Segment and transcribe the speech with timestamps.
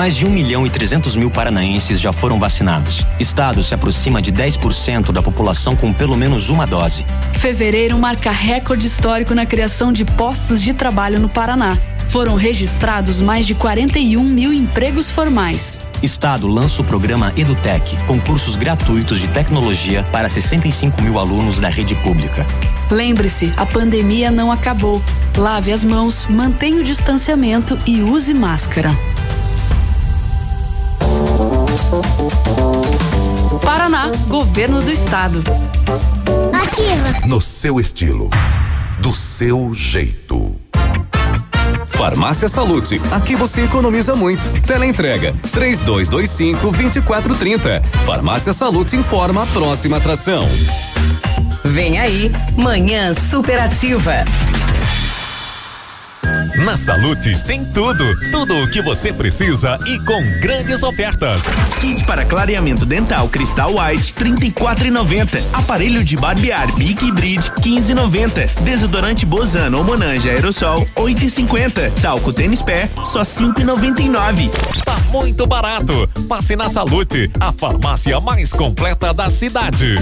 [0.00, 3.04] Mais de 1 milhão e 300 mil paranaenses já foram vacinados.
[3.18, 7.04] Estado se aproxima de 10% da população com pelo menos uma dose.
[7.34, 11.76] Fevereiro marca recorde histórico na criação de postos de trabalho no Paraná.
[12.08, 15.78] Foram registrados mais de 41 mil empregos formais.
[16.02, 21.68] Estado lança o programa Edutec, com cursos gratuitos de tecnologia para 65 mil alunos da
[21.68, 22.46] rede pública.
[22.90, 25.02] Lembre-se, a pandemia não acabou.
[25.36, 28.96] Lave as mãos, mantenha o distanciamento e use máscara.
[33.62, 35.42] Paraná, Governo do Estado.
[36.52, 37.26] Ativa.
[37.26, 38.30] No seu estilo.
[39.00, 40.56] Do seu jeito.
[41.86, 44.48] Farmácia Salute, aqui você economiza muito.
[44.62, 47.82] Teleentrega, três dois, dois cinco, vinte e quatro, trinta.
[48.06, 50.48] Farmácia Salute informa a próxima atração.
[51.62, 54.24] Vem aí, Manhã Superativa.
[56.56, 61.42] Na Salute tem tudo, tudo o que você precisa e com grandes ofertas.
[61.80, 65.40] Kit para clareamento dental Cristal White 34,90.
[65.52, 68.62] Aparelho de barbear Big Bridge 15,90.
[68.62, 72.02] Desodorante Bozano ou Monange Aerosol 8,50.
[72.02, 74.50] Talco tênis pé só 5,99.
[74.84, 76.08] Tá muito barato.
[76.28, 79.94] Passe na Salute, a farmácia mais completa da cidade.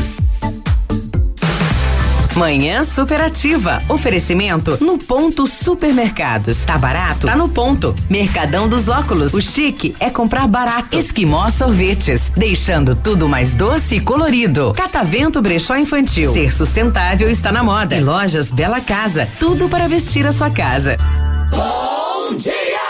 [2.38, 3.82] Manhã superativa.
[3.88, 6.64] Oferecimento no ponto supermercados.
[6.64, 7.26] Tá barato?
[7.26, 7.96] Tá no ponto.
[8.08, 9.34] Mercadão dos óculos.
[9.34, 10.96] O chique é comprar barato.
[10.96, 12.30] Esquimó sorvetes.
[12.36, 14.72] Deixando tudo mais doce e colorido.
[14.72, 16.32] Catavento brechó infantil.
[16.32, 17.96] Ser sustentável está na moda.
[17.96, 19.28] E lojas Bela Casa.
[19.40, 20.96] Tudo para vestir a sua casa.
[21.50, 22.87] Bom dia!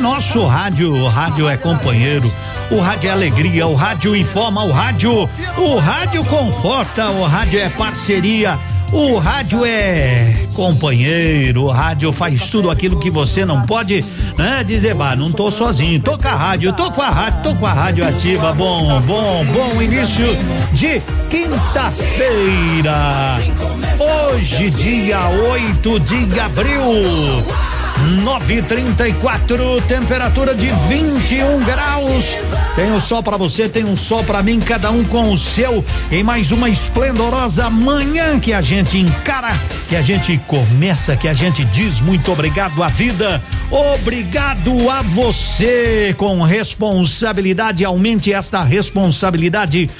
[0.00, 2.32] Nosso, rádio, o rádio é companheiro.
[2.70, 5.28] O rádio é alegria, o rádio informa, o rádio,
[5.58, 8.58] o rádio conforta, o rádio é parceria.
[8.92, 14.04] O rádio é companheiro, o rádio faz tudo aquilo que você não pode,
[14.36, 14.64] né?
[14.64, 17.66] Dizer, bah, não tô sozinho, tô com a rádio, tô com a rádio, tô com
[17.66, 18.52] a rádio ativa.
[18.52, 20.26] Bom, bom, bom início
[20.72, 21.00] de
[21.30, 23.38] quinta-feira.
[23.98, 27.79] Hoje, dia 8 de abril.
[28.24, 32.24] 934, temperatura de 21 graus.
[32.74, 35.84] Tem o sol para você, tem um sol para mim, cada um com o seu.
[36.10, 39.52] Em mais uma esplendorosa manhã que a gente encara,
[39.88, 43.42] que a gente começa, que a gente diz muito obrigado à vida.
[43.70, 47.84] Obrigado a você com responsabilidade.
[47.84, 49.90] Aumente esta responsabilidade.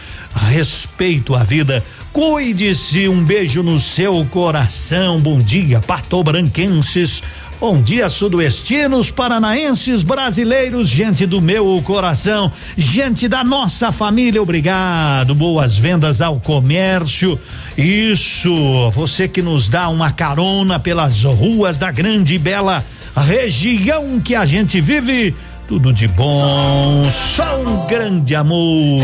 [0.49, 1.85] Respeito à vida.
[2.13, 3.09] Cuide-se.
[3.09, 5.21] Um beijo no seu coração.
[5.21, 7.23] Bom dia, patobranquenses.
[7.61, 15.35] Bom dia, sudoestinos, paranaenses, brasileiros, gente do meu coração, gente da nossa família, obrigado.
[15.35, 17.39] Boas vendas ao comércio.
[17.77, 22.83] Isso, você que nos dá uma carona pelas ruas da grande e bela
[23.15, 25.37] região que a gente vive.
[25.69, 29.03] Tudo de bom, só um grande amor.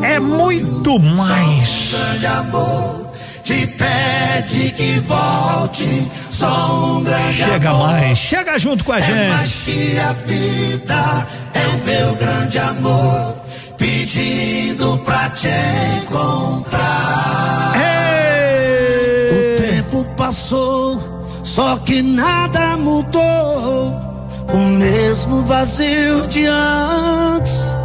[0.00, 1.90] É, muito mais.
[3.46, 6.10] Te pede que volte.
[6.30, 7.86] Só um grande Chega amor.
[7.86, 9.28] mais, chega junto com a é gente.
[9.32, 13.36] mais que a vida é o meu grande amor,
[13.78, 15.48] pedindo pra te
[16.02, 17.72] encontrar.
[19.30, 21.00] O tempo passou,
[21.44, 23.94] só que nada mudou.
[24.52, 27.76] O mesmo vazio de antes.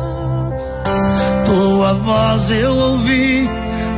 [1.46, 3.50] Tua voz eu ouvi,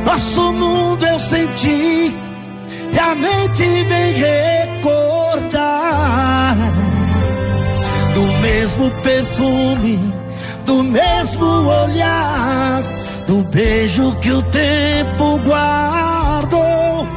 [0.04, 2.14] nosso mundo eu senti.
[2.92, 5.64] E a mente vem recordar
[8.14, 9.98] do mesmo perfume,
[10.64, 12.82] do mesmo olhar,
[13.26, 17.08] do beijo que o tempo guardou.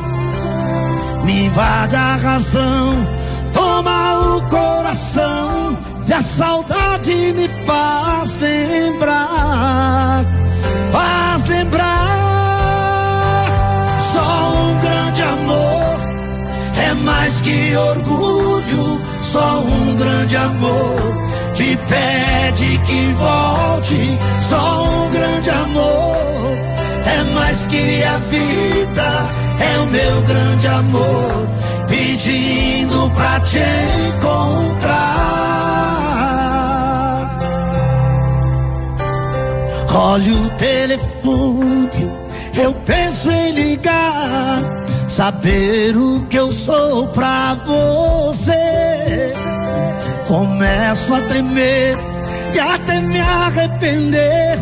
[1.24, 3.08] Me invade a razão,
[3.54, 10.26] toma o coração, e a saudade me faz lembrar,
[10.92, 11.97] faz lembrar.
[17.04, 21.28] Mais que orgulho, só um grande amor
[21.58, 24.20] te pede que volte.
[24.48, 26.58] Só um grande amor
[27.06, 29.30] é mais que a vida,
[29.60, 31.48] é o meu grande amor
[31.88, 33.60] pedindo pra te
[34.08, 35.18] encontrar.
[39.94, 42.12] Olha o telefone,
[42.62, 44.62] eu penso em ligar,
[45.18, 49.34] saber o que eu sou pra você.
[50.28, 51.98] Começo a tremer
[52.54, 54.60] e até me arrepender.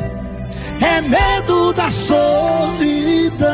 [0.79, 3.45] É medo da solidão.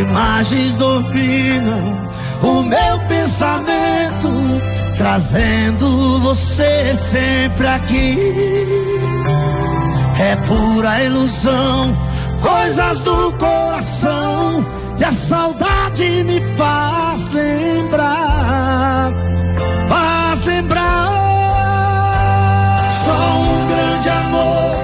[0.00, 2.10] Imagens dominam
[2.42, 4.28] o meu pensamento,
[4.96, 8.18] trazendo você sempre aqui.
[10.20, 11.96] É pura ilusão,
[12.42, 14.66] coisas do coração,
[14.98, 19.12] e a saudade me faz lembrar.
[19.88, 21.08] Faz lembrar.
[23.06, 24.76] Só um grande amor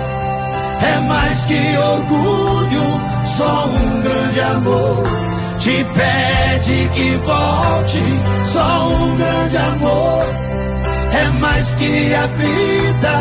[0.82, 3.00] é mais que orgulho,
[3.36, 5.18] só um grande amor
[5.58, 8.02] te pede que volte.
[8.44, 10.24] Só um grande amor
[11.12, 13.14] é mais que a vida,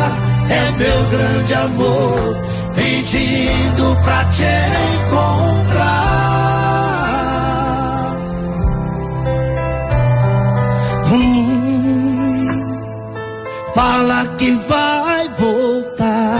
[0.48, 2.48] é meu grande amor
[2.78, 4.44] pedindo pra te
[4.94, 5.98] encontrar.
[11.10, 12.46] Hum,
[13.74, 16.38] fala que vai voltar.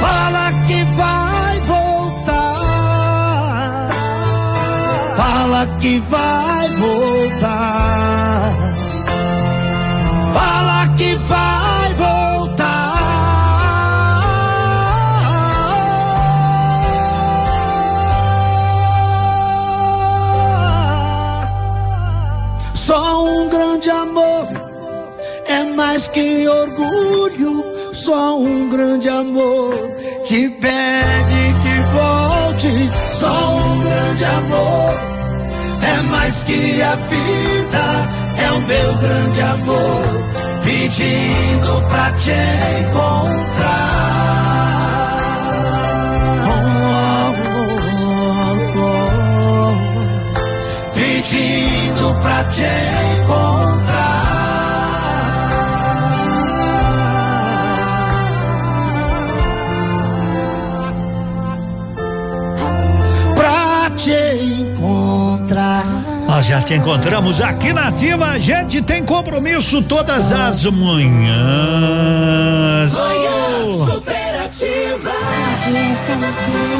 [0.00, 2.68] Fala que vai voltar.
[5.16, 8.54] Fala que vai voltar.
[10.34, 11.57] Fala que vai
[25.78, 27.64] mais que orgulho.
[27.92, 29.74] Só um grande amor
[30.24, 32.90] te pede que volte.
[33.20, 34.94] Só um grande amor
[35.80, 37.84] é mais que a vida.
[38.44, 40.02] É o meu grande amor
[40.64, 42.32] pedindo pra te
[42.80, 43.98] encontrar.
[50.94, 52.62] Pedindo pra te
[53.22, 53.57] encontrar.
[66.48, 68.28] Já te encontramos aqui na Ativa.
[68.28, 71.34] A gente tem compromisso todas as manhãs.
[72.94, 75.12] Manhã superativa.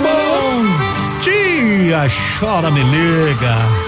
[0.02, 0.64] Bom
[1.22, 2.06] dia,
[2.38, 3.87] chora, me liga.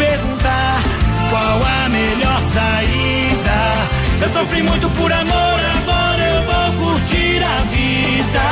[0.00, 0.82] Perguntar
[1.28, 3.58] qual a melhor saída.
[4.22, 8.46] Eu sofri muito por amor, agora eu vou curtir a vida.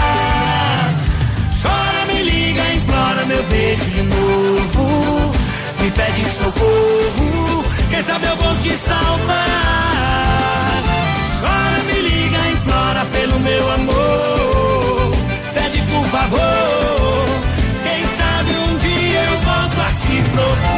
[1.62, 5.32] Chora, me liga, implora meu beijo de novo.
[5.80, 9.38] Me pede socorro, quem sabe eu vou te salvar.
[11.40, 15.12] Chora, me liga, implora pelo meu amor.
[15.54, 17.26] Pede por favor,
[17.84, 20.77] quem sabe um dia eu volto a te procurar.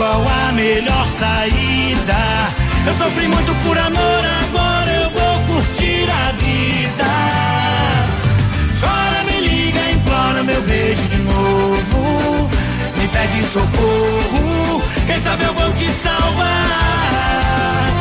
[0.00, 2.20] qual a melhor saída.
[2.86, 7.10] Eu sofri muito por amor, agora eu vou curtir a vida.
[8.80, 12.48] Chora, me liga, implora meu beijo de novo.
[12.96, 17.92] Me pede socorro, quem sabe eu vou te salvar.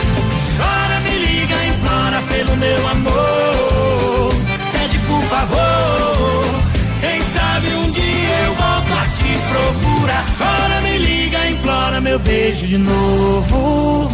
[0.55, 4.33] Chora, me liga, implora pelo meu amor.
[4.71, 6.45] Pede por favor,
[9.49, 10.25] a te procurar.
[10.37, 14.09] Chora, me liga, implora meu beijo de novo.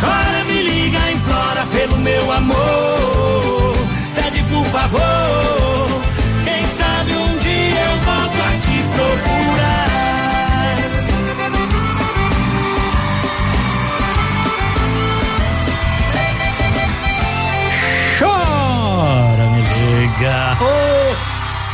[0.00, 3.74] Chora, me liga, implora pelo meu amor.
[4.14, 5.63] Pede por favor.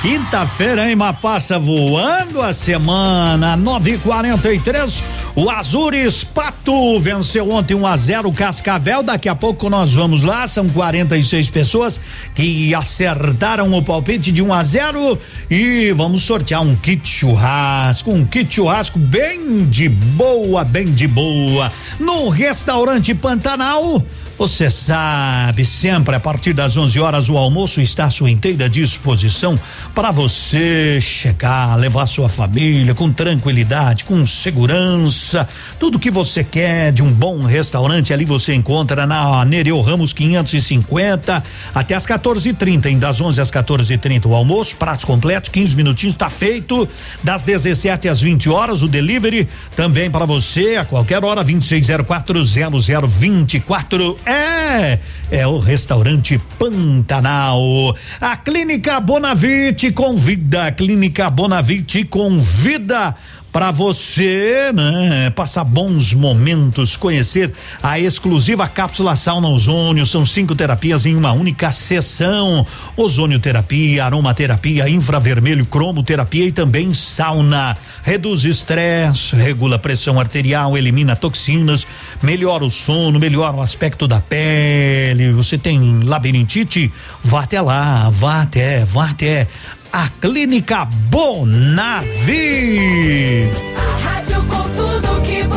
[0.03, 3.55] Quinta-feira, hein, mas passa voando a semana.
[3.55, 5.03] 9:43.
[5.37, 9.03] O Azures Pato venceu ontem 1 a 0 Cascavel.
[9.03, 10.49] Daqui a pouco nós vamos lá.
[10.49, 12.01] São 46 pessoas
[12.35, 15.19] que acertaram o palpite de 1 a 0
[15.51, 21.71] e vamos sortear um kit churrasco, um kit churrasco bem de boa, bem de boa.
[21.99, 24.03] No restaurante Pantanal.
[24.41, 29.61] Você sabe, sempre a partir das 11 horas o almoço está à sua inteira disposição
[29.95, 35.47] para você chegar, levar sua família com tranquilidade, com segurança,
[35.79, 41.45] tudo que você quer de um bom restaurante ali você encontra na Nereu Ramos 550
[41.75, 46.31] até as 14:30, em das 11 às 14:30 o almoço, pratos completos, 15 minutinhos está
[46.31, 46.89] feito,
[47.23, 54.99] das 17 às 20 horas o delivery também para você a qualquer hora 26040024 é,
[55.31, 57.97] é o restaurante Pantanal.
[58.21, 63.17] A Clínica Bonavite convida, a Clínica Bonavite convida
[63.53, 67.53] para você, né, passar bons momentos, conhecer
[67.83, 72.65] a exclusiva cápsula sauna ozônio, são cinco terapias em uma única sessão:
[72.97, 77.77] ozonioterapia, aromaterapia, infravermelho, cromoterapia e também sauna.
[78.03, 81.87] Reduz estresse, regula pressão arterial, elimina toxinas,
[82.23, 85.33] melhora o sono, melhora o aspecto da pele.
[85.33, 86.91] Você tem labirintite?
[87.23, 89.49] Vá até lá, vá até, vá até
[89.93, 92.41] a Clínica Bonavi.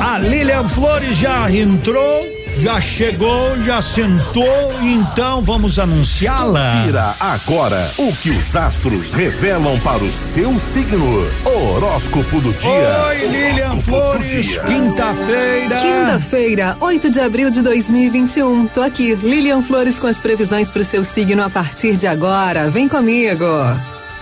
[0.01, 2.27] A Lilian Flores já entrou,
[2.59, 6.77] já chegou, já sentou, então vamos anunciá-la.
[6.77, 11.27] Confira agora o que os astros revelam para o seu signo.
[11.45, 13.05] Horóscopo do dia.
[13.07, 15.77] Oi, Lilian Flores, quinta-feira.
[15.77, 18.67] Quinta-feira, 8 de abril de 2021.
[18.67, 22.69] Tô aqui, Lilian Flores com as previsões para o seu signo a partir de agora.
[22.69, 23.45] Vem comigo.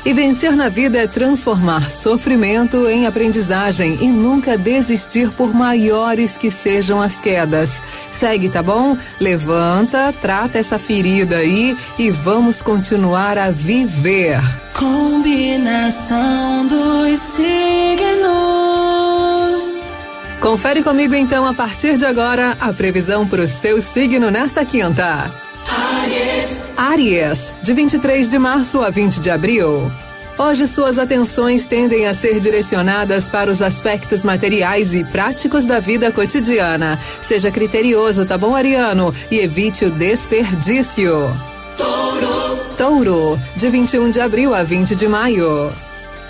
[0.04, 6.50] E vencer na vida é transformar sofrimento em aprendizagem e nunca desistir por maiores que
[6.50, 7.84] sejam as quedas.
[8.10, 8.98] Segue, tá bom?
[9.20, 14.40] Levanta, trata essa ferida aí e vamos continuar a viver.
[14.74, 18.22] Combinação dos signos.
[20.40, 25.30] Confere comigo então a partir de agora a previsão para o seu signo nesta quinta.
[25.70, 26.31] Aries.
[26.82, 29.92] Aries, de 23 de março a 20 de abril.
[30.36, 36.12] Hoje suas atenções tendem a ser direcionadas para os aspectos materiais e práticos da vida
[36.12, 37.00] cotidiana.
[37.22, 39.14] Seja criterioso, tá bom, Ariano?
[39.30, 41.32] E evite o desperdício.
[41.78, 42.58] Touro.
[42.76, 45.72] Touro, de 21 de abril a 20 de maio.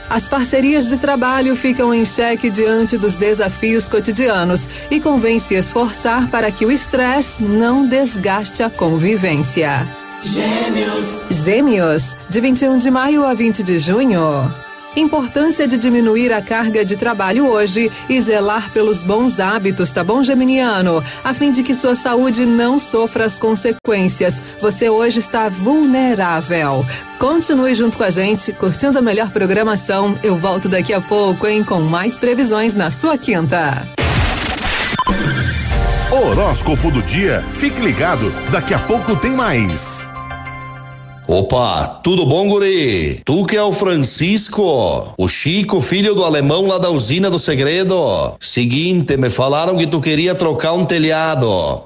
[0.10, 6.29] As parcerias de trabalho ficam em xeque diante dos desafios cotidianos e convém se esforçar
[6.29, 10.00] para que o estresse não desgaste a convivência.
[10.23, 11.21] Gêmeos.
[11.31, 14.21] Gêmeos, de 21 de maio a 20 de junho.
[14.95, 20.21] Importância de diminuir a carga de trabalho hoje e zelar pelos bons hábitos, tá bom,
[20.23, 21.03] Geminiano?
[21.23, 24.41] A fim de que sua saúde não sofra as consequências.
[24.61, 26.85] Você hoje está vulnerável.
[27.17, 30.15] Continue junto com a gente, curtindo a melhor programação.
[30.21, 33.87] Eu volto daqui a pouco, hein, com mais previsões na sua quinta.
[36.11, 37.41] Horóscopo do dia.
[37.53, 40.09] Fique ligado, daqui a pouco tem mais.
[41.25, 43.21] Opa, tudo bom, guri?
[43.23, 48.35] Tu que é o Francisco, o Chico, filho do alemão lá da usina do segredo.
[48.41, 51.85] Seguinte, me falaram que tu queria trocar um telhado,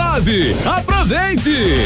[0.11, 1.85] comprove, aproveite.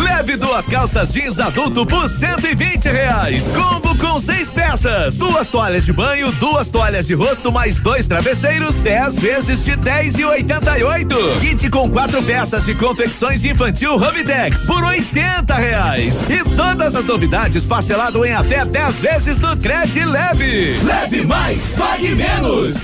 [0.00, 3.48] Leve duas calças jeans adulto por 120 reais.
[3.48, 5.16] Combo com seis peças.
[5.16, 10.18] Duas toalhas de banho, duas toalhas de rosto, mais dois travesseiros, 10 vezes de 10
[10.18, 11.16] e 88.
[11.40, 16.30] Kit com quatro peças de confecções infantil Hubitex por 80 reais.
[16.30, 20.78] E todas as novidades parcelado em até 10 vezes no Cred Leve.
[20.84, 22.74] Leve mais, pague menos.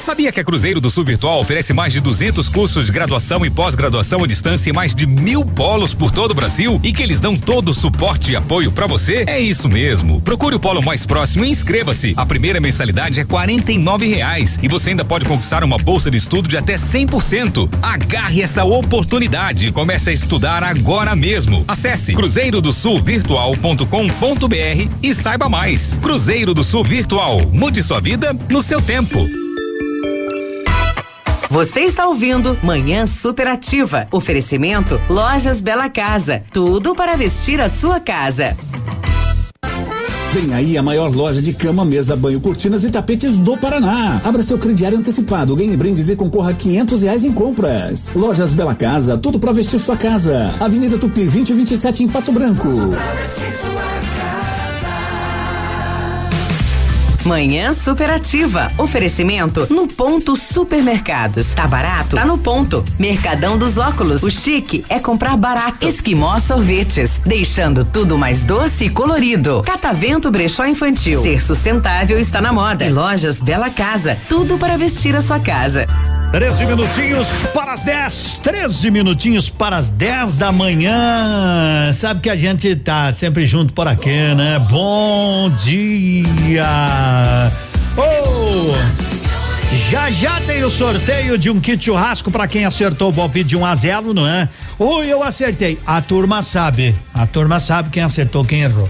[0.00, 3.50] Sabia que a Cruzeiro do Sul Virtual oferece mais de 200 cursos de graduação e
[3.50, 7.20] pós-graduação à distância em mais de mil polos por todo o Brasil e que eles
[7.20, 9.24] dão todo o suporte e apoio para você?
[9.26, 10.22] É isso mesmo.
[10.22, 12.14] Procure o polo mais próximo e inscreva-se.
[12.16, 13.28] A primeira mensalidade é R$
[14.06, 17.68] reais e você ainda pode conquistar uma bolsa de estudo de até 100%.
[17.82, 21.62] Agarre essa oportunidade e comece a estudar agora mesmo.
[21.68, 25.98] Acesse cruzeirodosulvirtual.com.br e saiba mais.
[25.98, 27.42] Cruzeiro do Sul Virtual.
[27.52, 29.28] Mude sua vida no seu tempo.
[31.50, 34.06] Você está ouvindo Manhã Superativa.
[34.12, 36.44] Oferecimento Lojas Bela Casa.
[36.52, 38.56] Tudo para vestir a sua casa.
[40.32, 44.20] Vem aí a maior loja de cama, mesa, banho, cortinas e tapetes do Paraná.
[44.22, 48.14] Abra seu crediário antecipado, ganhe brindes e concorra a quinhentos reais em compras.
[48.14, 50.54] Lojas Bela Casa, tudo para vestir sua casa.
[50.60, 52.68] Avenida Tupi 2027 em Pato Branco.
[57.24, 58.68] Manhã Superativa.
[58.78, 61.54] Oferecimento no Ponto Supermercados.
[61.54, 62.16] Tá barato?
[62.16, 62.84] Tá no ponto.
[62.98, 64.22] Mercadão dos Óculos.
[64.22, 65.86] O chique é comprar barato.
[65.86, 67.20] Esquimó Sorvetes.
[67.24, 69.62] Deixando tudo mais doce e colorido.
[69.64, 71.22] Catavento Brechó Infantil.
[71.22, 72.84] Ser sustentável está na moda.
[72.84, 74.16] E lojas Bela Casa.
[74.28, 75.86] Tudo para vestir a sua casa.
[76.32, 78.38] 13 minutinhos para as 10.
[78.40, 81.92] 13 minutinhos para as 10 da manhã.
[81.92, 84.64] Sabe que a gente tá sempre junto por aqui, né?
[84.70, 86.64] Bom dia.
[87.96, 88.72] Oh!
[89.90, 93.56] Já já tem o sorteio de um kit churrasco para quem acertou o palpite de
[93.56, 94.48] 1 um a 0, não é?
[94.78, 95.80] Oi, eu acertei.
[95.84, 96.94] A turma sabe.
[97.12, 98.88] A turma sabe quem acertou, quem errou.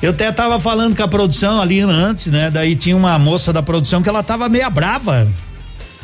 [0.00, 2.50] Eu até tava falando com a produção ali antes, né?
[2.50, 5.28] Daí tinha uma moça da produção que ela tava meia brava.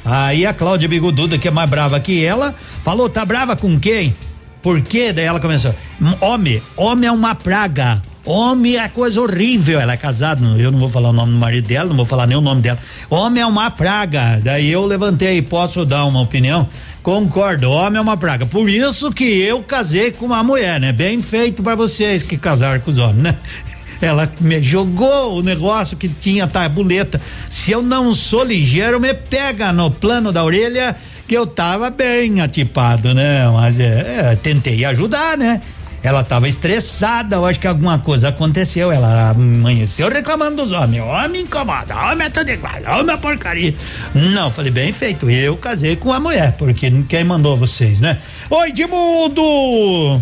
[0.05, 4.15] Aí a Cláudia Bigoduda, que é mais brava que ela, falou: tá brava com quem?
[4.63, 5.13] Por quê?
[5.13, 5.75] Daí ela começou:
[6.21, 8.03] homem, homem é uma praga.
[8.27, 9.79] Homem é coisa horrível.
[9.79, 12.27] Ela é casada, eu não vou falar o nome do marido dela, não vou falar
[12.27, 12.79] nem o nome dela.
[13.11, 14.41] Homem é uma praga.
[14.43, 16.67] Daí eu levantei, posso dar uma opinião?
[17.03, 18.47] Concordo, homem é uma praga.
[18.47, 20.91] Por isso que eu casei com uma mulher, né?
[20.91, 23.37] Bem feito para vocês que casaram com os homens, né?
[24.05, 27.21] Ela me jogou o negócio que tinha tabuleta.
[27.49, 30.95] Se eu não sou ligeiro, me pega no plano da orelha
[31.27, 33.49] que eu tava bem atipado, né?
[33.49, 35.61] Mas é, é tentei ajudar, né?
[36.03, 38.93] Ela tava estressada, eu acho que alguma coisa aconteceu.
[38.93, 41.03] Ela amanheceu reclamando dos homens.
[41.03, 43.75] Homem incomoda, homem é tudo igual, homem é porcaria.
[44.15, 45.31] Não, falei, bem feito.
[45.31, 48.19] Eu casei com a mulher, porque quem mandou vocês, né?
[48.51, 50.21] Oi, Edmundo!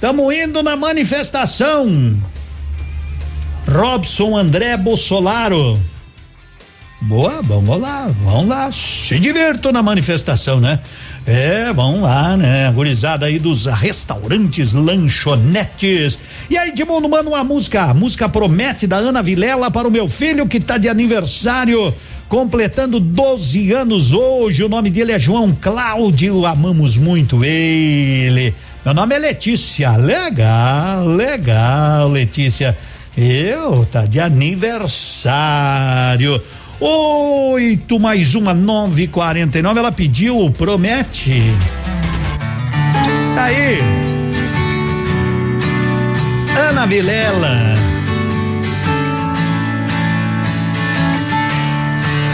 [0.00, 2.16] Tamo indo na manifestação.
[3.70, 5.78] Robson André Bolsolaro.
[7.02, 10.80] Boa, vamos lá, vamos lá, se divirtam na manifestação, né?
[11.26, 12.72] É, vamos lá, né?
[12.72, 16.18] Gurizada aí dos restaurantes, lanchonetes.
[16.48, 17.82] E aí, Edmundo, manda uma música.
[17.82, 21.94] A música Promete da Ana Vilela para o meu filho que tá de aniversário,
[22.28, 24.64] completando 12 anos hoje.
[24.64, 26.46] O nome dele é João Cláudio.
[26.46, 28.54] Amamos muito ele.
[28.84, 29.94] Meu nome é Letícia.
[29.96, 32.76] Legal, legal, Letícia.
[33.20, 36.40] Eu, tá de aniversário.
[36.78, 39.80] Oito mais uma, nove quarenta e nove.
[39.80, 41.42] Ela pediu, promete.
[43.34, 43.80] Tá aí.
[46.70, 47.74] Ana Vilela.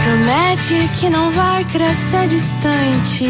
[0.03, 3.25] Promete que não vai crescer distante.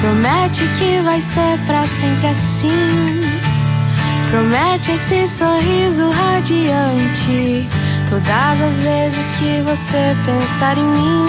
[0.00, 3.33] Promete que vai ser pra sempre assim.
[4.30, 7.68] Promete esse sorriso radiante.
[8.08, 11.26] Todas as vezes que você pensar em mim.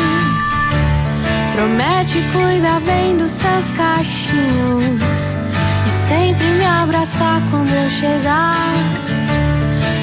[1.53, 5.37] Promete cuidar bem dos seus cachinhos.
[5.85, 8.55] E sempre me abraçar quando eu chegar.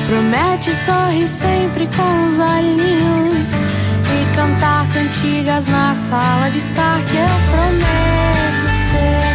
[0.06, 7.26] Promete sorrir sempre com os olhinhos e cantar cantigas na sala de estar que eu
[7.50, 9.31] prometo ser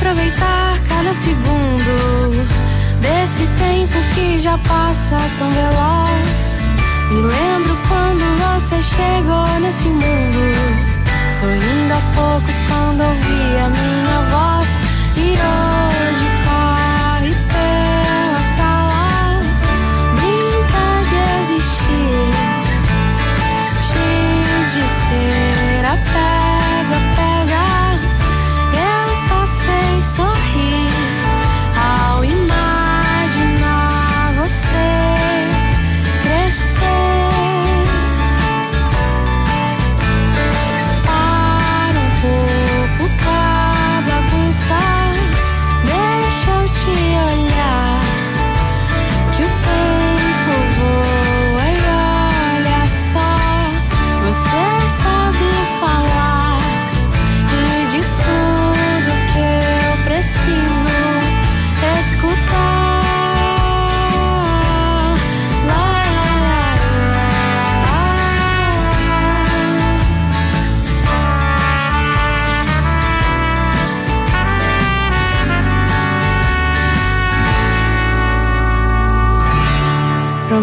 [0.00, 2.46] aproveitar cada segundo
[3.02, 6.68] desse tempo que já passa tão veloz.
[7.10, 10.54] Me lembro quando você chegou nesse mundo,
[11.38, 14.68] sorrindo aos poucos quando ouvi a minha voz.
[15.16, 15.99] E hoje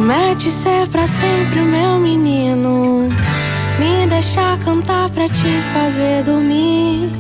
[0.07, 3.09] Promete ser pra sempre o meu menino.
[3.77, 7.11] Me deixar cantar pra te fazer dormir.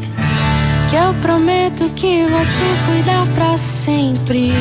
[0.89, 4.53] Que eu prometo que vou te cuidar pra sempre.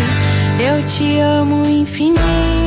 [0.58, 2.65] Eu te amo infinito.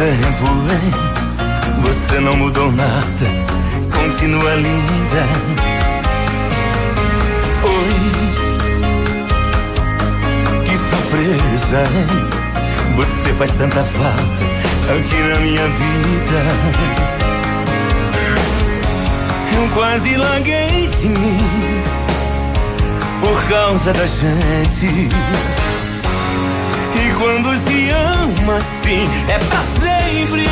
[0.00, 0.90] Tempo, hein?
[1.82, 3.26] Você não mudou nada,
[3.94, 5.26] continua linda.
[7.62, 8.00] Oi,
[10.64, 12.06] que surpresa, hein?
[12.96, 14.42] Você faz tanta falta
[14.88, 16.40] aqui na minha vida.
[19.54, 21.82] Eu quase larguei de mim
[23.20, 25.10] por causa da gente.
[26.94, 30.46] E quando se ama assim, é pra sempre.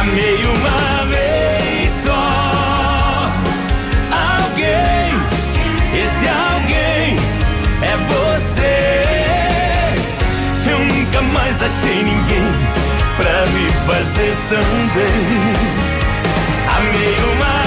[0.00, 3.30] Amei uma vez só.
[4.10, 5.14] Alguém,
[5.94, 7.16] esse alguém
[7.82, 8.76] é você.
[10.70, 12.52] Eu nunca mais achei ninguém
[13.16, 15.82] pra me fazer tão bem.
[16.76, 17.61] Amei uma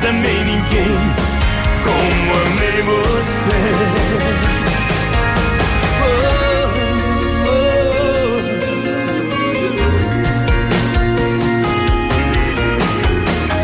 [0.00, 0.96] mais amei ninguém
[1.84, 3.60] como amei você.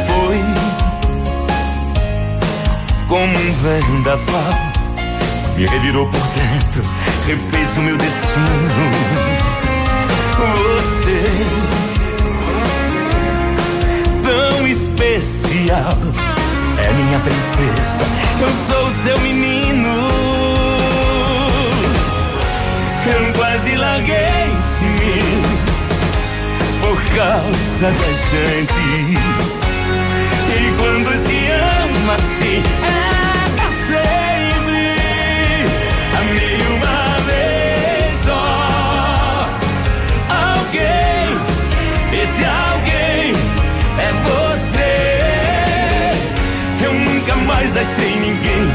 [0.06, 0.38] Foi
[3.08, 4.66] como um vendaval
[5.56, 6.82] me revirou por dentro,
[7.26, 8.46] refez o meu destino.
[10.38, 11.22] Você,
[14.22, 18.04] tão especial, é minha princesa,
[18.40, 19.94] eu sou seu menino.
[23.06, 25.20] Eu quase larguei de
[26.80, 29.16] por causa da gente.
[30.48, 33.05] E quando se ama assim, é
[47.76, 48.66] mas achei ninguém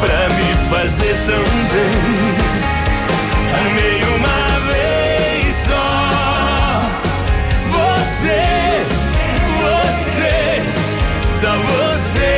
[0.00, 1.94] pra me fazer tão bem.
[3.60, 5.88] Amei uma vez só.
[7.70, 8.42] Você,
[9.62, 10.36] você,
[11.40, 12.34] só você.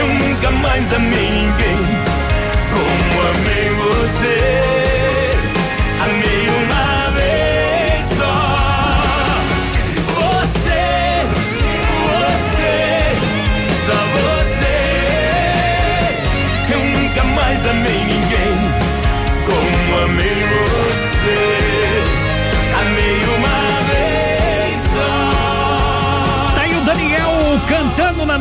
[0.00, 1.35] Eu nunca mais amei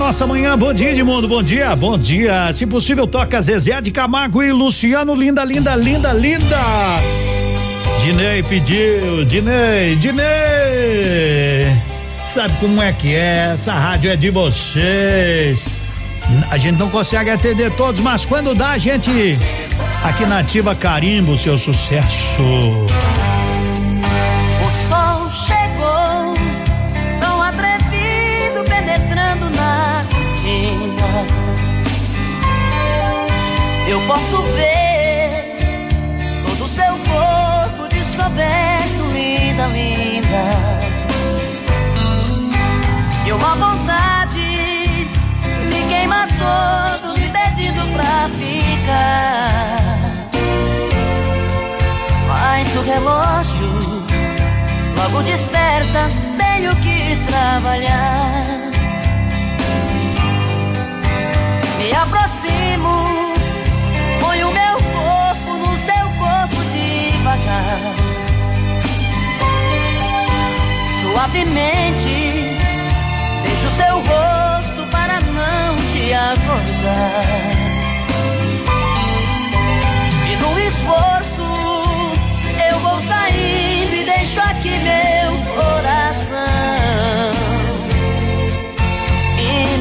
[0.06, 0.56] nossa manhã.
[0.56, 1.28] Bom dia, Edmundo.
[1.28, 2.54] Bom dia, bom dia.
[2.54, 5.16] Se possível, toca Zezé de Camargo e Luciano.
[5.16, 6.60] Linda, linda, linda, linda.
[8.04, 11.76] Dinei pediu, Dinei, Dinei.
[12.36, 13.54] Sabe como é que é?
[13.56, 15.70] Essa rádio é de vocês.
[16.52, 19.10] A gente não consegue atender todos, mas quando dá, a gente
[20.04, 22.44] aqui na Ativa carimba o seu sucesso.
[55.16, 58.44] Logo desperta, tenho que trabalhar.
[61.78, 63.06] Me aproximo,
[64.20, 67.96] ponho meu corpo no seu corpo devagar.
[71.02, 72.58] Suavemente,
[73.44, 77.55] deixo seu rosto para não te acordar.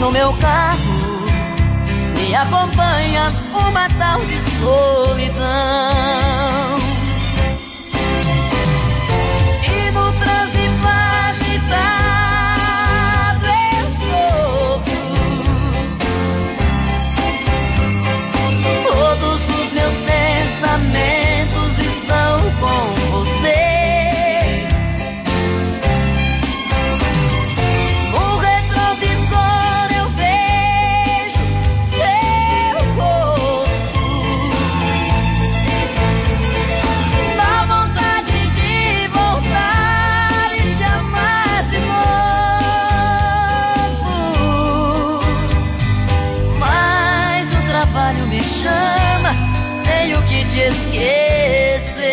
[0.05, 1.25] No meu carro
[2.19, 5.45] me acompanha uma tal de solidão.
[50.55, 52.05] Te esquecer.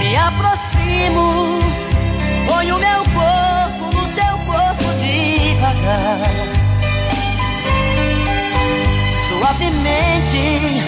[0.00, 1.60] Me aproximo,
[2.48, 6.32] ponho meu corpo no seu corpo devagar.
[9.28, 10.82] Suavemente,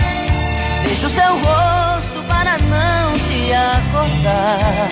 [0.82, 4.90] deixo seu rosto para não te acordar.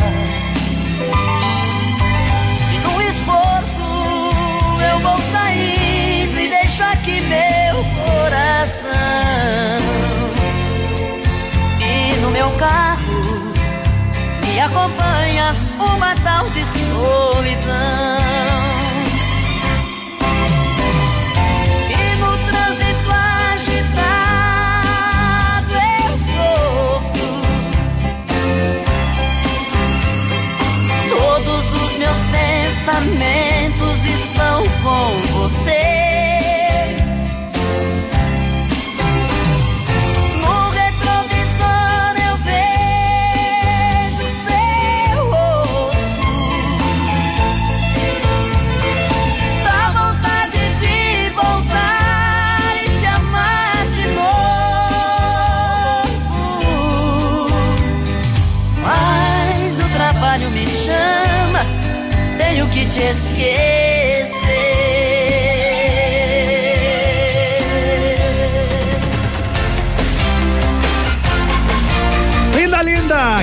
[2.73, 3.89] E no esforço
[4.89, 9.38] eu vou saindo e deixo aqui meu coração.
[12.39, 13.53] Meu carro
[14.47, 18.58] me acompanha uma tal de solidão.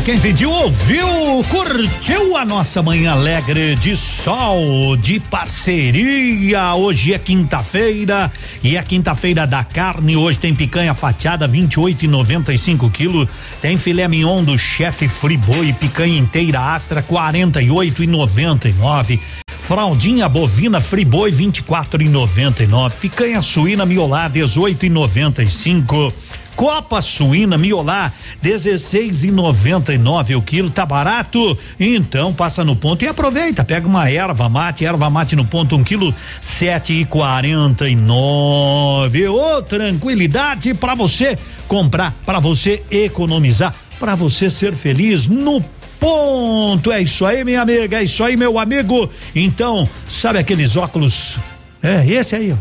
[0.06, 1.08] Quem pediu, ouviu,
[1.50, 6.76] curtiu a nossa manhã alegre de sol, de parceria.
[6.76, 8.32] Hoje é quinta-feira
[8.64, 10.16] e é quinta-feira da carne.
[10.16, 13.28] Hoje tem picanha fatiada, 28 e 95 quilos.
[13.60, 19.20] Tem filé mignon do chefe Friboi, picanha inteira astra, 48 e 99.
[19.68, 22.92] Fraldinha bovina friboi 24,99.
[23.00, 26.14] Picanha suína miolá 18,95.
[26.56, 31.58] Copa suína miolá 16,99 o quilo, tá barato?
[31.80, 35.84] Então passa no ponto e aproveita, pega uma erva mate, erva mate no ponto um
[35.84, 39.28] quilo sete e quarenta e nove.
[39.28, 41.36] Ô, tranquilidade para você
[41.68, 45.60] comprar, para você economizar, para você ser feliz no
[46.06, 46.92] ponto.
[46.92, 49.10] É isso aí, minha amiga, é isso aí, meu amigo.
[49.36, 51.36] Então, sabe aqueles óculos?
[51.82, 52.56] É, esse aí, ó.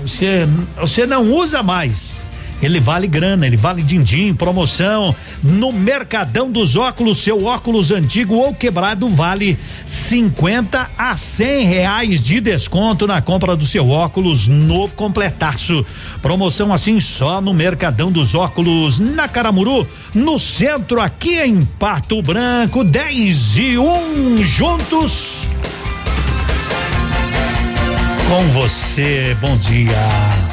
[0.00, 0.48] Você,
[0.80, 2.16] você não usa mais
[2.62, 5.14] ele vale grana, ele vale din-din, promoção.
[5.42, 12.40] No Mercadão dos Óculos, seu óculos antigo ou quebrado vale 50 a 100 reais de
[12.40, 15.84] desconto na compra do seu óculos novo completaço.
[16.20, 22.82] Promoção assim só no Mercadão dos Óculos, na Caramuru, no centro, aqui em Pato Branco,
[22.82, 25.38] 10 e 1 um, juntos.
[28.28, 30.47] Com você, bom dia.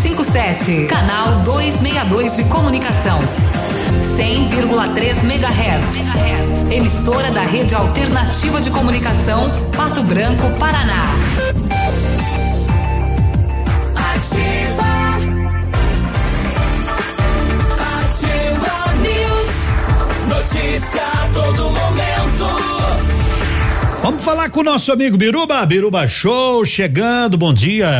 [0.00, 3.20] 757, canal 262 de comunicação.
[4.16, 6.70] 100,3 MHz.
[6.70, 11.02] Emissora da Rede Alternativa de Comunicação, Pato Branco, Paraná.
[13.94, 14.90] Ativa.
[17.98, 19.54] Ativa News.
[20.28, 22.46] Notícia a todo momento.
[24.02, 27.90] Vamos falar com o nosso amigo Biruba, Biruba Show, chegando, bom dia.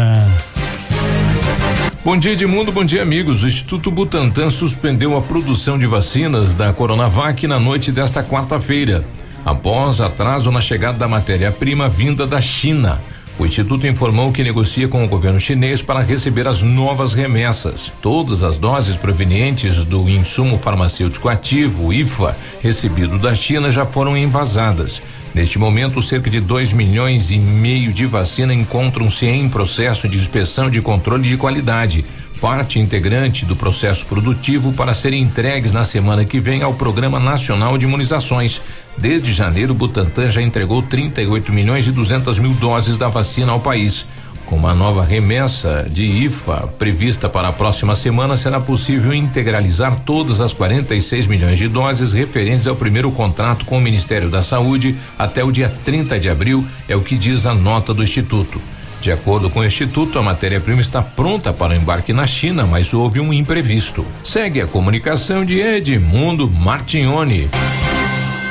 [2.02, 2.72] Bom dia, Edmundo.
[2.72, 3.42] Bom dia, amigos.
[3.42, 9.04] O Instituto Butantan suspendeu a produção de vacinas da Coronavac na noite desta quarta-feira,
[9.44, 12.98] após atraso na chegada da matéria-prima vinda da China.
[13.38, 17.92] O Instituto informou que negocia com o governo chinês para receber as novas remessas.
[18.00, 25.02] Todas as doses provenientes do insumo farmacêutico ativo, IFA, recebido da China já foram envasadas.
[25.32, 30.68] Neste momento, cerca de 2 milhões e meio de vacina encontram-se em processo de inspeção
[30.68, 32.04] de controle de qualidade,
[32.40, 37.78] parte integrante do processo produtivo para serem entregues na semana que vem ao Programa Nacional
[37.78, 38.60] de Imunizações.
[38.98, 44.06] Desde janeiro, Butantan já entregou 38 milhões e 200 mil doses da vacina ao país.
[44.50, 50.40] Com uma nova remessa de IFA prevista para a próxima semana, será possível integralizar todas
[50.40, 55.44] as 46 milhões de doses referentes ao primeiro contrato com o Ministério da Saúde até
[55.44, 58.60] o dia 30 de abril, é o que diz a nota do Instituto.
[59.00, 62.92] De acordo com o Instituto, a matéria-prima está pronta para o embarque na China, mas
[62.92, 64.04] houve um imprevisto.
[64.24, 67.48] Segue a comunicação de Edmundo Martignoni.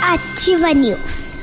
[0.01, 1.39] Ativa News.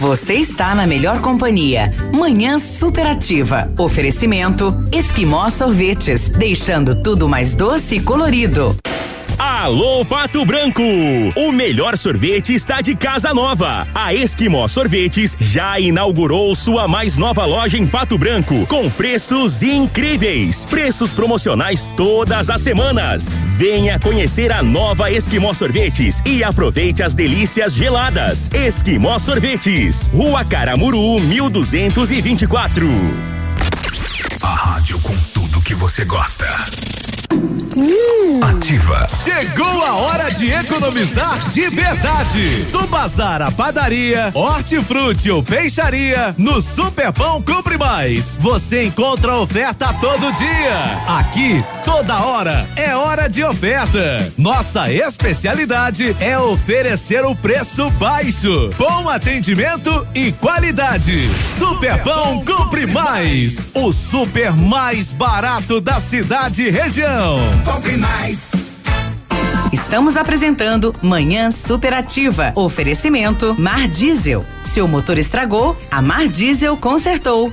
[0.00, 1.92] Você está na melhor companhia.
[2.10, 3.70] Manhã superativa.
[3.76, 8.74] Oferecimento Esquimó Sorvetes, deixando tudo mais doce e colorido.
[9.60, 10.82] Alô Pato Branco!
[11.36, 13.86] O melhor sorvete está de casa nova.
[13.94, 20.64] A Esquimó Sorvetes já inaugurou sua mais nova loja em Pato Branco, com preços incríveis.
[20.64, 23.36] Preços promocionais todas as semanas.
[23.48, 28.48] Venha conhecer a nova Esquimó Sorvetes e aproveite as delícias geladas.
[28.54, 32.88] Esquimó Sorvetes, Rua Caramuru, 1224.
[34.40, 36.46] A rádio com tudo que você gosta.
[37.76, 38.40] Hum.
[38.42, 39.06] Ativa.
[39.24, 42.64] Chegou a hora de economizar de verdade.
[42.70, 48.36] Do bazar à padaria, hortifruti ou peixaria, no Superpão Compre Mais.
[48.38, 51.18] Você encontra oferta todo dia.
[51.18, 54.32] Aqui, toda hora, é hora de oferta.
[54.36, 61.30] Nossa especialidade é oferecer o preço baixo, bom atendimento e qualidade.
[61.58, 63.72] Superpão Compre Mais.
[63.74, 67.29] O super mais barato da cidade e região.
[67.64, 68.52] Compre mais.
[69.72, 72.52] Estamos apresentando Manhã Superativa.
[72.56, 74.44] Oferecimento Mar Diesel.
[74.64, 77.52] Seu motor estragou, a Mar Diesel consertou.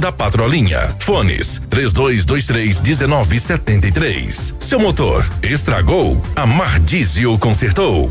[0.00, 0.94] da Patrolinha.
[0.98, 4.56] Fones 3223 1973.
[4.58, 6.20] Seu motor estragou?
[6.36, 8.10] A Mar Diesel consertou.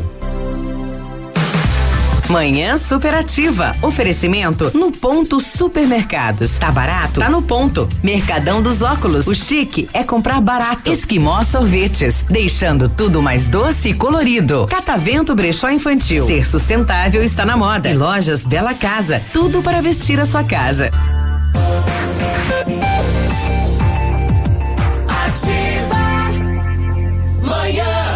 [2.28, 3.74] Manhã superativa.
[3.82, 6.58] Oferecimento no ponto supermercados.
[6.58, 7.20] Tá barato?
[7.20, 7.86] Tá no ponto.
[8.02, 9.26] Mercadão dos óculos.
[9.26, 10.90] O chique é comprar barato.
[10.90, 12.24] Esquimó sorvetes.
[12.30, 14.66] Deixando tudo mais doce e colorido.
[14.66, 16.26] Catavento brechó infantil.
[16.26, 17.90] Ser sustentável está na moda.
[17.90, 19.20] E lojas Bela Casa.
[19.32, 20.90] Tudo para vestir a sua casa.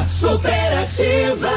[0.09, 1.49] Superativa.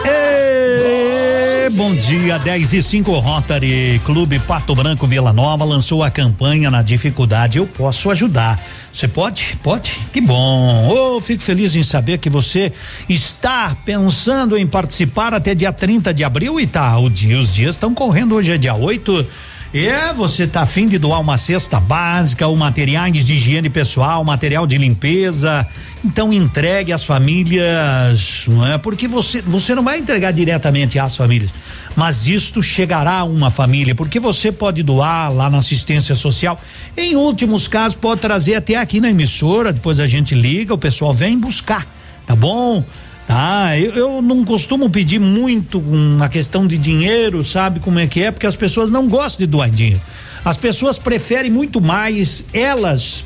[1.74, 6.82] Bom dia, 10 e 5 Rotary Clube Pato Branco Vila Nova lançou a campanha na
[6.82, 8.60] dificuldade Eu Posso Ajudar.
[8.94, 9.58] Você pode?
[9.64, 9.96] Pode?
[10.12, 10.90] Que bom.
[10.90, 12.74] Oh, fico feliz em saber que você
[13.08, 16.98] está pensando em participar até dia 30 de abril e tá.
[17.00, 19.26] O dia, os dias estão correndo, hoje é dia 8.
[19.72, 24.66] É, você tá afim de doar uma cesta básica, ou materiais de higiene pessoal, material
[24.66, 25.68] de limpeza.
[26.04, 28.80] Então entregue às famílias, não é?
[28.80, 31.54] Porque você, você não vai entregar diretamente às famílias,
[31.96, 36.60] mas isto chegará a uma família, porque você pode doar lá na assistência social.
[36.98, 41.14] Em últimos casos, pode trazer até aqui na emissora, depois a gente liga, o pessoal
[41.14, 41.86] vem buscar,
[42.26, 42.84] tá bom?
[43.32, 48.24] Ah, eu, eu não costumo pedir muito uma questão de dinheiro, sabe como é que
[48.24, 48.32] é?
[48.32, 50.02] Porque as pessoas não gostam de doar dinheiro.
[50.44, 53.24] As pessoas preferem muito mais elas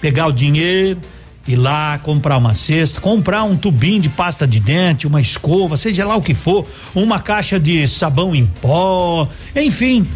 [0.00, 1.00] pegar o dinheiro,
[1.48, 6.06] ir lá comprar uma cesta, comprar um tubinho de pasta de dente, uma escova, seja
[6.06, 10.06] lá o que for, uma caixa de sabão em pó, enfim,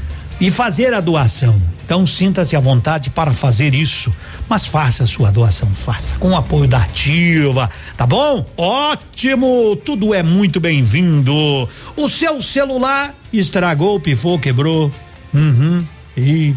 [0.40, 1.60] e fazer a doação.
[1.84, 4.10] Então sinta-se à vontade para fazer isso,
[4.48, 8.46] mas faça a sua doação, faça com o apoio da ativa, tá bom?
[8.56, 11.68] Ótimo, tudo é muito bem-vindo.
[11.94, 14.90] O seu celular estragou, pifou, quebrou.
[15.34, 15.84] Uhum.
[16.16, 16.54] E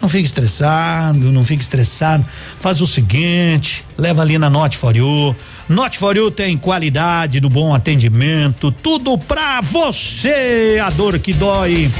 [0.00, 2.24] não fique estressado, não fique estressado.
[2.58, 5.36] Faz o seguinte, leva ali na Note for You.
[5.68, 10.80] Note for You tem qualidade no bom atendimento, tudo pra você.
[10.84, 11.90] A dor que dói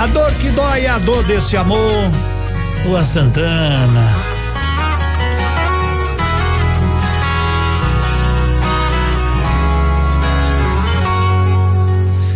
[0.00, 2.10] a dor que dói a dor desse amor.
[2.86, 4.14] Lua Santana.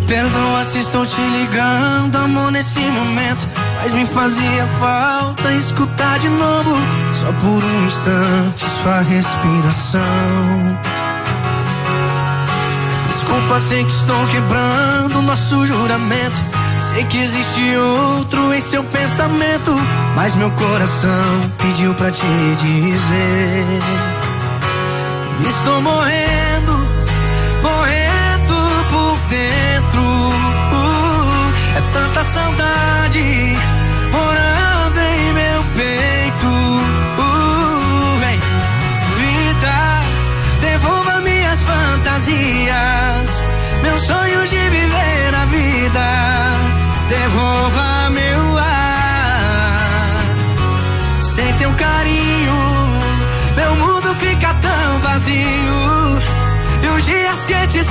[0.06, 3.48] Perdoa se estou te ligando, amor, nesse momento.
[3.84, 6.74] Mas me fazia falta escutar de novo,
[7.12, 10.00] só por um instante, sua respiração.
[13.08, 16.42] Desculpa, sei que estou quebrando nosso juramento.
[16.78, 19.76] Sei que existe outro em seu pensamento,
[20.16, 22.24] mas meu coração pediu pra te
[22.56, 23.43] dizer: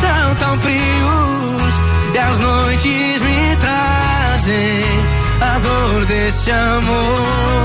[0.04, 1.74] são tão frios.
[2.14, 4.84] E as noites me trazem
[5.42, 7.64] a dor desse amor.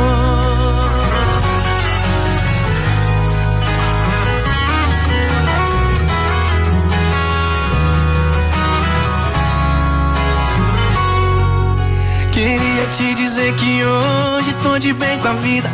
[12.33, 15.69] Queria te dizer que hoje tô de bem com a vida.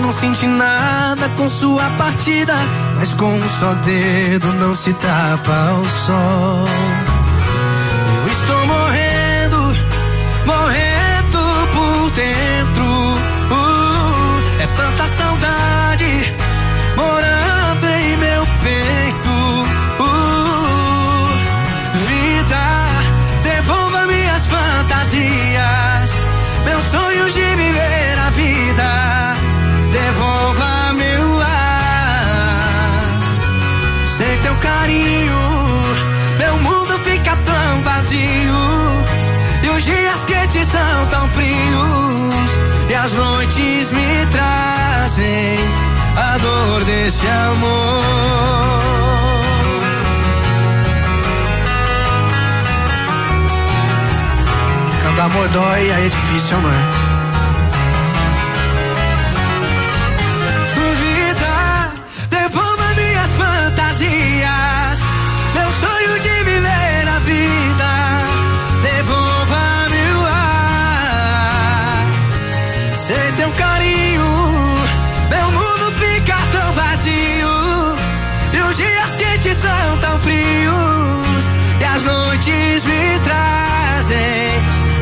[0.00, 2.54] Não senti nada com sua partida,
[3.02, 7.11] mas com um só dedo não se tapa o sol.
[45.22, 45.56] Trazem
[46.16, 48.02] a dor desse amor.
[55.02, 56.72] Quando amor dói, é difícil amar.
[56.82, 57.01] Vida,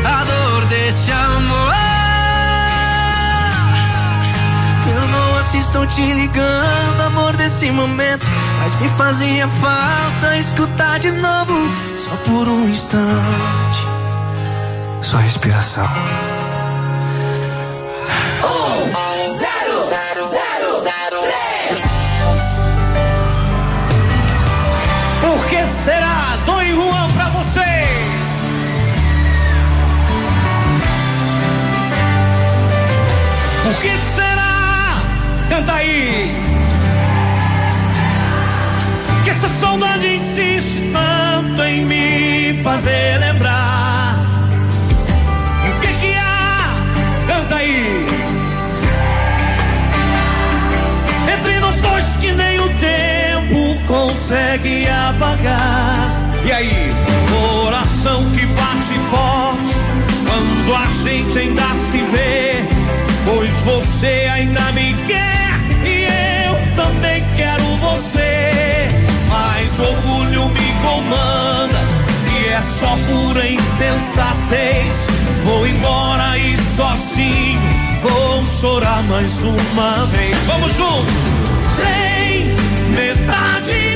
[0.04, 1.74] a dor desse amor.
[4.94, 8.26] Eu não assisto te ligando, amor desse momento,
[8.61, 11.54] mas me fazia falta escutar de novo,
[11.96, 13.86] só por um instante,
[15.02, 15.88] Só respiração.
[18.42, 21.82] Um, zero, zero, zero, zero, três.
[25.20, 26.99] Por que será, Dom Juan?
[33.80, 35.00] Que será?
[35.48, 36.34] Canta aí.
[39.24, 44.16] Que essa saudade insiste tanto em me fazer lembrar.
[45.64, 46.74] E o que que há?
[47.26, 48.06] Canta aí.
[51.32, 56.10] Entre nós dois que nem o tempo consegue apagar.
[56.44, 56.94] E aí?
[57.30, 59.74] Coração que bate forte
[60.26, 62.49] quando a gente ainda se vê.
[63.32, 66.04] Pois você ainda me quer e
[66.46, 68.88] eu também quero você.
[69.28, 71.78] Mas orgulho me comanda
[72.36, 75.06] e é só pura insensatez.
[75.44, 77.60] Vou embora e sozinho
[78.02, 80.36] vou chorar mais uma vez.
[80.46, 81.06] Vamos junto!
[81.76, 82.46] Tem
[82.94, 83.89] metade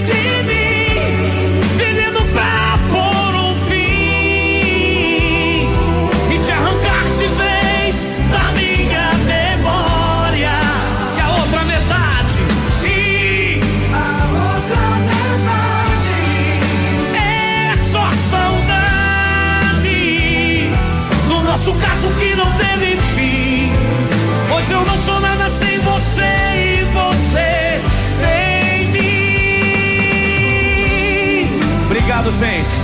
[32.31, 32.81] gente.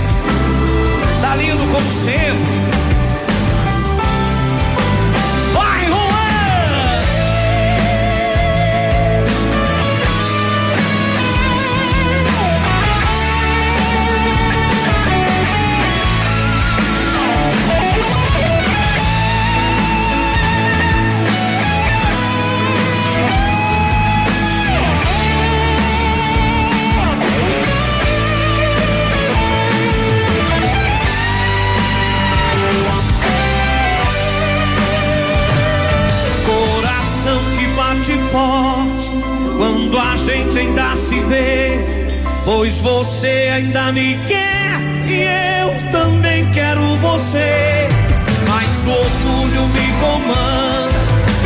[1.21, 2.80] Tá lindo como sempre.
[42.53, 45.21] Pois você ainda me quer e
[45.61, 47.87] eu também quero você.
[48.45, 50.91] Mas o orgulho me comanda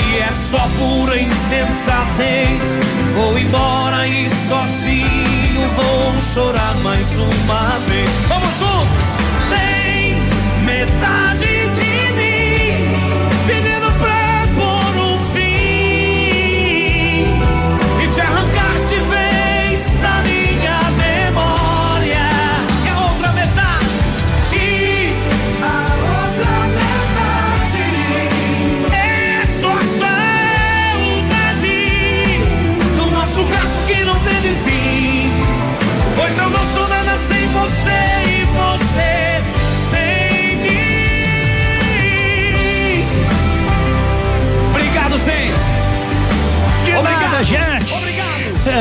[0.09, 2.79] e é só pura insensatez.
[3.13, 7.94] Vou embora e sozinho vou chorar mais uma vez.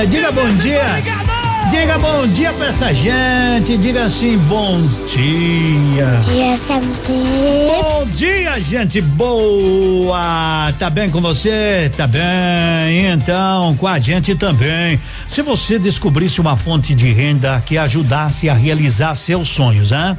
[0.02, 0.84] Diga bom dia.
[1.70, 3.78] Diga bom dia pra essa gente.
[3.78, 6.20] Diga assim, bom dia.
[7.68, 10.74] Bom dia, gente boa!
[10.78, 11.90] Tá bem com você?
[11.96, 13.06] Tá bem?
[13.12, 15.00] Então, com a gente também.
[15.28, 20.18] Se você descobrisse uma fonte de renda que ajudasse a realizar seus sonhos, hein?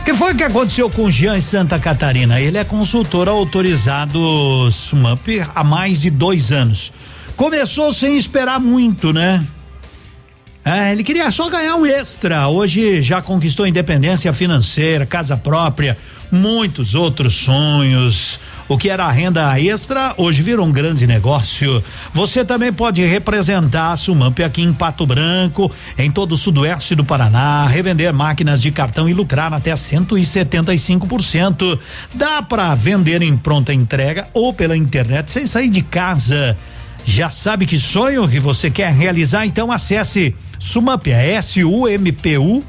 [0.00, 2.40] O que foi que aconteceu com o Jean em Santa Catarina?
[2.40, 6.92] Ele é consultor autorizado SUMAP há mais de dois anos.
[7.38, 9.46] Começou sem esperar muito, né?
[10.64, 12.48] É, ele queria só ganhar um extra.
[12.48, 15.96] Hoje já conquistou independência financeira, casa própria,
[16.32, 18.40] muitos outros sonhos.
[18.66, 21.80] O que era renda extra hoje virou um grande negócio.
[22.12, 27.04] Você também pode representar a Sumamp aqui em Pato Branco, em todo o sudoeste do
[27.04, 31.78] Paraná, revender máquinas de cartão e lucrar até 175%.
[32.12, 36.58] Dá para vender em pronta entrega ou pela internet sem sair de casa.
[37.08, 39.46] Já sabe que sonho que você quer realizar?
[39.46, 42.62] Então acesse Sumamp, é S-U-M-P-U,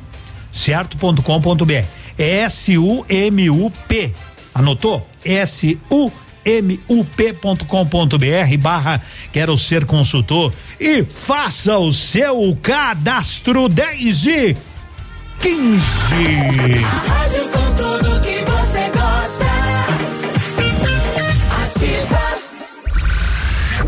[0.54, 1.84] certo.com.br.
[2.18, 4.14] S-U-M-U-P.
[4.56, 5.06] Anotou?
[5.26, 6.18] S-U-M-U-P.com.br
[8.58, 9.02] barra
[9.34, 14.56] quero ser consultor e faça o seu cadastro 10 e
[15.42, 15.84] 15.
[17.08, 18.99] Rádio com tudo que você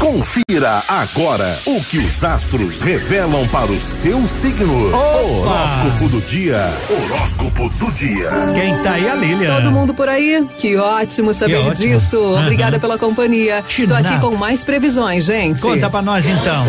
[0.02, 4.88] Confira agora o que os astros revelam para o seu signo.
[4.88, 5.22] Opa!
[5.22, 6.74] Horóscopo do dia.
[6.90, 8.32] Horóscopo do dia.
[8.52, 9.58] Quem tá aí a Lilian.
[9.58, 10.44] Todo mundo por aí?
[10.58, 11.76] Que ótimo saber ótimo.
[11.76, 12.18] disso.
[12.18, 12.42] Aham.
[12.42, 13.64] Obrigada pela companhia.
[13.88, 15.62] Tô aqui com mais previsões, gente.
[15.62, 16.66] Conta pra nós então.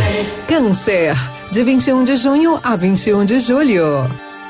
[0.47, 1.17] Câncer,
[1.51, 4.05] de 21 de junho a 21 de julho.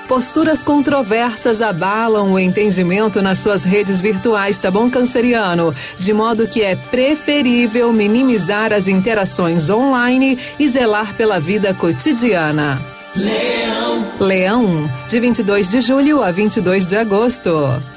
[0.09, 5.75] Posturas controversas abalam o entendimento nas suas redes virtuais, tá bom, canceriano?
[5.99, 12.79] De modo que é preferível minimizar as interações online e zelar pela vida cotidiana.
[13.17, 14.07] Leão.
[14.21, 17.92] Leão, de 22 de julho a 22 de agosto.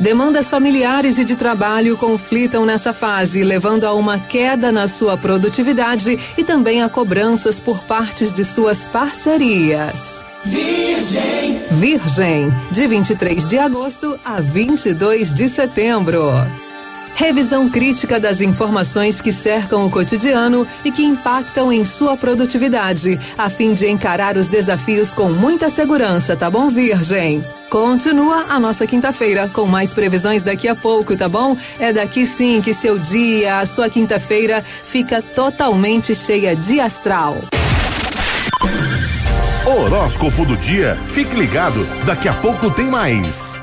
[0.00, 6.18] Demandas familiares e de trabalho conflitam nessa fase, levando a uma queda na sua produtividade
[6.38, 10.24] e também a cobranças por partes de suas parcerias.
[10.42, 11.60] Virgem.
[11.72, 16.30] Virgem, de 23 de agosto a 22 de setembro.
[17.14, 23.48] Revisão crítica das informações que cercam o cotidiano e que impactam em sua produtividade, a
[23.48, 27.44] fim de encarar os desafios com muita segurança, tá bom, Virgem?
[27.68, 31.56] Continua a nossa quinta-feira com mais previsões daqui a pouco, tá bom?
[31.78, 37.36] É daqui sim que seu dia, a sua quinta-feira, fica totalmente cheia de astral.
[39.64, 40.98] Horóscopo do dia.
[41.06, 43.62] Fique ligado, daqui a pouco tem mais.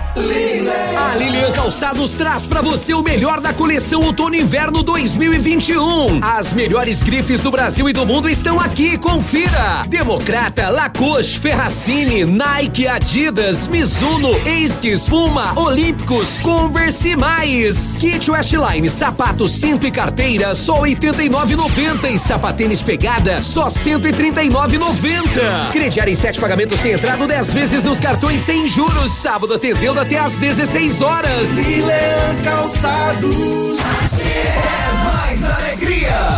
[0.13, 6.21] A Lilian Calçados traz pra você o melhor da coleção Outono Inverno 2021.
[6.21, 9.85] As melhores grifes do Brasil e do mundo estão aqui, confira.
[9.87, 17.97] Democrata, Lacoste, Ferracini, Nike, Adidas, Mizuno, Esquis, Puma, Olímpicos, Converse e mais.
[17.97, 25.71] Kit Westline, sapato, cinto e carteira, só 89,90 e sapatênis pegada, só 139,90.
[25.71, 29.13] Crediário em sete pagamentos sem entrada, 10 vezes nos cartões sem juros.
[29.13, 31.49] Sábado atendendo até às 16 horas.
[31.51, 33.79] Milan Calçados.
[34.19, 36.37] É mais alegria.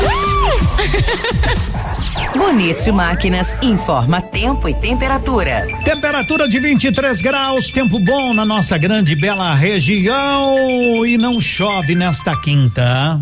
[2.36, 5.66] Bonito Máquinas informa tempo e temperatura.
[5.86, 11.96] Temperatura de 23 graus, tempo bom na nossa grande e bela região e não chove
[11.96, 13.22] nesta quinta.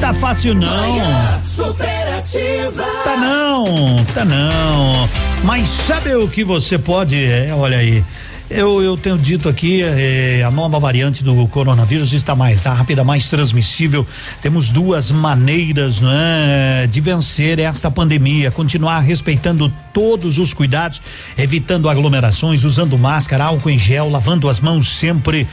[0.00, 1.44] Tá fácil não.
[1.44, 2.84] Superativa.
[3.04, 5.08] Tá não, tá não.
[5.44, 8.02] Mas sabe o que você pode, é, olha aí.
[8.50, 13.28] Eu, eu tenho dito aqui, eh, a nova variante do coronavírus está mais rápida, mais
[13.28, 14.04] transmissível.
[14.42, 21.00] Temos duas maneiras né, de vencer esta pandemia: continuar respeitando todos os cuidados,
[21.38, 25.46] evitando aglomerações, usando máscara, álcool em gel, lavando as mãos sempre.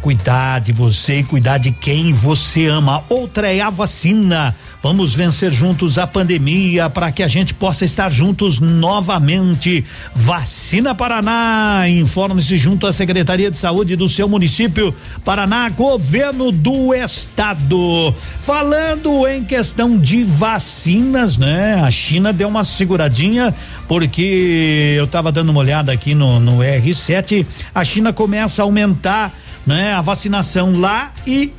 [0.00, 3.02] Cuidar de você e cuidar de quem você ama.
[3.08, 4.54] Outra é a vacina.
[4.84, 9.82] Vamos vencer juntos a pandemia para que a gente possa estar juntos novamente.
[10.14, 11.88] Vacina Paraná.
[11.88, 14.94] Informe-se junto à Secretaria de Saúde do seu município.
[15.24, 18.14] Paraná, governo do estado.
[18.40, 21.80] Falando em questão de vacinas, né?
[21.82, 23.54] A China deu uma seguradinha
[23.88, 27.46] porque eu estava dando uma olhada aqui no, no R7.
[27.74, 29.32] A China começa a aumentar,
[29.66, 29.94] né?
[29.94, 31.54] A vacinação lá e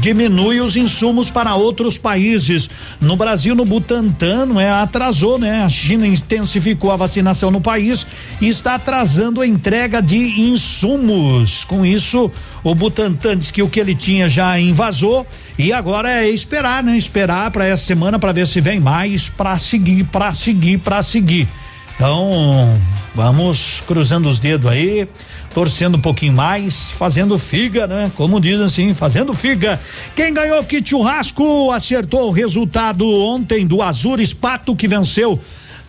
[0.00, 2.68] diminui os insumos para outros países.
[3.00, 5.62] No Brasil, no Butantan, não é, atrasou, né?
[5.62, 8.06] A China intensificou a vacinação no país
[8.40, 11.64] e está atrasando a entrega de insumos.
[11.64, 12.30] Com isso,
[12.64, 15.26] o Butantan diz que o que ele tinha já invasou
[15.58, 16.96] e agora é esperar, né?
[16.96, 21.48] Esperar para essa semana para ver se vem mais para seguir, para seguir, para seguir.
[21.94, 22.78] Então,
[23.14, 25.08] vamos cruzando os dedos aí
[25.56, 28.12] torcendo um pouquinho mais, fazendo figa, né?
[28.14, 29.80] Como dizem assim, fazendo figa.
[30.14, 35.40] Quem ganhou kit churrasco acertou o resultado ontem do Azures Pato que venceu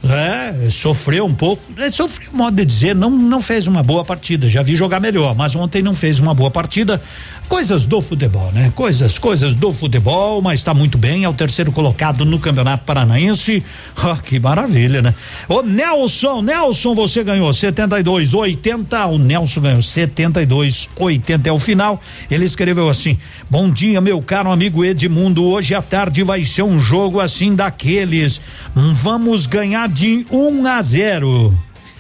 [0.06, 1.62] É, sofreu um pouco.
[1.78, 4.50] É, sofreu, modo de dizer, não, não fez uma boa partida.
[4.50, 7.02] Já vi jogar melhor, mas ontem não fez uma boa partida.
[7.48, 8.74] Coisas do futebol, né?
[8.76, 11.24] Coisas, coisas do futebol, mas está muito bem.
[11.24, 13.64] É o terceiro colocado no Campeonato Paranaense.
[14.04, 15.16] Oh, que maravilha, né?
[15.48, 19.06] Ô Nelson, Nelson, você ganhou 72, 80.
[19.08, 22.02] O Nelson ganhou 72, 80 é o final.
[22.30, 23.18] Ele escreveu assim:
[23.50, 25.46] Bom dia, meu caro amigo Edmundo.
[25.46, 28.42] Hoje à tarde vai ser um jogo assim daqueles.
[28.76, 31.58] Vamos ganhar de 1 um a 0.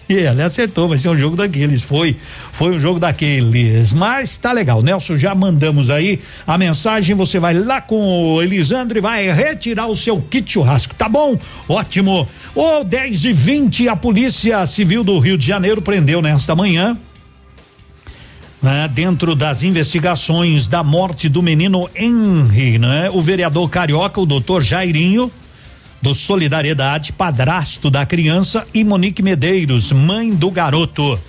[0.09, 1.81] E ele acertou, vai ser um jogo daqueles.
[1.81, 2.15] Foi,
[2.51, 3.91] foi um jogo daqueles.
[3.91, 7.15] Mas tá legal, Nelson, já mandamos aí a mensagem.
[7.15, 11.37] Você vai lá com o Elisandro e vai retirar o seu kit churrasco, tá bom?
[11.67, 12.27] Ótimo.
[12.55, 16.97] O 10 e 20 a Polícia Civil do Rio de Janeiro prendeu nesta manhã
[18.61, 23.09] né, dentro das investigações da morte do menino Henry, né?
[23.11, 25.31] O vereador carioca, o doutor Jairinho,
[26.01, 31.19] do Solidariedade, padrasto da criança, e Monique Medeiros, mãe do garoto.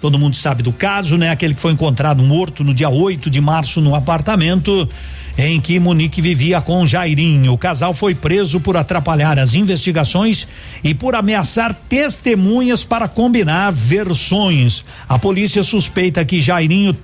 [0.00, 1.30] Todo mundo sabe do caso, né?
[1.30, 4.88] Aquele que foi encontrado morto no dia 8 de março no apartamento
[5.36, 7.52] em que Monique vivia com Jairinho.
[7.52, 10.46] O casal foi preso por atrapalhar as investigações
[10.82, 14.84] e por ameaçar testemunhas para combinar versões.
[15.08, 16.96] A polícia suspeita que Jairinho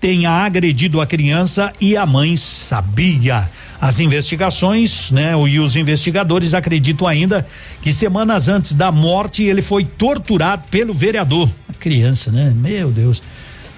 [0.00, 3.50] tenha agredido a criança e a mãe sabia.
[3.80, 7.46] As investigações, né, e os investigadores acreditam ainda
[7.80, 11.48] que semanas antes da morte ele foi torturado pelo vereador.
[11.68, 12.52] A criança, né?
[12.56, 13.22] Meu Deus.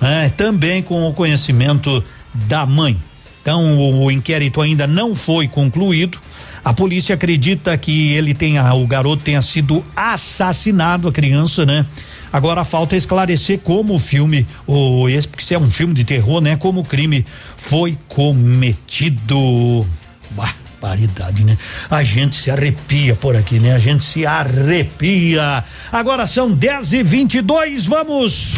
[0.01, 2.97] É, também com o conhecimento da mãe.
[3.43, 6.19] Então o, o inquérito ainda não foi concluído.
[6.65, 11.85] A polícia acredita que ele tenha, o garoto tenha sido assassinado, a criança, né?
[12.33, 16.41] Agora falta esclarecer como o filme, ou esse, porque se é um filme de terror,
[16.41, 16.57] né?
[16.57, 17.25] Como o crime
[17.57, 19.87] foi cometido.
[20.31, 21.57] Bah barbaridade, né?
[21.91, 23.75] A gente se arrepia por aqui, né?
[23.75, 25.63] A gente se arrepia.
[25.93, 28.55] Agora são 10 e 22 vamos!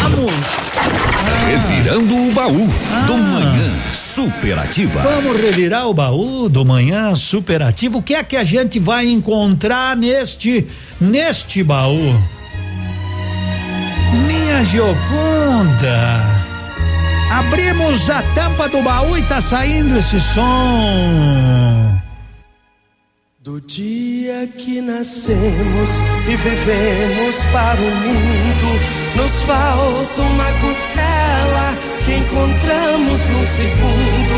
[0.00, 0.32] Vamos!
[1.46, 3.06] Revirando o baú ah.
[3.06, 5.02] do Manhã Superativa.
[5.02, 7.98] Vamos revirar o baú do Manhã Superativa.
[7.98, 10.66] O que é que a gente vai encontrar neste,
[11.00, 12.22] neste baú?
[14.14, 16.44] Minha Gioconda.
[17.30, 21.94] Abrimos a tampa do baú e tá saindo esse som.
[23.40, 25.90] Do dia que nascemos
[26.26, 28.80] e vivemos para o mundo,
[29.16, 34.36] nos falta uma costela que encontramos num segundo.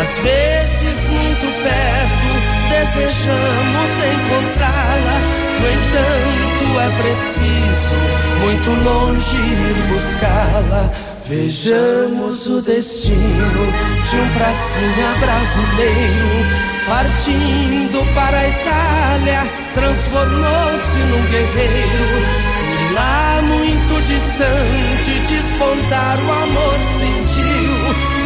[0.00, 2.28] Às vezes, muito perto,
[2.68, 5.18] desejamos encontrá-la.
[5.60, 7.96] No entanto, é preciso
[8.40, 10.90] muito longe ir buscá-la.
[11.24, 13.72] Vejamos o destino
[14.04, 22.52] de um pracinha brasileiro partindo para a Itália, transformou-se num guerreiro.
[22.90, 27.52] E lá muito distante despontar o amor sentiu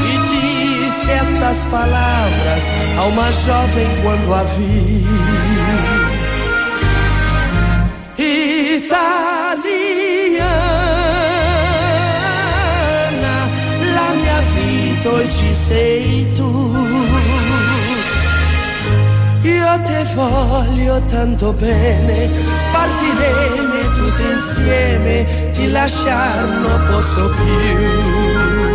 [0.04, 0.18] e
[0.88, 5.35] disse estas palavras a uma jovem quando a viu.
[15.28, 16.50] Ti sei tu.
[19.42, 22.28] Io te voglio tanto bene,
[22.72, 28.65] partiremo tutti insieme, ti lasciar non posso più.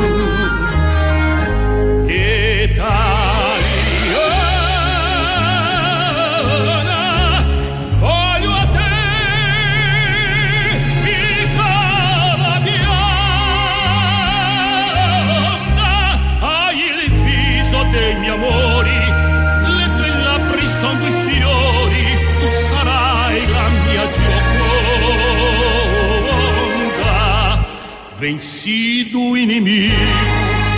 [28.21, 29.95] Vencido o inimigo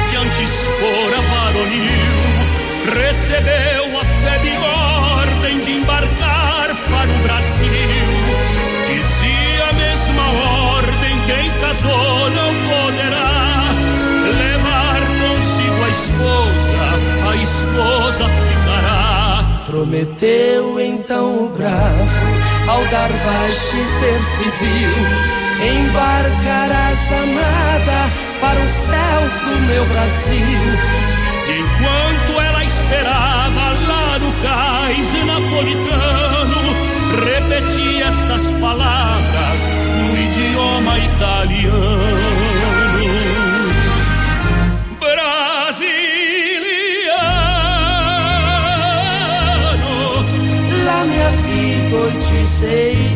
[0.09, 2.15] que antes fora varonil,
[2.95, 4.57] recebeu a fé e
[5.19, 7.69] ordem de embarcar para o Brasil.
[8.87, 10.23] Dizia a mesma
[10.77, 13.73] ordem: quem casou não poderá
[14.39, 19.65] levar consigo a esposa, a esposa ficará.
[19.65, 29.33] Prometeu então o bravo ao dar baixo e ser civil embarcarás amada para os céus
[29.41, 30.59] do meu Brasil.
[31.47, 36.61] Enquanto ela esperava lá no cais napolitano,
[37.25, 39.59] repetia estas palavras
[39.99, 42.33] no idioma italiano.
[44.99, 45.83] Brasiliano,
[50.85, 51.73] la mia vita
[52.13, 53.12] noite sei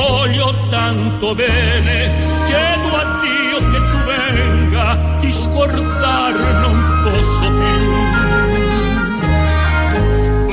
[0.00, 2.10] voglio tanto bene,
[2.46, 7.78] chiedo a Dio che tu venga, ti scordar non posso più.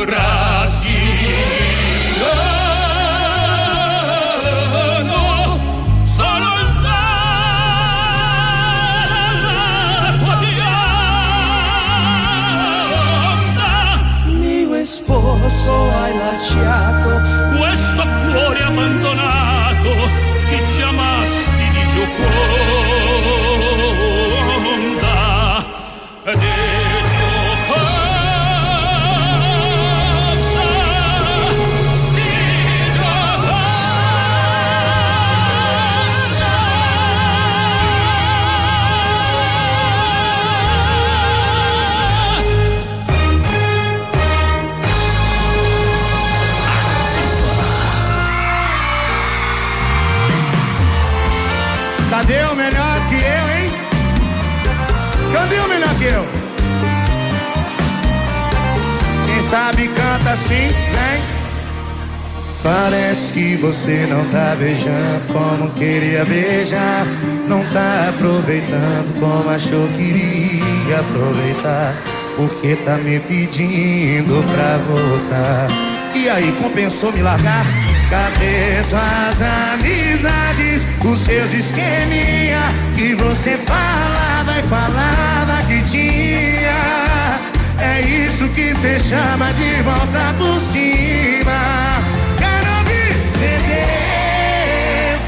[0.06, 1.26] Brasiliano,
[6.04, 6.50] solo
[6.82, 7.06] tua
[14.26, 17.10] Mio sposo hai lasciato
[17.58, 19.37] questo cuore abbandonato
[22.18, 22.67] full.
[59.50, 61.38] Sabe canta assim, vem.
[62.64, 67.06] Parece que você não tá beijando como queria beijar.
[67.48, 71.96] Não tá aproveitando como achou que iria aproveitar.
[72.36, 75.68] Porque tá me pedindo pra voltar.
[76.14, 77.66] E aí, compensou me largar?
[78.10, 80.86] Cadê suas amizades?
[81.04, 82.62] Os seus esqueminha
[82.96, 86.47] que você falava e falava que tinha.
[87.80, 92.04] É isso que cê chama de volta por cima.
[92.38, 93.72] Quero ouvir CD.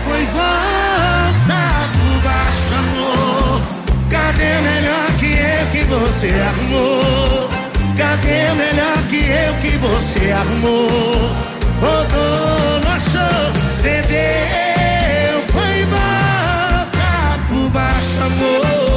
[0.04, 1.62] Foi volta
[1.94, 3.62] por baixo, amor.
[4.10, 7.50] Cadê o melhor que eu que você arrumou?
[7.98, 11.50] Cadê o melhor que eu que você arrumou?
[11.82, 18.89] Rodou, achou, cedeu, foi volta por baixo, amor.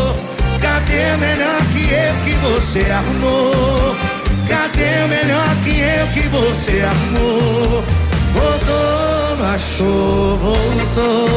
[0.93, 3.97] Cadê o melhor que eu que você arrumou?
[4.47, 7.83] Cadê o melhor que eu que você arrumou?
[8.35, 11.29] Rodou, não achou, voltou.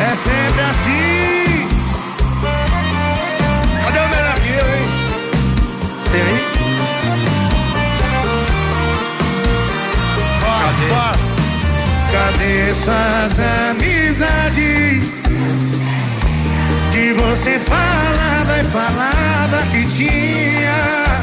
[0.00, 1.68] É sempre assim.
[3.84, 4.86] Cadê o melhor que eu, hein?
[6.12, 6.40] Tem aí?
[10.60, 10.88] Cadê?
[12.12, 15.14] Cadê suas amizades?
[17.04, 21.20] Que você falava e falava que tinha.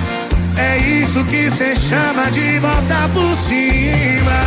[0.56, 4.40] É isso que cê chama de volta por cima.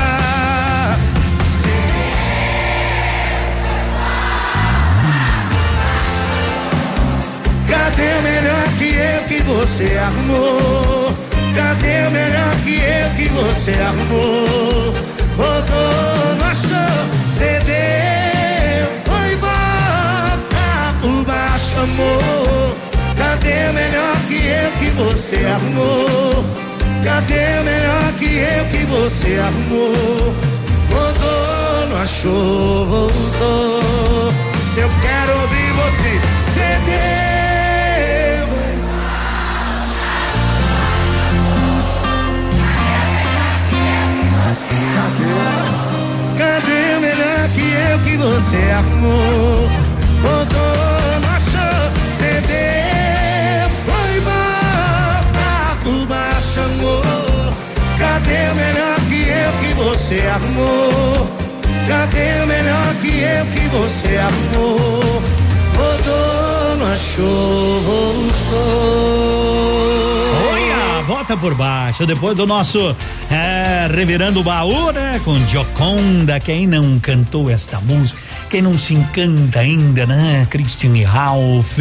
[7.68, 11.12] Cadê o melhor que eu que você arrumou?
[11.56, 14.94] Cadê o melhor que eu que você arrumou?
[15.36, 16.23] Rodou,
[23.16, 26.44] Cadê o melhor que eu que você arrumou?
[27.04, 30.34] Cadê o melhor que eu que você arrumou?
[30.90, 34.32] Rodou, não achou, voltou.
[34.76, 36.22] Eu quero ouvir vocês.
[36.54, 37.34] Cedeu.
[46.38, 49.68] Cadê o melhor que eu que você arrumou?
[50.22, 51.03] Rodou,
[58.24, 61.28] Cadê o melhor que eu que você arrumou?
[61.86, 65.22] Cadê o melhor que eu que você arrumou?
[65.76, 68.64] Rodou, não achou, voltou.
[70.52, 72.96] Olha, volta por baixo, depois do nosso
[73.30, 75.20] é, Revirando o Baú, né?
[75.22, 78.18] Com Gioconda, quem não cantou esta música,
[78.54, 80.46] quem não se encanta ainda, né?
[80.48, 81.76] Christian e Ralph.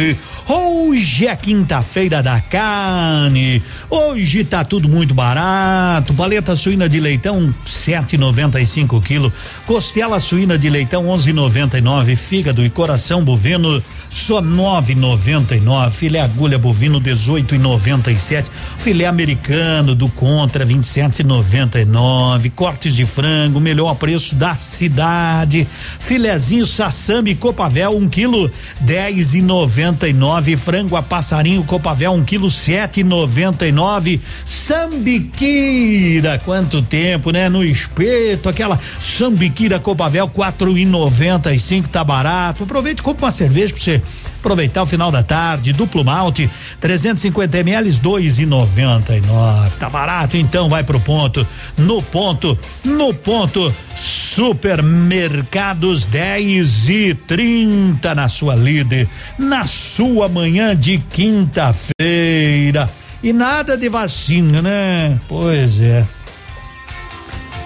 [0.48, 3.62] Hoje é quinta-feira da carne.
[3.88, 6.12] Hoje tá tudo muito barato.
[6.14, 9.32] Paleta suína de leitão 7,95 quilo.
[9.64, 12.16] Costela suína de leitão 11,99.
[12.16, 13.80] Fígado e coração bovino
[14.14, 15.90] só 9,99.
[15.90, 18.44] Filé agulha bovino 18,97.
[18.78, 22.52] Filé americano do Contra 27,99.
[22.54, 25.66] Cortes de frango, melhor preço da cidade.
[25.98, 28.50] Filezinho sassami Copavel 1 um quilo
[28.84, 30.56] 10,99.
[30.56, 34.20] Frango a passarinho Copavel 1 um quilo 7,99.
[34.44, 37.48] Sambiquira, quanto tempo, né?
[37.48, 42.62] No espeto, aquela sambiquira Copavel 4,95 tá barato.
[42.64, 44.03] Aproveite e compra uma cerveja pra você
[44.44, 49.72] Aproveitar o final da tarde, duplo malte, 350 ml, 2,99.
[49.78, 51.46] Tá barato, então vai pro ponto.
[51.78, 60.98] No ponto, no ponto, supermercados 10 e 30 na sua líder, na sua manhã de
[60.98, 62.90] quinta-feira.
[63.22, 65.18] E nada de vacina, né?
[65.26, 66.04] Pois é.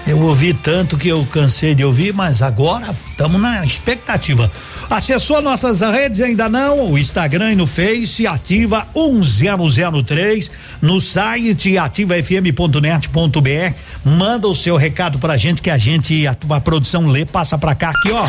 [0.07, 4.49] Eu ouvi tanto que eu cansei de ouvir, mas agora estamos na expectativa.
[4.91, 6.93] Acessou nossas redes ainda não?
[6.93, 13.75] O Instagram e no Face, ativa 1003 no site ativafm.net.br.
[14.03, 17.75] Manda o seu recado pra gente que a gente a, a produção lê, passa pra
[17.75, 18.27] cá aqui, ó.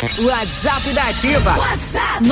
[0.00, 1.58] WhatsApp da Ativa.
[1.58, 2.24] WhatsApp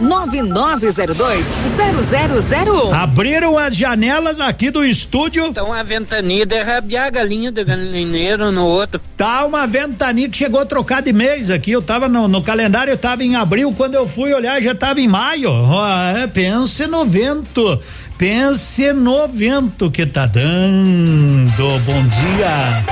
[0.00, 2.92] 999020001.
[2.92, 5.46] Abriram as janelas aqui do estúdio.
[5.46, 9.00] Então a ventania derrabiar a galinha do galinheiro no outro.
[9.16, 11.72] Tá uma ventania que chegou a trocar de mês aqui.
[11.72, 15.00] Eu tava no, no calendário, eu tava em abril, quando eu fui olhar já tava
[15.00, 15.50] em maio.
[15.50, 17.80] Oh, é, pense no vento.
[18.16, 21.80] Pense no vento que tá dando.
[21.84, 22.84] Bom dia.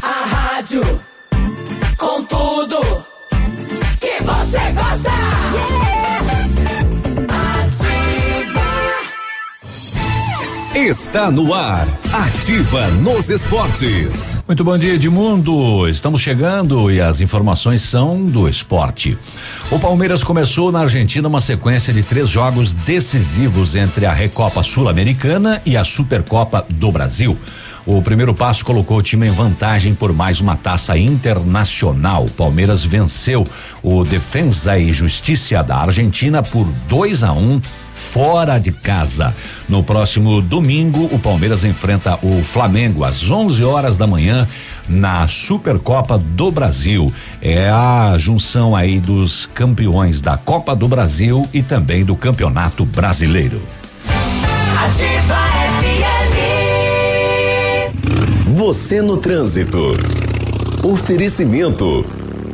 [0.00, 1.11] A rádio
[10.82, 14.42] Está no ar, ativa nos esportes.
[14.48, 15.88] Muito bom dia, Edmundo.
[15.88, 19.16] Estamos chegando e as informações são do esporte.
[19.70, 25.62] O Palmeiras começou na Argentina uma sequência de três jogos decisivos entre a Recopa Sul-Americana
[25.64, 27.38] e a Supercopa do Brasil.
[27.84, 32.26] O primeiro passo colocou o time em vantagem por mais uma taça internacional.
[32.36, 33.44] Palmeiras venceu
[33.82, 37.60] o Defensa e Justiça da Argentina por 2 a 1 um,
[37.92, 39.34] fora de casa.
[39.68, 44.46] No próximo domingo, o Palmeiras enfrenta o Flamengo às 11 horas da manhã
[44.88, 47.12] na Supercopa do Brasil.
[47.40, 53.60] É a junção aí dos campeões da Copa do Brasil e também do Campeonato Brasileiro.
[54.84, 55.61] Ativa
[58.54, 59.78] Você no trânsito.
[60.84, 62.04] Oferecimento.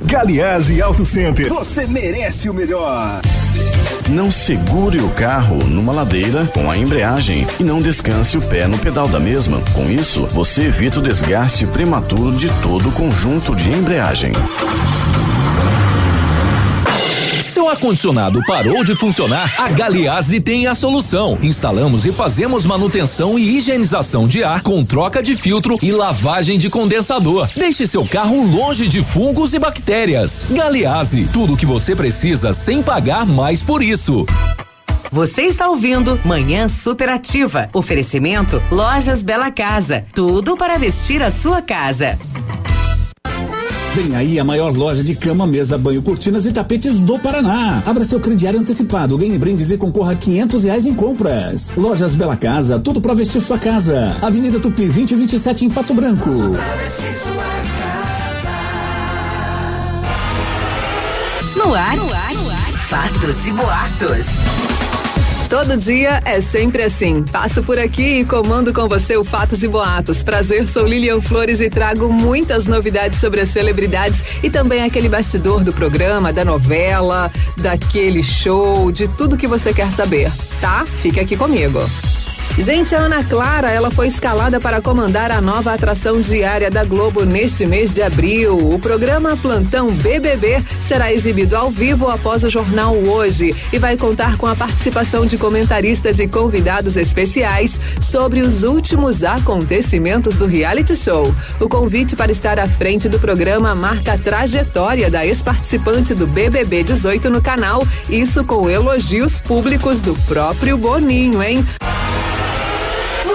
[0.05, 1.49] Galiase Auto Center.
[1.49, 3.21] Você merece o melhor.
[4.09, 8.79] Não segure o carro numa ladeira com a embreagem e não descanse o pé no
[8.79, 9.61] pedal da mesma.
[9.75, 14.31] Com isso, você evita o desgaste prematuro de todo o conjunto de embreagem.
[17.59, 19.53] Seu ar-condicionado parou de funcionar?
[19.61, 21.37] A Galiase tem a solução.
[21.43, 26.71] Instalamos e fazemos manutenção e higienização de ar com troca de filtro e lavagem de
[26.71, 27.49] condensador.
[27.57, 30.47] Deixe seu carro longe de fungos e bactérias.
[30.49, 34.25] Galiase, tudo o que você precisa sem pagar mais por isso.
[35.11, 37.71] Você está ouvindo Manhã Superativa.
[37.73, 40.07] Oferecimento Lojas Bela Casa.
[40.15, 42.17] Tudo para vestir a sua casa.
[43.99, 47.83] Vem aí a maior loja de cama, mesa, banho, cortinas e tapetes do Paraná.
[47.85, 51.75] Abra seu crediário antecipado, ganhe brindes e concorra a quinhentos reais em compras.
[51.77, 54.17] Lojas Bela Casa, tudo para vestir sua casa.
[54.23, 56.31] Avenida Tupi 2027 em Pato Branco.
[61.57, 62.73] No ar, no ar, no ar.
[62.89, 64.68] Fatos e boatos.
[65.49, 67.23] Todo dia é sempre assim.
[67.23, 70.23] Passo por aqui e comando com você o Fatos e Boatos.
[70.23, 75.65] Prazer, sou Lilian Flores e trago muitas novidades sobre as celebridades e também aquele bastidor
[75.65, 80.31] do programa, da novela, daquele show, de tudo que você quer saber,
[80.61, 80.85] tá?
[81.01, 81.81] Fique aqui comigo.
[82.57, 87.25] Gente, a Ana Clara, ela foi escalada para comandar a nova atração diária da Globo
[87.25, 88.57] neste mês de abril.
[88.57, 94.37] O programa Plantão BBB será exibido ao vivo após o jornal Hoje e vai contar
[94.37, 101.33] com a participação de comentaristas e convidados especiais sobre os últimos acontecimentos do reality show.
[101.61, 106.83] O convite para estar à frente do programa marca a trajetória da ex-participante do BBB
[106.83, 111.65] 18 no canal, isso com elogios públicos do próprio Boninho, hein?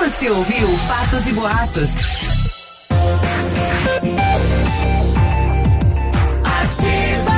[0.03, 1.89] Você ouviu Fatos e Boatos.
[6.43, 7.31] Ativa.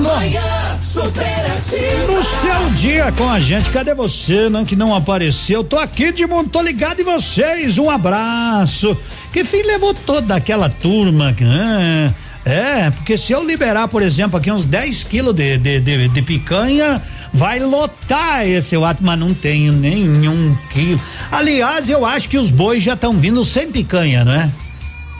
[0.00, 2.12] Manhã superativa.
[2.12, 5.64] No seu dia com a gente, cadê você, não que não apareceu?
[5.64, 7.76] Tô aqui de mundo, tô ligado em vocês.
[7.76, 8.96] Um abraço.
[9.32, 11.34] Que fim levou toda aquela turma?
[11.42, 12.14] Ah,
[12.44, 16.22] é, porque se eu liberar, por exemplo, aqui uns 10 quilos de, de, de, de,
[16.22, 17.02] picanha,
[17.34, 21.00] vai lotar esse ato, mas não tenho nenhum quilo.
[21.32, 24.48] Aliás, eu acho que os bois já estão vindo sem picanha, não é?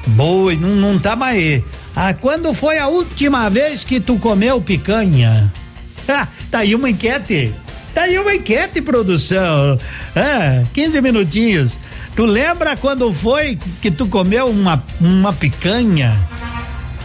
[0.06, 1.62] Boi, não, não tá mais.
[1.96, 5.52] Ah, quando foi a última vez que tu comeu picanha?
[6.06, 7.54] Ah, tá aí uma enquete.
[7.94, 9.78] Tá aí uma enquete, produção.
[10.14, 11.80] Ah, 15 minutinhos.
[12.14, 16.14] Tu lembra quando foi que tu comeu uma, uma picanha?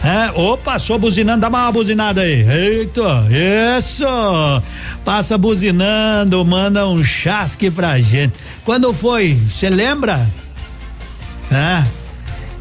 [0.02, 2.42] É, opa, sou buzinando, dá uma buzinada aí.
[2.48, 3.26] Eita,
[3.78, 4.04] isso!
[5.04, 8.34] Passa buzinando, manda um chasque pra gente.
[8.64, 9.38] Quando foi?
[9.50, 10.26] Você lembra?
[11.50, 11.84] É.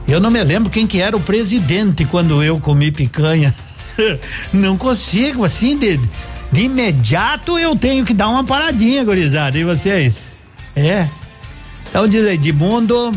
[0.08, 3.56] Eu não me lembro quem que era o presidente quando eu comi picanha.
[4.52, 6.00] não consigo, assim, de,
[6.52, 9.58] de imediato eu tenho que dar uma paradinha, gurizada.
[9.58, 10.28] E vocês?
[10.76, 11.08] É?
[11.90, 13.12] Então diz aí, Edmundo,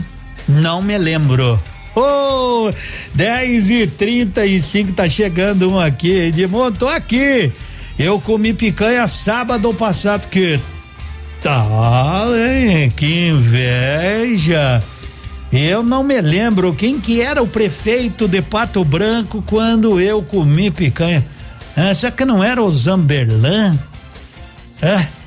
[0.49, 1.61] não me lembro.
[1.95, 2.71] Oh,
[3.15, 6.11] 10 e 35 tá chegando um aqui.
[6.11, 7.53] Edmundo, tô aqui.
[7.99, 10.59] Eu comi picanha sábado passado, que
[11.43, 12.91] tal, hein?
[12.91, 14.83] Que inveja.
[15.53, 20.71] Eu não me lembro quem que era o prefeito de Pato Branco quando eu comi
[20.71, 21.27] picanha.
[21.77, 23.79] Ah, será que não era o Zamberlan?
[24.81, 25.22] É.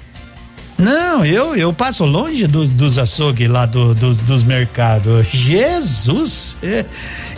[0.77, 5.27] Não, eu eu passo longe do, dos açougues lá do, do, dos mercados.
[5.27, 6.55] Jesus!
[6.61, 6.83] É,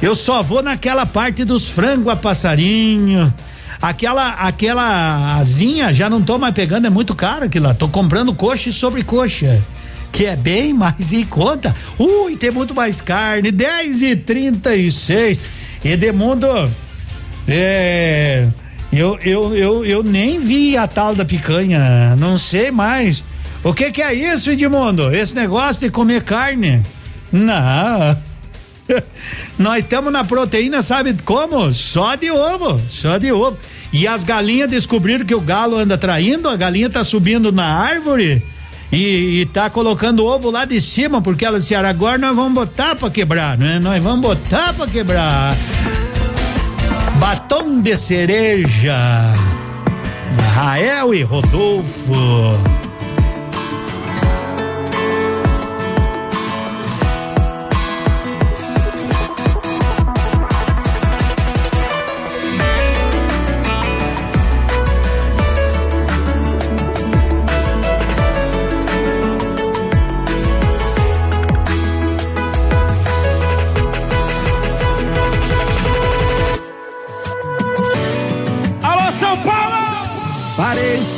[0.02, 3.32] eu só vou naquela parte dos frangos a passarinho.
[3.80, 7.76] Aquela aquela asinha já não tô mais pegando, é muito caro aquilo lá.
[7.76, 9.62] Tô comprando coxa e sobrecoxa.
[10.12, 11.76] Que é bem mais em conta.
[12.00, 13.52] Ui, tem muito mais carne.
[13.52, 15.40] 10 e 36.
[15.86, 16.48] Edemundo,
[17.48, 18.48] é.
[18.92, 23.24] Eu, eu, eu, eu nem vi a tal da picanha, não sei mais.
[23.64, 25.14] O que que é isso, Edmundo?
[25.14, 26.82] Esse negócio de comer carne?
[27.32, 28.18] Não.
[29.60, 31.74] Nós estamos na proteína, sabe como?
[31.74, 33.58] Só de ovo, só de ovo.
[33.92, 38.44] E as galinhas descobriram que o galo anda traindo, a galinha tá subindo na árvore
[38.92, 42.96] e, e tá colocando ovo lá de cima, porque elas disseram, agora nós vamos botar
[42.96, 43.80] pra quebrar, né?
[43.80, 45.56] Nós vamos botar pra quebrar.
[47.20, 49.34] Batom de cereja.
[50.54, 52.77] Rael e Rodolfo.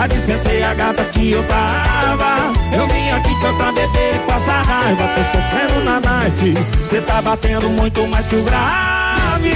[0.00, 2.54] Já dispensei a gata que eu tava.
[2.74, 5.06] Eu vim aqui foi pra beber e passar raiva.
[5.08, 6.54] Tô sofrendo na night.
[6.86, 9.52] Cê tá batendo muito mais que o grave.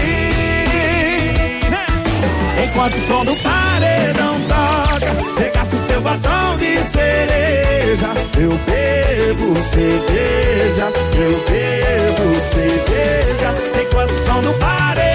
[2.63, 8.09] Enquanto o som do paredão toca, cê gasta o seu batom de cereja.
[8.37, 13.55] Eu bebo cerveja, eu bebo cerveja.
[13.81, 15.14] Enquanto o som do paredão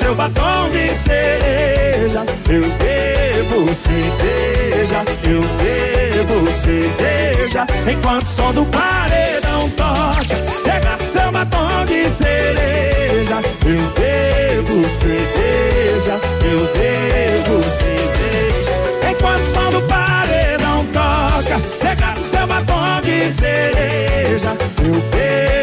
[0.00, 2.24] seu batom de cereja.
[2.48, 11.84] Eu bebo cerveja, eu bebo cerveja, enquanto o som do paredão toca, cega seu batom
[11.86, 22.14] de cereja, eu bebo cerveja, eu bebo cerveja, enquanto o som do paredão toca, cega
[22.16, 25.59] seu batom de cereja, eu bebo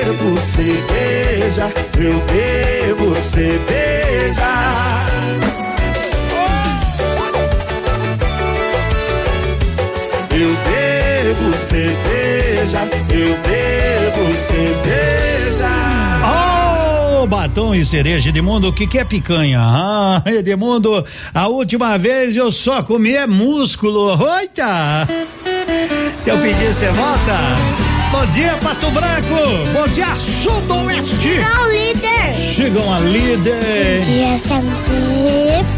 [0.47, 3.87] cerveja, eu bebo cerveja.
[10.31, 12.79] Eu bebo cerveja,
[13.11, 15.69] eu bebo cerveja.
[17.21, 19.59] Oh, batom e cereja, Edmundo, o que, que é picanha?
[19.61, 24.17] Ah, Edmundo, a última vez eu só comi é músculo.
[24.17, 25.07] Oita!
[26.19, 27.86] Se eu pedir, você volta?
[28.11, 29.73] Bom dia, Pato Branco.
[29.73, 31.15] Bom dia, Sudoeste.
[31.17, 32.53] Chegou, líder.
[32.55, 33.99] Chegam a líder.
[33.99, 35.77] Bom dia, sempre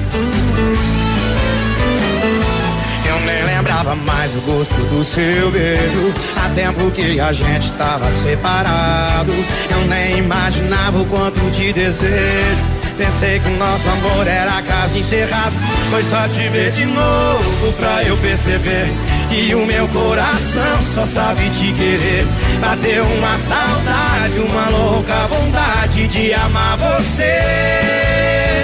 [3.30, 6.14] nem lembrava mais o gosto do seu beijo.
[6.36, 9.32] Há tempo que a gente tava separado.
[9.70, 12.64] Eu nem imaginava o quanto te desejo.
[12.98, 15.54] Pensei que o nosso amor era caso encerrado.
[15.90, 18.88] Foi só te ver de novo pra eu perceber.
[19.32, 22.26] E o meu coração só sabe te querer.
[22.60, 28.64] Bateu uma saudade, uma louca vontade de amar você.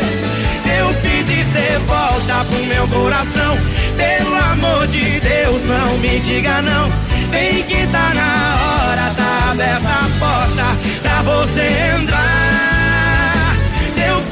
[0.64, 3.58] Se eu pedir, cê volta pro meu coração.
[3.96, 6.90] Pelo amor de Deus, não me diga não.
[7.30, 12.75] Vem que tá na hora, tá aberta a porta pra você entrar.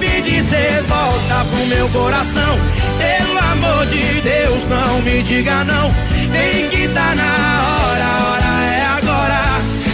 [0.04, 2.58] Pedir, cê volta pro meu coração.
[2.98, 5.90] Pelo amor de Deus, não me diga não.
[6.30, 9.42] Vem que tá na hora, a hora é agora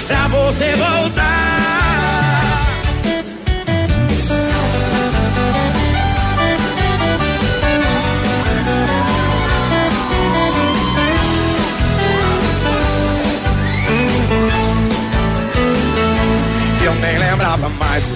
[0.08, 0.76] pra você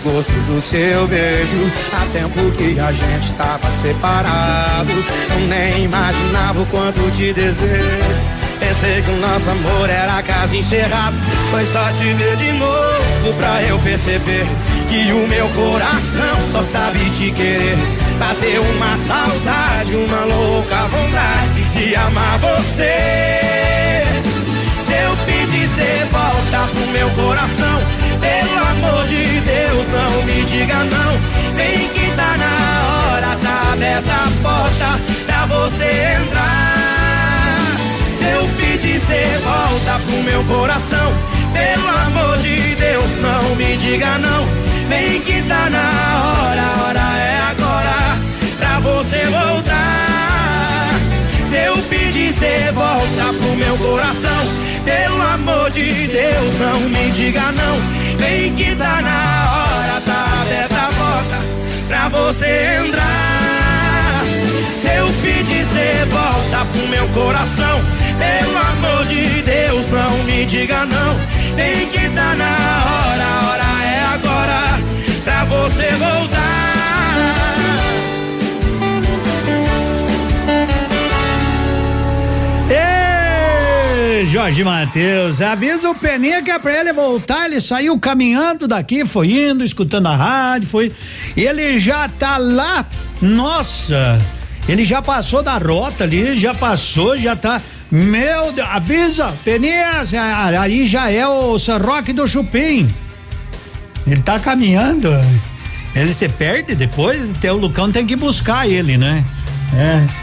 [0.03, 1.71] gosto do seu beijo.
[1.93, 4.91] Há tempo que a gente tava separado.
[4.91, 8.21] Eu nem imaginava o quanto te desejo.
[8.59, 11.15] Pensei que o nosso amor era caso encerrado.
[11.51, 14.45] Foi só te ver de novo pra eu perceber
[14.89, 17.77] que o meu coração só sabe te querer.
[18.19, 24.03] Bateu uma saudade, uma louca vontade de amar você.
[24.85, 28.02] Se eu pedir, cê volta pro meu coração.
[28.43, 31.13] Pelo amor de Deus, não me diga não.
[31.55, 37.77] Vem que tá na hora, tá aberta a porta pra você entrar.
[38.17, 41.13] Se eu pedir, cê volta pro meu coração.
[41.53, 44.45] Pelo amor de Deus, não me diga não.
[44.89, 45.87] Vem que tá na
[46.19, 48.19] hora, a hora é agora
[48.57, 50.95] pra você voltar.
[51.49, 54.63] Se eu pedir, cê volta pro meu coração.
[54.83, 58.02] Pelo amor de Deus, não me diga não.
[58.23, 61.37] Vem que tá na hora, tá aberta a porta
[61.89, 64.23] pra você entrar.
[64.81, 67.81] Se eu pedir, cê volta pro meu coração.
[68.17, 71.15] Pelo amor de Deus, não me diga não.
[71.55, 72.55] Vem que tá na
[72.87, 74.79] hora, a hora é agora
[75.25, 76.82] pra você voltar.
[84.33, 89.29] Jorge Matheus, avisa o Peninha que é pra ele voltar, ele saiu caminhando daqui, foi
[89.31, 90.91] indo, escutando a rádio, foi,
[91.37, 92.83] ele já tá lá,
[93.21, 94.19] nossa,
[94.67, 97.61] ele já passou da rota ali, já passou, já tá,
[97.91, 100.01] meu Deus, avisa, Peninha,
[100.59, 102.91] aí já é o San Roque do Chupim,
[104.07, 105.11] ele tá caminhando,
[105.93, 109.23] ele se perde depois, o Lucão tem que buscar ele, né?
[109.75, 110.22] É.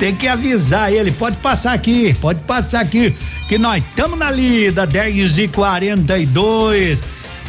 [0.00, 3.14] Tem que avisar ele, pode passar aqui, pode passar aqui,
[3.46, 7.02] que nós estamos na lida, 10 e 42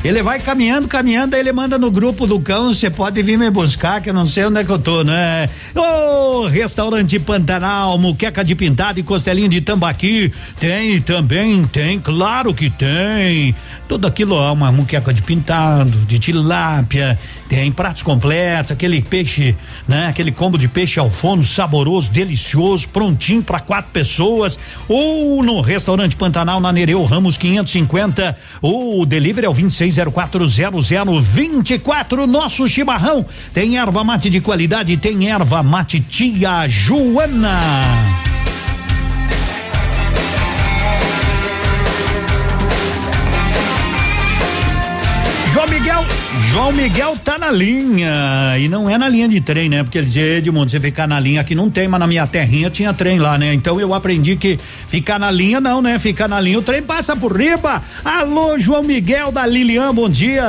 [0.04, 3.50] Ele vai caminhando, caminhando, aí ele manda no grupo do cão, você pode vir me
[3.50, 5.48] buscar, que eu não sei onde é que eu tô, né?
[5.74, 12.54] Ô, oh, restaurante Pantanal, muqueca de pintado e costelinha de tambaqui, tem também, tem, claro
[12.54, 13.56] que tem.
[13.88, 17.18] Tudo aquilo, ó, uma muqueca de pintado, de tilápia,
[17.52, 19.54] tem pratos completos, aquele peixe,
[19.86, 20.08] né?
[20.08, 24.58] Aquele combo de peixe ao forno saboroso, delicioso, prontinho para quatro pessoas.
[24.88, 28.38] Ou no restaurante Pantanal na Nereu Ramos 550.
[28.62, 32.26] Ou o delivery é o 26040024.
[32.26, 38.31] Nosso chimarrão tem erva mate de qualidade, tem erva mate tia Joana.
[46.72, 49.84] João Miguel tá na linha e não é na linha de trem, né?
[49.84, 52.70] Porque ele dizia, Edmundo, você ficar na linha aqui não tem, mas na minha terrinha
[52.70, 53.54] tinha trem lá, né?
[53.54, 54.58] Então eu aprendi que
[54.88, 56.00] ficar na linha não, né?
[56.00, 57.84] Ficar na linha o trem passa por riba.
[58.06, 60.46] Alô, João Miguel da Lilian, bom dia.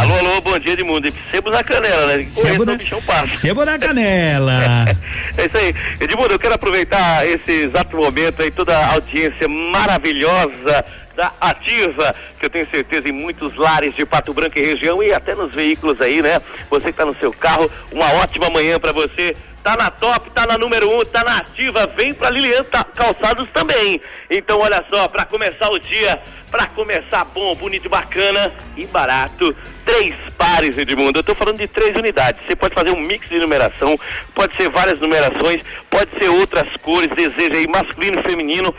[0.00, 1.12] Alô, alô, bom dia, Edmundo.
[1.32, 2.28] Sebo na canela, né?
[2.32, 4.86] Sebo na, Sebo na canela.
[5.36, 5.74] é isso aí.
[5.98, 10.84] Edmundo, eu quero aproveitar esse exato momento aí, toda a audiência maravilhosa
[11.18, 15.12] da Ativa, que eu tenho certeza em muitos lares de Pato Branco e região e
[15.12, 16.40] até nos veículos aí, né?
[16.70, 19.36] Você que tá no seu carro, uma ótima manhã para você.
[19.60, 23.50] Tá na top, tá na número um, tá na ativa, vem pra Lilian tá, Calçados
[23.50, 24.00] também.
[24.30, 26.22] Então olha só, para começar o dia,
[26.52, 29.54] para começar bom, bonito, bacana e barato,
[29.84, 31.18] três pares, Edmundo.
[31.18, 32.46] Eu tô falando de três unidades.
[32.46, 33.98] Você pode fazer um mix de numeração,
[34.32, 38.72] pode ser várias numerações, pode ser outras cores, deseja aí masculino feminino.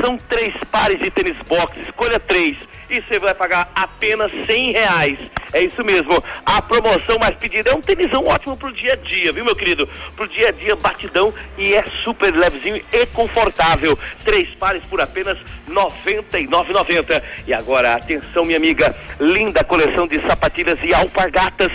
[0.00, 2.56] São três pares de tênis box, escolha três
[2.88, 5.18] e você vai pagar apenas cem reais.
[5.52, 6.22] É isso mesmo.
[6.44, 9.88] A promoção mais pedida é um tênisão ótimo pro dia a dia, viu, meu querido?
[10.14, 13.98] Pro dia a dia, batidão e é super levezinho e confortável.
[14.24, 16.74] Três pares por apenas e nove
[17.46, 21.72] E agora, atenção, minha amiga, linda coleção de sapatilhas e alpargatas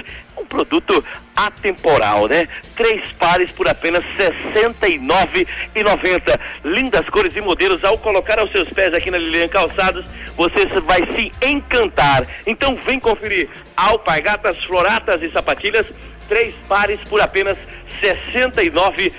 [0.51, 1.03] produto
[1.33, 2.47] atemporal, né?
[2.75, 6.39] Três pares por apenas R$ 69,90.
[6.65, 7.83] Lindas cores e modelos.
[7.85, 10.05] Ao colocar aos seus pés aqui na Lilian Calçados,
[10.35, 12.27] você vai se encantar.
[12.45, 15.87] Então vem conferir alpargatas, floratas e sapatilhas,
[16.27, 17.57] três pares por apenas
[18.01, 19.13] R$ 69,90.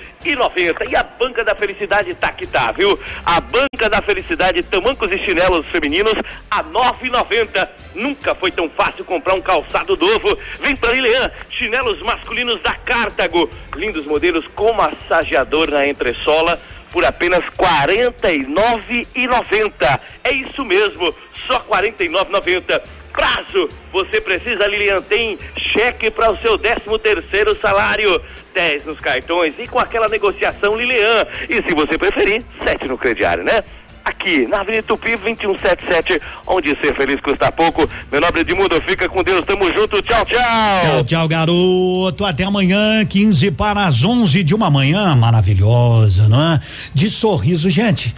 [0.89, 2.97] E a Banca da Felicidade tá que tá, viu?
[3.25, 6.13] A Banca da Felicidade, tamancos e chinelos femininos
[6.49, 7.67] a R$ 9,90.
[7.95, 10.37] Nunca foi tão fácil comprar um calçado novo.
[10.59, 13.49] Vem pra Lilian, chinelos masculinos da Cartago.
[13.75, 16.59] Lindos modelos com massageador na entressola
[16.91, 19.99] por apenas R$ 49,90.
[20.23, 21.13] É isso mesmo,
[21.47, 22.81] só R$ 49,90.
[23.13, 28.21] Prazo, você precisa, Lilian, tem cheque para o seu 13 terceiro salário.
[28.53, 31.25] 10 nos cartões e com aquela negociação Lilian.
[31.49, 33.63] E se você preferir, 7 no crediário, né?
[34.05, 37.89] Aqui, na Avenida Tupi 2177, onde ser feliz custa pouco.
[38.11, 40.39] Meu nobre Edmundo, fica com Deus, tamo junto, tchau, tchau.
[40.81, 42.25] Tchau, tchau, garoto.
[42.25, 46.59] Até amanhã, 15 para as 11 de uma manhã maravilhosa, não é?
[46.93, 48.13] De sorriso, gente.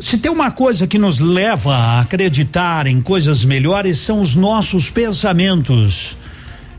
[0.00, 4.90] Se tem uma coisa que nos leva a acreditar em coisas melhores são os nossos
[4.90, 6.16] pensamentos.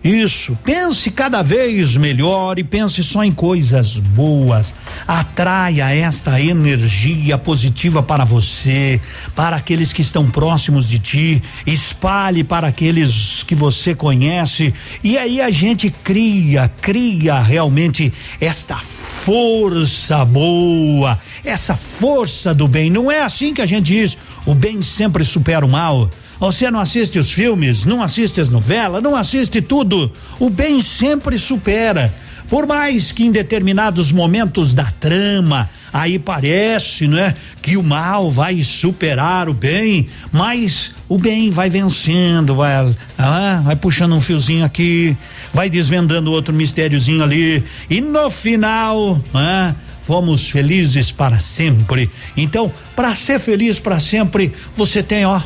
[0.04, 4.74] Isso, pense cada vez melhor e pense só em coisas boas.
[5.08, 9.00] Atraia esta energia positiva para você,
[9.36, 14.74] para aqueles que estão próximos de ti, espalhe para aqueles que você conhece
[15.04, 22.90] e aí a gente cria, cria realmente esta força boa, essa força do bem.
[22.90, 24.18] Não é assim que a gente diz,
[24.48, 26.10] o bem sempre supera o mal.
[26.42, 30.12] Você não assiste os filmes, não assiste as novelas, não assiste tudo.
[30.40, 32.12] O bem sempre supera.
[32.50, 38.32] Por mais que em determinados momentos da trama, aí parece, não é, que o mal
[38.32, 44.66] vai superar o bem, mas o bem vai vencendo, vai, ah, vai puxando um fiozinho
[44.66, 45.16] aqui,
[45.54, 52.10] vai desvendando outro mistériozinho ali, e no final, ah, fomos felizes para sempre.
[52.36, 55.40] Então, para ser feliz para sempre, você tem, ó,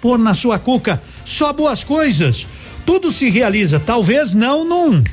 [0.00, 2.46] pôr na sua cuca só boas coisas.
[2.86, 5.04] Tudo se realiza, talvez não num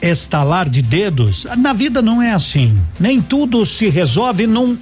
[0.00, 1.46] estalar de dedos.
[1.58, 2.78] Na vida não é assim.
[2.98, 4.76] Nem tudo se resolve num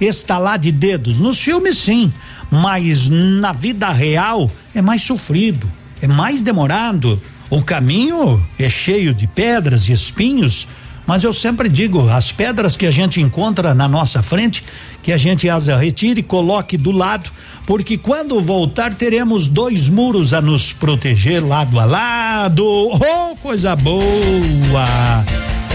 [0.00, 1.18] estalar de dedos.
[1.18, 2.12] Nos filmes sim,
[2.50, 5.70] mas na vida real é mais sofrido,
[6.02, 7.20] é mais demorado.
[7.48, 10.66] O caminho é cheio de pedras e espinhos,
[11.06, 14.64] mas eu sempre digo, as pedras que a gente encontra na nossa frente,
[15.02, 17.30] que a gente as retire e coloque do lado,
[17.66, 22.64] porque quando voltar teremos dois muros a nos proteger lado a lado.
[22.64, 25.24] Oh, coisa boa!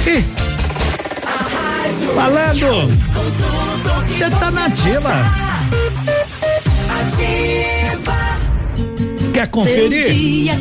[0.08, 0.24] E,
[2.16, 2.88] falando,
[4.18, 5.52] detonativa.
[9.34, 10.52] Quer conferir?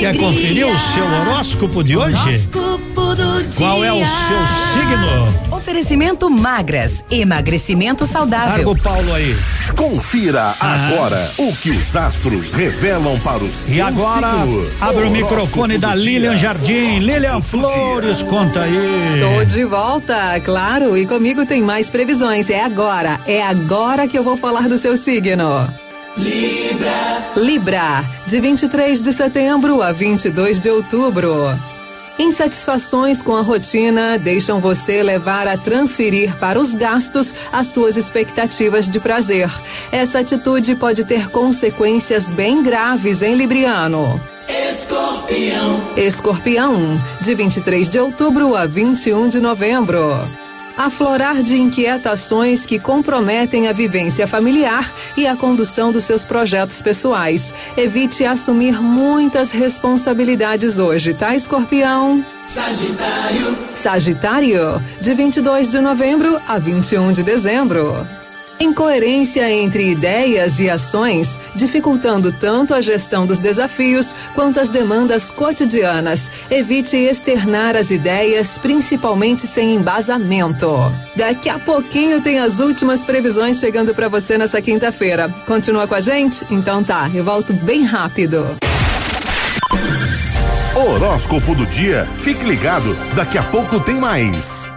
[0.00, 2.16] Quer conferir o seu horóscopo de hoje?
[2.16, 3.52] Horóscopo do dia.
[3.56, 5.54] Qual é o seu signo?
[5.56, 8.50] Oferecimento magras, emagrecimento saudável.
[8.50, 9.36] Larga o Paulo aí.
[9.76, 14.70] Confira agora o que os astros revelam para o seu E agora, signo.
[14.80, 16.38] abre o microfone Horóscopo da Lilian dia.
[16.38, 16.98] Jardim.
[16.98, 19.20] Lilian Flores, conta aí.
[19.20, 22.50] Tô de volta, claro, e comigo tem mais previsões.
[22.50, 25.66] É agora, é agora que eu vou falar do seu signo.
[26.16, 27.32] Libra.
[27.36, 31.34] Libra, de 23 de setembro a 22 de outubro.
[32.16, 38.88] Insatisfações com a rotina deixam você levar a transferir para os gastos as suas expectativas
[38.88, 39.50] de prazer.
[39.90, 44.20] Essa atitude pode ter consequências bem graves em Libriano.
[44.48, 45.82] Escorpião.
[45.96, 50.43] Escorpião, de 23 de outubro a 21 de novembro.
[50.76, 57.54] Aflorar de inquietações que comprometem a vivência familiar e a condução dos seus projetos pessoais.
[57.76, 62.24] Evite assumir muitas responsabilidades hoje, tá, Escorpião?
[62.48, 63.58] Sagitário.
[63.74, 68.23] Sagitário, de 22 de novembro a 21 de dezembro.
[68.60, 76.30] Incoerência entre ideias e ações, dificultando tanto a gestão dos desafios quanto as demandas cotidianas.
[76.50, 80.70] Evite externar as ideias, principalmente sem embasamento.
[81.16, 85.28] Daqui a pouquinho tem as últimas previsões chegando para você nessa quinta-feira.
[85.46, 86.46] Continua com a gente?
[86.50, 88.56] Então tá, eu volto bem rápido.
[90.74, 92.08] Horóscopo do dia.
[92.16, 94.72] Fique ligado, daqui a pouco tem mais.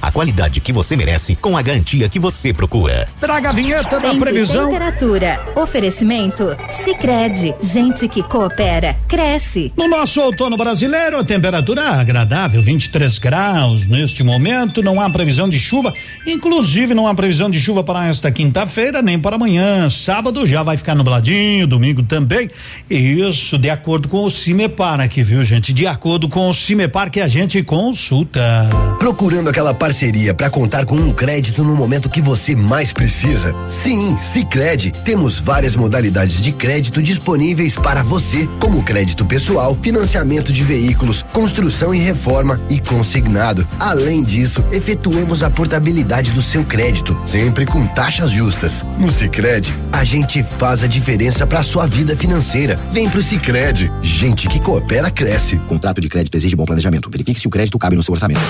[0.00, 3.08] a qualidade que você merece com a garantia que você procura.
[3.20, 4.66] Traga a vinheta da previsão.
[4.66, 5.40] Temperatura.
[5.56, 6.56] Oferecimento.
[6.84, 9.72] Sicredi Gente que coopera, cresce.
[9.76, 13.86] No nosso outono brasileiro, a temperatura agradável, 23 graus.
[13.86, 15.94] Neste momento, não há previsão de chuva.
[16.26, 19.88] Inclusive, não há previsão de chuva para esta quinta-feira, nem para amanhã.
[19.88, 22.50] Sábado já vai ficar nubladinho, domingo também.
[22.90, 25.72] Isso, de acordo com o Cimepar aqui, viu, gente?
[25.72, 28.68] De acordo com o Cimepar que a gente consulta.
[28.98, 33.54] Procurando aquela parceria para contar com um crédito no momento que você mais precisa?
[33.68, 34.92] Sim, Sicredi.
[35.04, 41.94] Temos várias modalidades de crédito disponíveis para você, como crédito pessoal, financiamento de veículos, construção
[41.94, 43.66] e reforma e consignado.
[43.78, 48.84] Além disso, efetuamos a portabilidade do seu crédito, sempre com taxas justas.
[48.98, 52.76] No Sicredi, a gente faz a diferença para sua vida financeira.
[52.92, 53.90] Vem pro Sicredi.
[54.02, 55.56] Gente que coopera cresce.
[55.68, 57.10] Contrato de crédito exige bom planejamento.
[57.10, 58.40] Verifique se o crédito cabe no seu orçamento.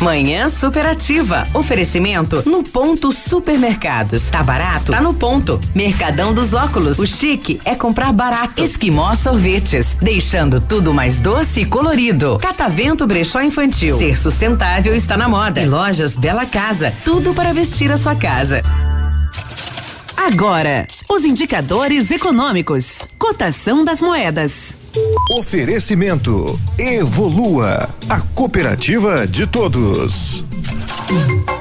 [0.00, 1.46] Manhã superativa.
[1.54, 4.28] Oferecimento no ponto supermercados.
[4.30, 4.92] Tá barato?
[4.92, 5.60] Tá no ponto.
[5.74, 6.98] Mercadão dos óculos.
[6.98, 8.62] O chique é comprar barato.
[8.62, 9.96] Esquimó sorvetes.
[10.00, 12.38] Deixando tudo mais doce e colorido.
[12.40, 13.96] Catavento brechó infantil.
[13.98, 15.60] Ser sustentável está na moda.
[15.60, 16.92] E lojas Bela Casa.
[17.04, 18.62] Tudo para vestir a sua casa.
[20.16, 23.00] Agora, os indicadores econômicos.
[23.18, 24.73] Cotação das moedas.
[25.28, 30.44] Oferecimento Evolua, a cooperativa de todos.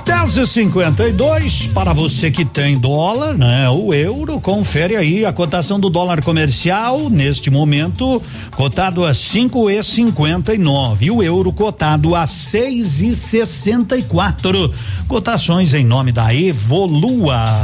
[0.06, 3.68] 10 e 52 para você que tem dólar, né?
[3.72, 9.82] O euro, confere aí a cotação do dólar comercial neste momento, cotado a cinco e
[9.82, 14.72] cinquenta e nove, o euro cotado a seis e sessenta e quatro.
[15.08, 17.64] Cotações em nome da Evolua.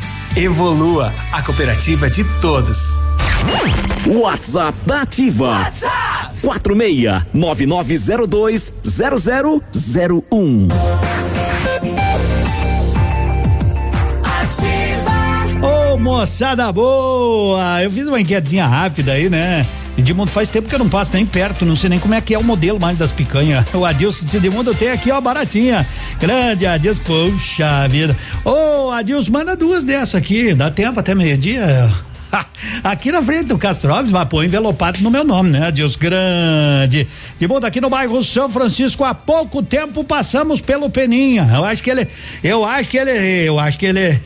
[0.35, 3.01] Evolua, a cooperativa de todos.
[4.07, 5.49] WhatsApp da Ativa.
[5.49, 10.67] WhatsApp 46 9902 0001.
[15.61, 17.83] Ô, moçada boa!
[17.83, 19.67] Eu fiz uma enquetezinha rápida aí, né?
[19.97, 22.33] Edmundo, faz tempo que eu não passo nem perto, não sei nem como é que
[22.33, 23.65] é o modelo mais das picanhas.
[23.73, 25.85] O Adilson disse, Edmundo, tenho aqui, ó, baratinha.
[26.19, 28.15] Grande Adilson, poxa vida.
[28.45, 31.89] Ô, Adilson, manda duas dessa aqui, dá tempo até meio-dia.
[32.83, 35.71] aqui na frente do Castroves, mas pô, envelopado no meu nome, né?
[35.71, 37.07] Deus grande.
[37.39, 41.49] De bom, aqui no bairro São Francisco, há pouco tempo passamos pelo Peninha.
[41.53, 42.07] Eu acho que ele,
[42.43, 44.19] eu acho que ele, eu acho que ele,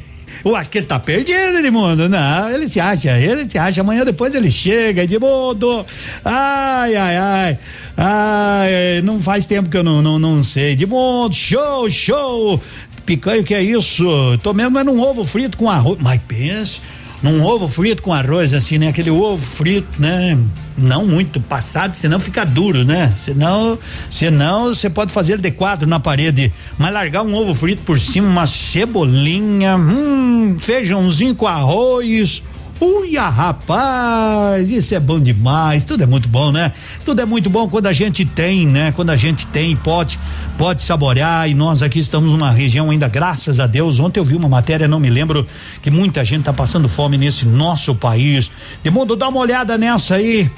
[0.45, 2.07] eu acho que ele tá perdido, Edmundo.
[2.07, 3.81] Não, ele se acha, ele se acha.
[3.81, 5.85] Amanhã depois ele chega, Edmundo.
[6.23, 7.59] Ai, ai, ai.
[7.97, 10.73] Ai, não faz tempo que eu não, não, não sei.
[10.73, 12.61] Edmundo, show, show.
[13.05, 14.05] Picanha, que é isso?
[14.41, 15.97] Tô mesmo é num ovo frito com arroz.
[16.01, 16.79] Mas pense
[17.21, 18.89] num ovo frito com arroz, assim, né?
[18.89, 20.37] Aquele ovo frito, né?
[20.77, 23.13] Não muito passado, senão fica duro, né?
[23.17, 23.79] Senão,
[24.11, 28.27] senão você pode fazer de quadro na parede, mas largar um ovo frito por cima,
[28.27, 32.43] uma cebolinha, hum, feijãozinho com arroz,
[32.79, 35.85] Uia, rapaz, isso é bom demais.
[35.85, 36.73] Tudo é muito bom, né?
[37.05, 38.91] Tudo é muito bom quando a gente tem, né?
[38.91, 40.19] Quando a gente tem, pode,
[40.57, 41.49] pode saborear.
[41.49, 43.97] E nós aqui estamos numa região ainda, graças a Deus.
[43.97, 45.47] Ontem eu vi uma matéria, não me lembro,
[45.81, 48.51] que muita gente tá passando fome nesse nosso país.
[48.83, 50.51] De mundo, dá uma olhada nessa aí.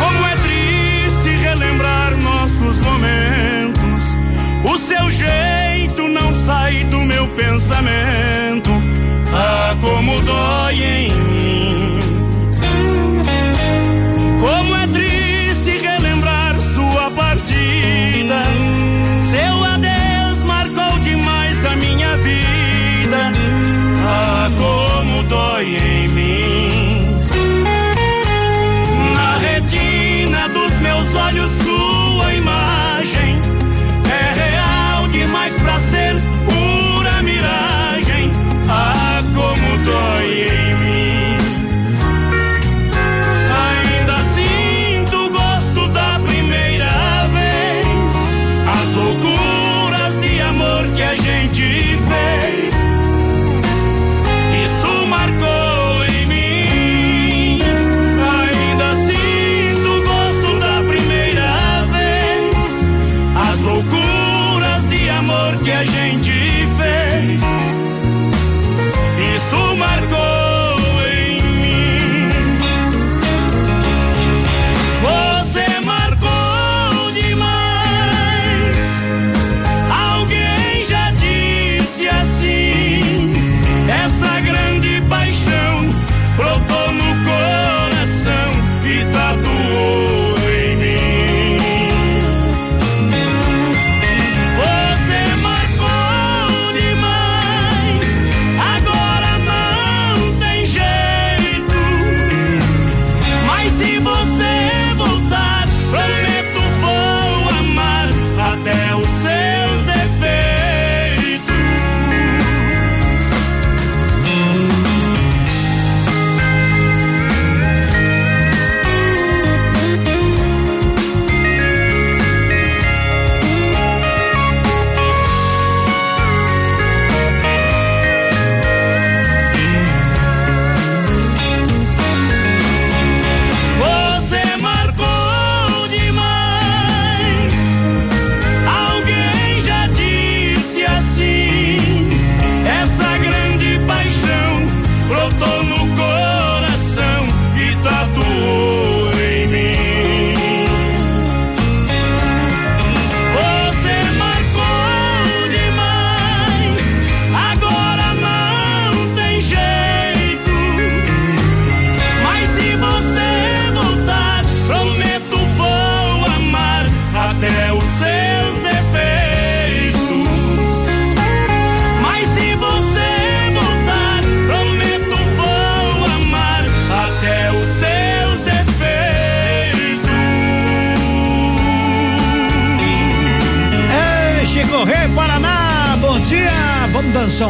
[0.00, 4.04] Como é triste relembrar nossos momentos.
[4.64, 8.29] O seu jeito não sai do meu pensamento.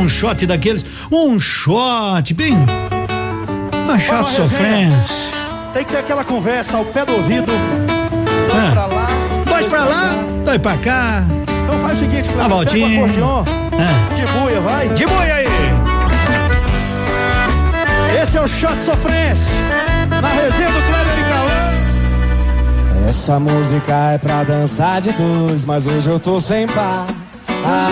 [0.00, 0.84] Um shot daqueles.
[1.10, 2.56] Um shot, bem.
[3.84, 5.30] Uma shot sofrência.
[5.72, 7.46] Tem que ter aquela conversa ao pé do ouvido.
[7.46, 8.70] Dois Ah.
[8.72, 9.06] pra lá.
[9.46, 10.10] Dois pra lá,
[10.44, 11.24] dois pra cá.
[11.64, 13.04] Então faz o seguinte, A Cleber, pega o voltinha.
[13.04, 13.44] acordeon.
[13.46, 14.14] Ah.
[14.14, 14.88] De buia, vai.
[14.88, 15.46] De buia aí.
[18.22, 19.46] Esse é o Shot Sofrência.
[20.20, 23.08] Na resenha do Kleber e Cauã.
[23.08, 27.06] Essa música é pra dançar de dois, mas hoje eu tô sem par.
[27.64, 27.90] Ah,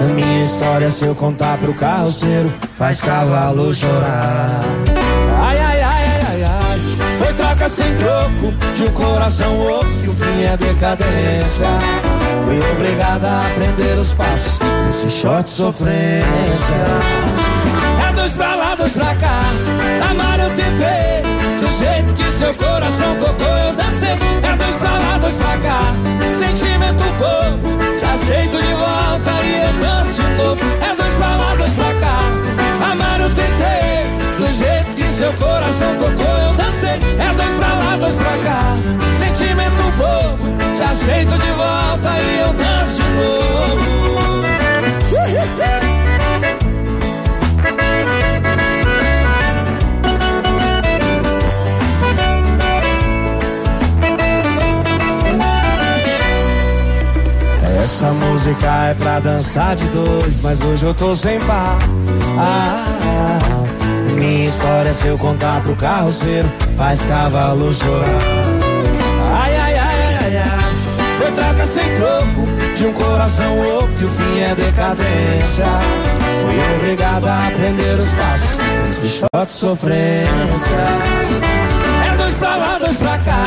[0.00, 4.60] a minha história, se eu contar pro carroceiro, faz cavalo chorar.
[5.40, 6.80] Ai, ai, ai, ai, ai, ai.
[7.18, 11.68] Foi troca sem troco de um coração louco e o fim é decadência.
[12.44, 15.94] Fui obrigada a aprender os passos desse shot sofrência.
[18.08, 19.40] É dois pra lá, dois pra cá.
[20.10, 21.24] Amar eu tentei.
[21.60, 23.53] Do jeito que seu coração tocou,
[35.24, 36.98] seu coração tocou, eu dancei.
[37.18, 38.76] É dois pra lá, dois pra cá.
[39.18, 43.64] Sentimento bobo, te aceito de volta e eu danço de novo.
[57.82, 61.78] Essa música é pra dançar de dois, mas hoje eu tô sem par.
[62.38, 63.53] Ah, ah, ah
[64.14, 68.06] minha história, se eu contar pro carroceiro, faz cavalo chorar.
[69.42, 70.64] Ai, ai, ai, ai, ai.
[71.18, 72.46] Foi troca sem troco
[72.76, 75.64] de um coração louco que o fim é decadência.
[76.44, 80.28] Fui obrigado a aprender os passos desse shot sofrência.
[82.12, 83.44] É dois pra lá, dois pra cá.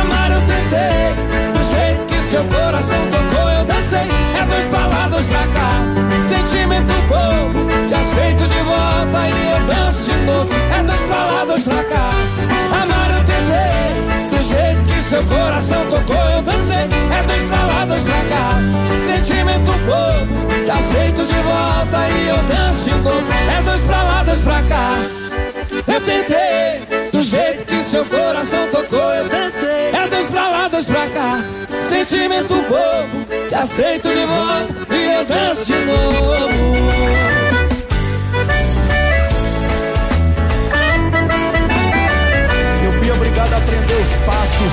[0.00, 1.14] Amar eu tentei,
[1.52, 4.08] do jeito que seu coração tocou eu dancei.
[4.40, 5.70] É dois pra lá, dois pra cá.
[6.28, 7.19] Sentimento bobo,
[10.76, 12.10] É dois pra lá, dois pra cá.
[12.82, 16.88] Amar eu tentei, do jeito que seu coração tocou eu dancei.
[17.10, 18.60] É dois pra lá, dois pra cá.
[19.06, 23.32] Sentimento bobo, te aceito de volta e eu danço de novo.
[23.58, 24.96] É dois pra lá, dois pra cá.
[25.86, 29.90] Eu tentei, do jeito que seu coração tocou, eu dancei.
[29.92, 31.38] É dois pra lá, dois pra cá.
[31.88, 37.69] Sentimento bobo, te aceito de volta e eu danço de novo.
[43.60, 44.72] Aprender os passos.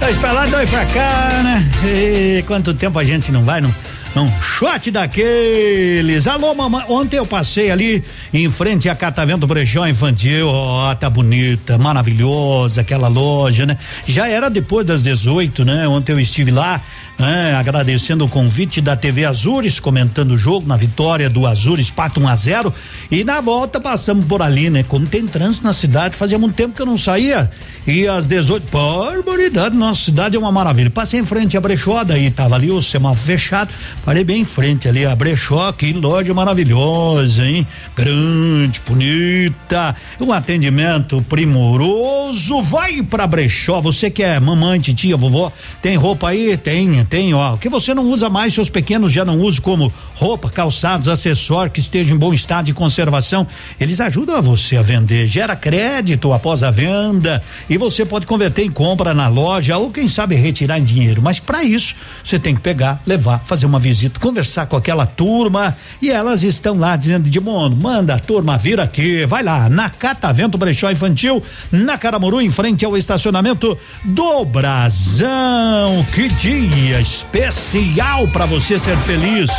[0.00, 1.70] Dois pra lá, dois pra cá, né?
[1.84, 3.72] E quanto tempo a gente não vai num,
[4.14, 6.26] num shot daqueles.
[6.26, 6.84] Alô, mamãe.
[6.88, 10.48] Ontem eu passei ali em frente a Catavento Brechó Infantil.
[10.48, 13.78] Ó, oh, tá bonita, maravilhosa aquela loja, né?
[14.06, 15.88] Já era depois das 18, né?
[15.88, 16.82] Ontem eu estive lá,
[17.18, 17.54] né?
[17.54, 22.28] Agradecendo o convite da TV Azures, comentando o jogo na vitória do Azures, pato 1
[22.28, 22.74] a 0
[23.10, 24.82] E na volta passamos por ali, né?
[24.82, 27.50] Como tem trânsito na cidade, fazia muito tempo que eu não saía.
[27.86, 30.90] E às 18, barbaridade, nossa cidade é uma maravilha.
[30.90, 33.74] Passei em frente à brechó, daí tava ali o semáforo fechado,
[34.04, 37.66] parei bem em frente ali a brechó, que loja maravilhosa, hein?
[37.94, 42.62] Grande, bonita, um atendimento primoroso.
[42.62, 46.56] Vai pra brechó, você que é mamãe, titia, vovó, tem roupa aí?
[46.56, 47.54] Tem, tem, ó.
[47.54, 51.72] O que você não usa mais, seus pequenos já não usam como roupa, calçados, acessórios
[51.72, 53.46] que estejam em bom estado de conservação.
[53.80, 58.64] Eles ajudam a você a vender, gera crédito após a venda e você pode converter
[58.64, 61.22] em compra na loja ou quem sabe retirar em dinheiro.
[61.22, 61.94] Mas para isso,
[62.24, 66.78] você tem que pegar, levar, fazer uma visita, conversar com aquela turma e elas estão
[66.78, 71.42] lá dizendo de mundo, manda a turma vir aqui, vai lá na Catavento Brechó Infantil,
[71.70, 76.04] na Caramuru, em frente ao estacionamento do Brasão.
[76.12, 79.50] Que dia especial para você ser feliz.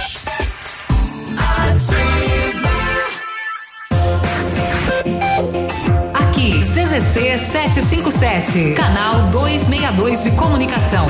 [6.13, 11.07] Aqui, CZC 757, canal 262 de comunicação.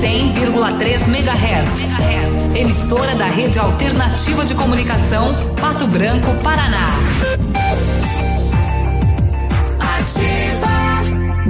[0.00, 2.56] 100,3 MHz.
[2.56, 6.88] Emissora da Rede Alternativa de Comunicação, Pato Branco, Paraná.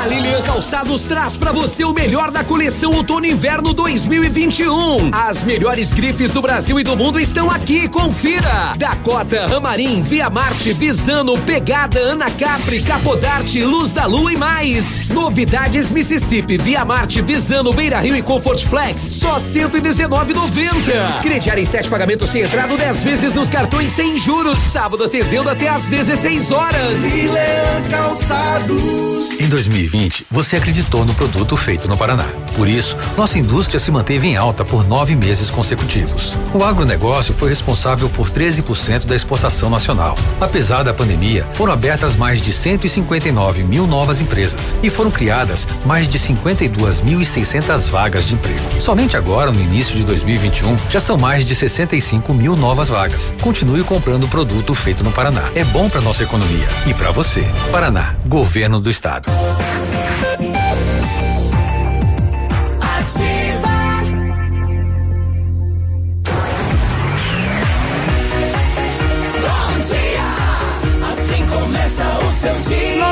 [0.08, 5.10] Lilian Calçados traz para você o melhor da coleção Outono e Inverno 2021.
[5.12, 8.74] As melhores grifes do Brasil e do mundo estão aqui, confira.
[8.76, 15.10] Dakota, Ramarim, Via Marte, Visano, Pegada, Ana Capri, Capodarte, Luz da Lua e mais.
[15.10, 21.20] Novidades Mississippi, Via Marte, Visano, Beira Rio e Comfort Flex, só 119,90.
[21.20, 24.58] Crediar em sete pagamentos sem entrada, 10 vezes nos cartões sem juros.
[24.72, 26.98] Sábado atendendo até às 16 horas.
[27.00, 29.38] Milan Calçados.
[29.40, 29.97] Em 2020,
[30.30, 32.26] você acreditou no produto feito no Paraná.
[32.54, 36.34] Por isso, nossa indústria se manteve em alta por nove meses consecutivos.
[36.54, 40.16] O agronegócio foi responsável por 13% da exportação nacional.
[40.40, 46.06] Apesar da pandemia, foram abertas mais de 159 mil novas empresas e foram criadas mais
[46.06, 48.80] de 52.600 vagas de emprego.
[48.80, 53.32] Somente agora, no início de 2021, já são mais de 65 mil novas vagas.
[53.40, 55.44] Continue comprando produto feito no Paraná.
[55.54, 57.44] É bom para nossa economia e para você.
[57.72, 59.28] Paraná, Governo do Estado.
[59.80, 60.97] Thank you.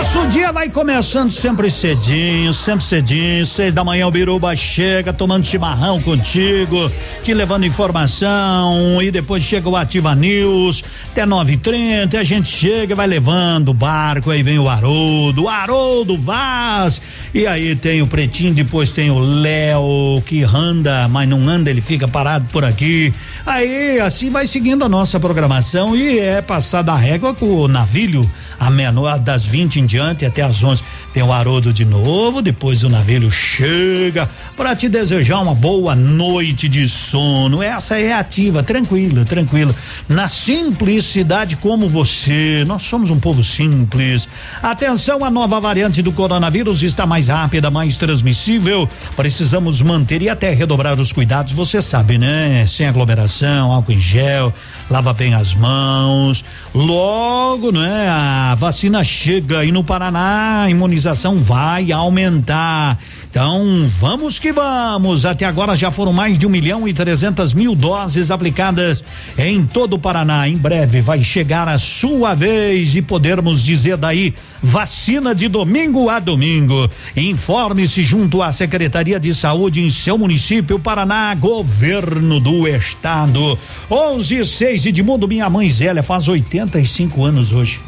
[0.06, 3.44] Nosso dia vai começando sempre cedinho, sempre cedinho.
[3.44, 6.90] Seis da manhã o Biruba chega tomando chimarrão contigo,
[7.24, 12.20] te levando informação e depois chega o Ativa News até nove e trinta.
[12.20, 14.30] A gente chega e vai levando o barco.
[14.30, 17.02] Aí vem o Haroldo, o Haroldo Vaz.
[17.34, 21.80] E aí tem o Pretinho, depois tem o Léo que anda, mas não anda, ele
[21.80, 23.12] fica parado por aqui.
[23.44, 28.30] Aí assim vai seguindo a nossa programação e é passada a régua com o navilho
[28.58, 32.82] a meia das 20 em diante até as 11 tem o Haroldo de novo, depois
[32.82, 37.62] o navio chega para te desejar uma boa noite de sono.
[37.62, 39.74] Essa é ativa, tranquila, tranquila.
[40.08, 44.28] Na simplicidade como você, nós somos um povo simples.
[44.62, 48.88] Atenção, a nova variante do coronavírus está mais rápida, mais transmissível.
[49.16, 52.66] Precisamos manter e até redobrar os cuidados, você sabe, né?
[52.66, 54.52] Sem aglomeração, álcool em gel,
[54.90, 56.44] lava bem as mãos.
[56.74, 58.08] Logo, né?
[58.08, 62.98] A vacina chega e no Paraná a imunização vai aumentar.
[63.30, 65.26] Então, vamos que vamos.
[65.26, 69.04] Até agora já foram mais de um milhão e trezentas mil doses aplicadas
[69.36, 70.48] em todo o Paraná.
[70.48, 76.18] Em breve vai chegar a sua vez e podermos dizer daí vacina de domingo a
[76.18, 76.90] domingo.
[77.14, 83.58] Informe-se junto à Secretaria de Saúde em seu município, Paraná, Governo do Estado.
[83.90, 84.46] 11 e
[84.76, 87.80] 6 Edmundo, minha mãe Zélia faz 85 anos hoje.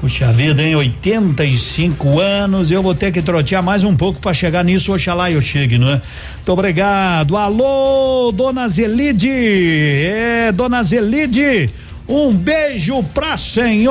[0.00, 0.74] Puxa vida, hein?
[0.74, 5.40] 85 anos, eu vou ter que trotear mais um pouco para chegar nisso, oxalá eu
[5.40, 6.02] chegue, não é?
[6.36, 7.36] Muito obrigado.
[7.36, 9.28] Alô, dona Zelide.
[9.30, 11.70] É, dona Zelide.
[12.08, 13.86] Um beijo pra senhora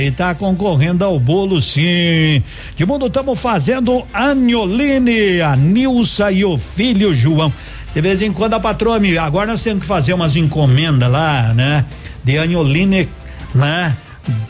[0.00, 2.42] e tá concorrendo ao bolo sim.
[2.76, 7.52] De mundo estamos fazendo Anioline, a Nilsa e o filho João.
[7.94, 11.52] De vez em quando a patroa me, agora nós temos que fazer umas encomendas lá,
[11.54, 11.84] né?
[12.24, 13.08] De Anioline,
[13.54, 13.94] né?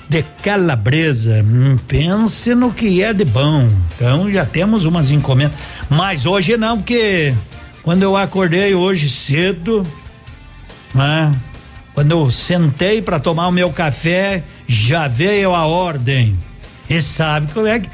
[0.09, 1.43] de calabresa.
[1.43, 3.69] Hum, pense no que é de bom.
[3.97, 5.57] Então já temos umas encomendas.
[5.89, 7.35] Mas hoje não, porque
[7.83, 9.87] quando eu acordei hoje cedo,
[10.95, 11.33] né?
[11.95, 16.39] Quando eu sentei para tomar o meu café, já veio a ordem.
[16.93, 17.89] E sabe como é que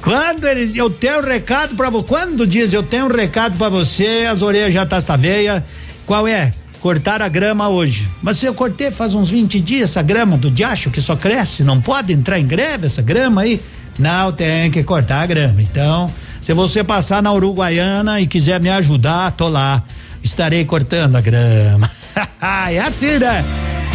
[0.00, 3.68] quando eles eu tenho um recado para você, quando diz eu tenho um recado para
[3.68, 5.64] você, as orelhas já tá esta veia,
[6.06, 6.52] qual é?
[6.84, 8.10] cortar a grama hoje.
[8.22, 11.64] Mas se eu cortei faz uns 20 dias essa grama do diacho que só cresce,
[11.64, 13.58] não pode entrar em greve essa grama aí?
[13.98, 15.62] Não, tem que cortar a grama.
[15.62, 16.12] Então,
[16.42, 19.82] se você passar na Uruguaiana e quiser me ajudar, tô lá.
[20.22, 21.90] Estarei cortando a grama.
[22.70, 23.42] é assim, né?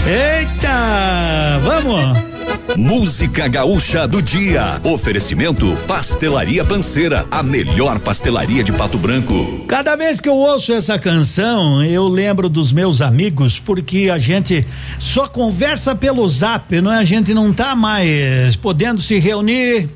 [0.07, 1.59] Eita!
[1.63, 2.38] Vamos!
[2.75, 4.79] Música Gaúcha do Dia.
[4.83, 9.65] Oferecimento Pastelaria Panceira, a melhor pastelaria de Pato Branco.
[9.67, 14.65] Cada vez que eu ouço essa canção, eu lembro dos meus amigos, porque a gente
[14.97, 16.97] só conversa pelo zap, não é?
[16.97, 19.89] A gente não tá mais podendo se reunir.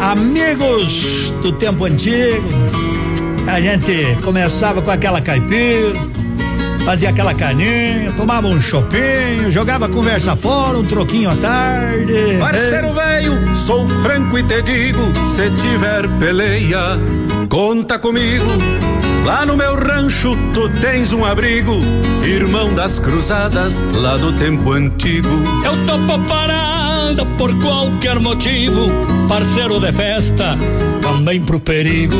[0.00, 2.48] Amigos do tempo antigo,
[3.46, 3.92] a gente
[4.22, 5.92] começava com aquela caipira
[6.84, 12.38] fazia aquela caninha, tomava um chopinho, jogava conversa fora, um troquinho à tarde.
[12.38, 15.00] Parceiro velho, sou franco e te digo,
[15.34, 16.98] se tiver peleia,
[17.48, 18.46] conta comigo.
[19.24, 21.74] Lá no meu rancho tu tens um abrigo,
[22.24, 25.28] irmão das cruzadas lá do tempo antigo.
[25.64, 26.18] Eu topo
[27.36, 28.86] por qualquer motivo,
[29.28, 30.56] parceiro de festa,
[31.02, 32.16] também pro perigo.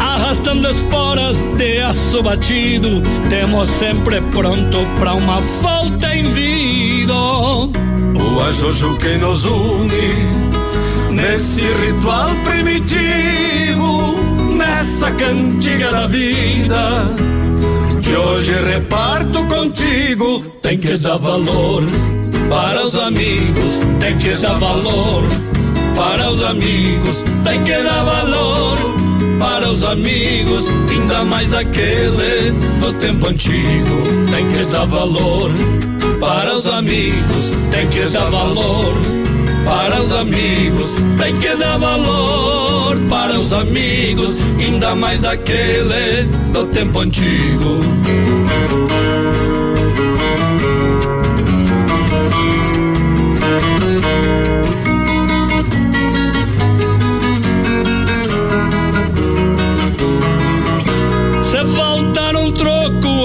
[0.00, 7.14] Arrastando esporas de aço batido, temos sempre pronto pra uma falta em vida.
[7.14, 10.50] O ajojo que nos une
[11.10, 14.14] nesse ritual primitivo
[14.56, 17.30] nessa cantiga da vida
[18.02, 20.40] que hoje reparto contigo.
[20.62, 21.82] Tem que dar valor
[22.50, 25.22] para os amigos, tem que dar valor
[25.94, 28.76] para os amigos, tem que dar valor
[29.38, 34.02] para os amigos, ainda mais aqueles do tempo antigo.
[34.32, 35.50] Tem que dar valor
[36.18, 38.94] para os amigos, tem que dar valor
[39.64, 46.98] para os amigos, tem que dar valor para os amigos, ainda mais aqueles do tempo
[46.98, 47.80] antigo.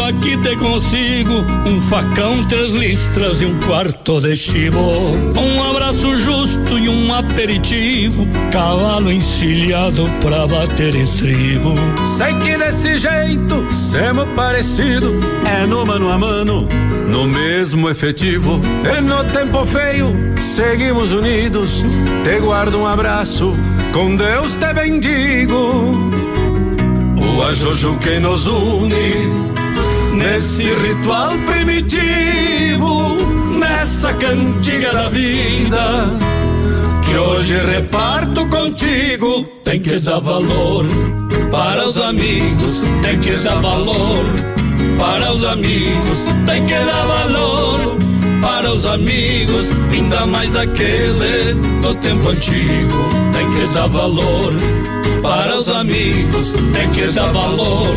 [0.05, 1.33] Aqui te consigo
[1.65, 4.79] um facão, três listras e um quarto de chivo.
[4.79, 11.75] Um abraço justo e um aperitivo, cavalo encilhado pra bater estribo.
[12.17, 15.15] Sei que desse jeito, semos parecido,
[15.45, 16.67] é no mano a mano,
[17.09, 18.61] no mesmo efetivo.
[18.85, 21.83] E no tempo feio, seguimos unidos.
[22.23, 23.53] Te guardo um abraço,
[23.91, 26.11] com Deus te bendigo.
[27.17, 29.64] O ajojo que nos une
[30.15, 33.15] nesse ritual primitivo,
[33.59, 36.09] nessa cantiga da vida
[37.03, 39.45] que hoje reparto contigo.
[39.63, 40.85] Tem que dar valor
[41.51, 44.25] para os amigos, tem que dar valor
[44.97, 47.97] para os amigos, tem que dar valor
[48.41, 53.05] para os amigos, ainda mais aqueles do tempo antigo.
[53.33, 54.53] Tem que dar valor
[55.21, 57.95] para os amigos, tem que dar valor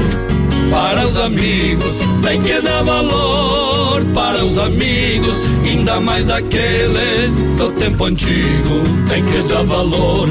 [0.70, 8.04] para os amigos, tem que dar valor para os amigos, ainda mais aqueles do tempo
[8.04, 8.82] antigo.
[9.08, 10.28] Tem que dar valor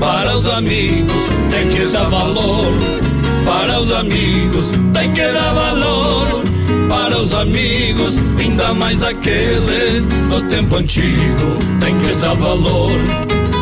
[0.00, 2.72] para os amigos, tem que dar valor
[3.44, 6.44] para os amigos, tem que dar valor
[6.88, 11.58] para os amigos, ainda mais aqueles do tempo antigo.
[11.80, 12.92] Tem que dar valor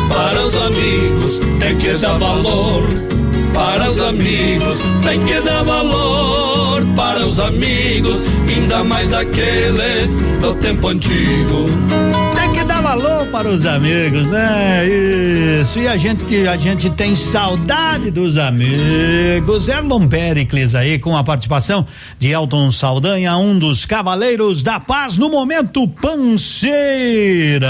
[0.09, 2.83] para os amigos, tem que dar valor
[3.53, 10.87] para os amigos, tem que dar valor para os amigos, ainda mais aqueles do tempo
[10.89, 11.67] antigo.
[12.69, 14.85] Dar valor para os amigos, né?
[14.87, 15.79] Isso.
[15.79, 19.67] E a gente, a gente tem saudade dos amigos.
[19.67, 21.83] Erlon Pericles aí com a participação
[22.19, 27.69] de Elton Saldanha, um dos cavaleiros da paz no momento Panceira.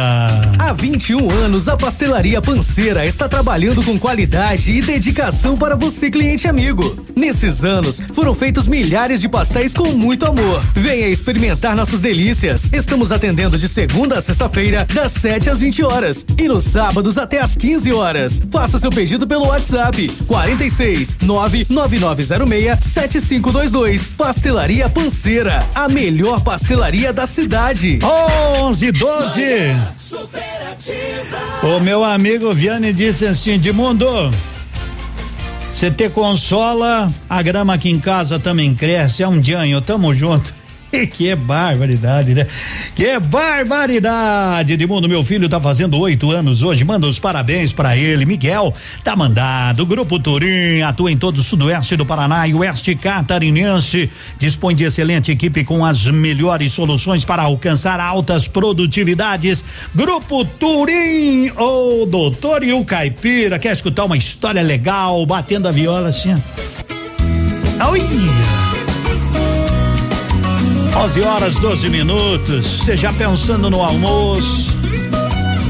[0.60, 6.46] Há 21 anos, a Pastelaria Panceira está trabalhando com qualidade e dedicação para você, cliente
[6.46, 7.06] amigo.
[7.16, 10.62] Nesses anos, foram feitos milhares de pastéis com muito amor.
[10.76, 12.70] Venha experimentar nossas delícias.
[12.74, 17.40] Estamos atendendo de segunda a sexta-feira, das 7 às 20 horas e nos sábados até
[17.42, 18.42] às 15 horas.
[18.52, 24.10] Faça seu pedido pelo WhatsApp 46 99906 7522.
[24.12, 28.00] Pastelaria Panceira, a melhor pastelaria da cidade.
[28.60, 29.42] 11 12
[31.64, 34.08] O meu amigo Viane disse assim: de mundo.
[35.80, 40.59] Você te consola, a grama aqui em casa também cresce, é um dianho, tamo junto.
[41.12, 42.48] Que barbaridade, né?
[42.96, 44.74] Que barbaridade!
[44.74, 46.84] Edmundo, meu filho tá fazendo oito anos hoje.
[46.84, 48.26] Manda os parabéns para ele.
[48.26, 49.86] Miguel, tá mandado.
[49.86, 54.10] Grupo Turim atua em todo o sudoeste do Paraná e oeste catarinense.
[54.38, 59.64] Dispõe de excelente equipe com as melhores soluções para alcançar altas produtividades.
[59.94, 63.60] Grupo Turim, o doutor e o caipira.
[63.60, 65.26] Quer escutar uma história legal?
[65.26, 66.40] Batendo a viola assim, ó.
[71.00, 71.10] Olha!
[71.10, 72.66] 11 horas 12 minutos.
[72.80, 74.70] Você já pensando no almoço?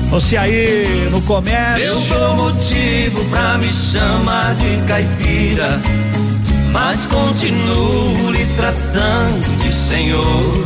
[0.10, 1.85] Você aí no comércio?
[1.85, 5.80] Eu dou motivo pra me chamar de caipira,
[6.72, 10.64] mas continuo lhe tratando de senhor.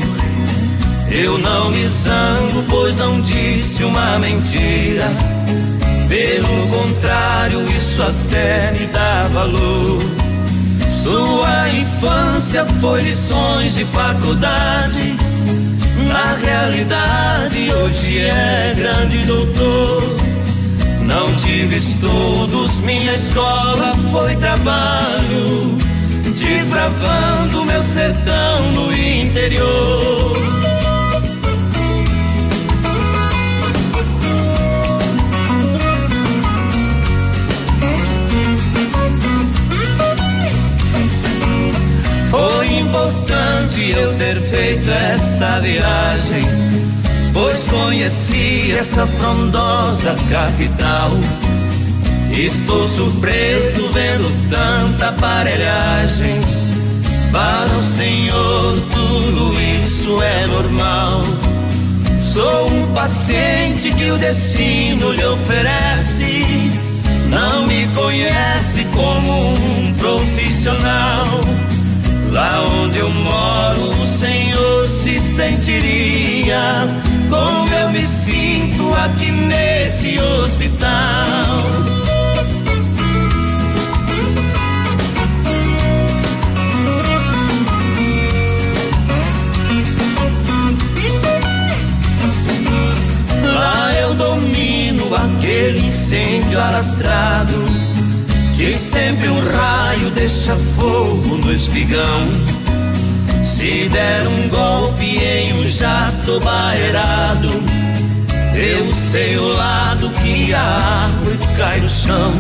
[1.12, 5.06] Eu não me zango, pois não disse uma mentira.
[6.08, 10.23] Pelo contrário, isso até me dá valor.
[11.04, 15.18] Sua infância foi lições de faculdade.
[16.08, 20.02] Na realidade, hoje é grande doutor.
[21.02, 25.78] Não tive estudos, minha escola foi trabalho.
[26.38, 30.53] Desbravando meu sertão no interior.
[43.74, 46.44] Importante eu ter feito essa viagem,
[47.34, 51.12] pois conheci essa frondosa capital.
[52.32, 56.42] Estou surpreso vendo tanta aparelhagem.
[57.32, 61.22] Para o Senhor, tudo isso é normal.
[62.18, 66.72] Sou um paciente que o destino lhe oferece.
[67.30, 71.28] Não me conhece como um profissional.
[72.34, 76.88] Lá onde eu moro, o Senhor se sentiria
[77.30, 80.90] como eu me sinto aqui nesse hospital.
[93.44, 97.73] Lá eu domino aquele incêndio alastrado
[98.64, 102.30] que sempre um raio deixa fogo no espigão.
[103.44, 107.50] Se der um golpe em um jato bairado,
[108.56, 112.32] eu sei o lado que a árvore cai no chão.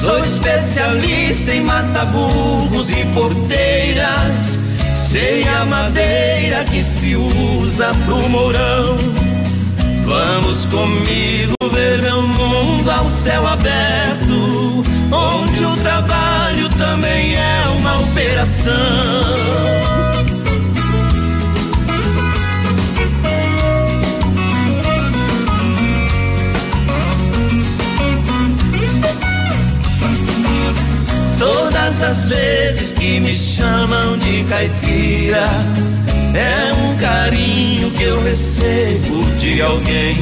[0.00, 4.58] Sou especialista em mata-burros e porteiras.
[4.96, 8.96] Sei a madeira que se usa pro mourão.
[10.04, 14.23] Vamos comigo ver meu mundo ao céu aberto,
[15.12, 18.74] onde o trabalho também é uma operação.
[31.38, 35.48] Todas as vezes que me chamam de caipira,
[36.34, 40.16] é um carinho que eu recebo de alguém.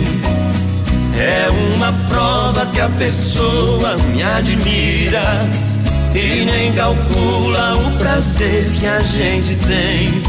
[1.22, 1.46] É
[1.76, 5.22] uma prova que a pessoa me admira
[6.12, 10.20] e nem calcula o prazer que a gente tem.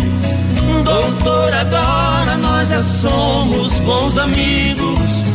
[0.84, 5.26] Doutor, agora nós já somos bons amigos.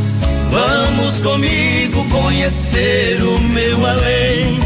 [0.53, 4.61] Vamos comigo conhecer o meu além.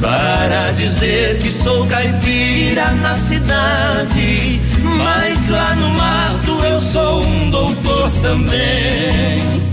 [0.00, 8.10] Para dizer que sou caipira na cidade, mas lá no mato eu sou um doutor
[8.22, 9.67] também.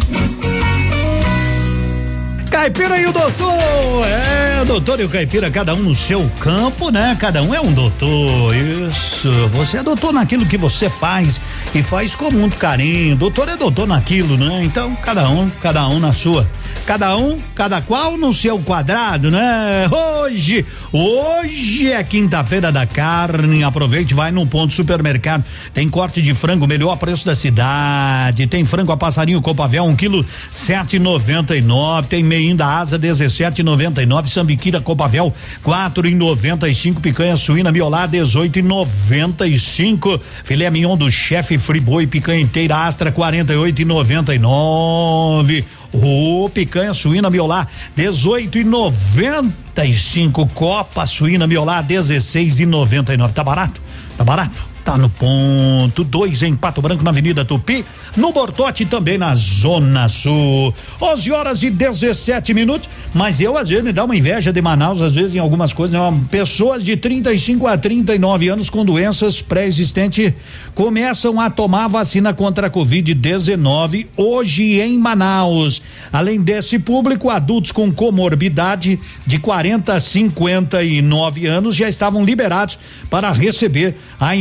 [2.56, 7.16] Caipira e o doutor, é, doutor e o caipira, cada um no seu campo, né?
[7.20, 9.30] Cada um é um doutor, isso.
[9.50, 11.42] Você é doutor naquilo que você faz
[11.76, 13.18] e faz com muito carinho.
[13.18, 14.62] Doutor é doutor naquilo, né?
[14.64, 16.48] Então, cada um, cada um na sua.
[16.86, 19.90] Cada um, cada qual no seu quadrado, né?
[19.92, 23.64] Hoje, hoje é quinta-feira da carne.
[23.64, 25.44] Aproveite, vai num ponto supermercado.
[25.74, 28.48] Tem corte de frango, melhor preço da cidade.
[28.48, 32.08] Tem frango a passarinho Copavel, um quilo sete noventa e nove.
[32.08, 34.30] Tem meinho da asa dezessete noventa e nove.
[34.30, 37.00] Sambiquira Copavel quatro e noventa e cinco.
[37.00, 40.20] Picanha suína miolá dezoito e noventa e cinco.
[40.44, 45.64] Filé mignon do chefe friboi picanha inteira astra quarenta e oito e noventa e nove.
[45.94, 47.66] Ô, picanha suína miolá,
[47.96, 53.82] 18 e 95 Copa suína miolá, 16 e 99 Tá barato?
[54.18, 54.75] Tá barato?
[54.86, 57.84] Tá no ponto 2 em Pato Branco, na Avenida Tupi,
[58.16, 60.72] no Bortote também na Zona Sul.
[61.02, 62.88] 11 horas e 17 minutos.
[63.12, 66.00] Mas eu, às vezes, me dá uma inveja de Manaus, às vezes, em algumas coisas.
[66.00, 66.20] Né?
[66.30, 70.34] Pessoas de 35 a 39 anos com doenças pré-existentes
[70.76, 75.82] começam a tomar vacina contra a Covid-19 hoje em Manaus.
[76.14, 82.78] Além desse público, adultos com comorbidade de 40 a 59 anos já estavam liberados
[83.10, 84.36] para receber a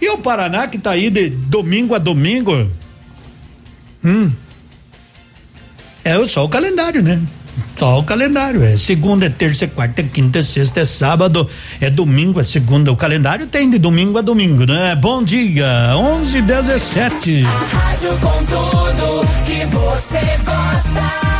[0.00, 2.68] E o Paraná que está aí de domingo a domingo?
[4.04, 4.32] Hum.
[6.04, 7.20] É só o calendário, né?
[7.76, 8.62] Só o calendário.
[8.62, 11.48] É segunda, é terça, é quarta, é quinta, é sexta, é sábado,
[11.80, 12.92] é domingo, é segunda.
[12.92, 14.94] O calendário tem de domingo a domingo, né?
[14.96, 21.39] Bom dia, 11 17 Rádio com tudo que você gosta.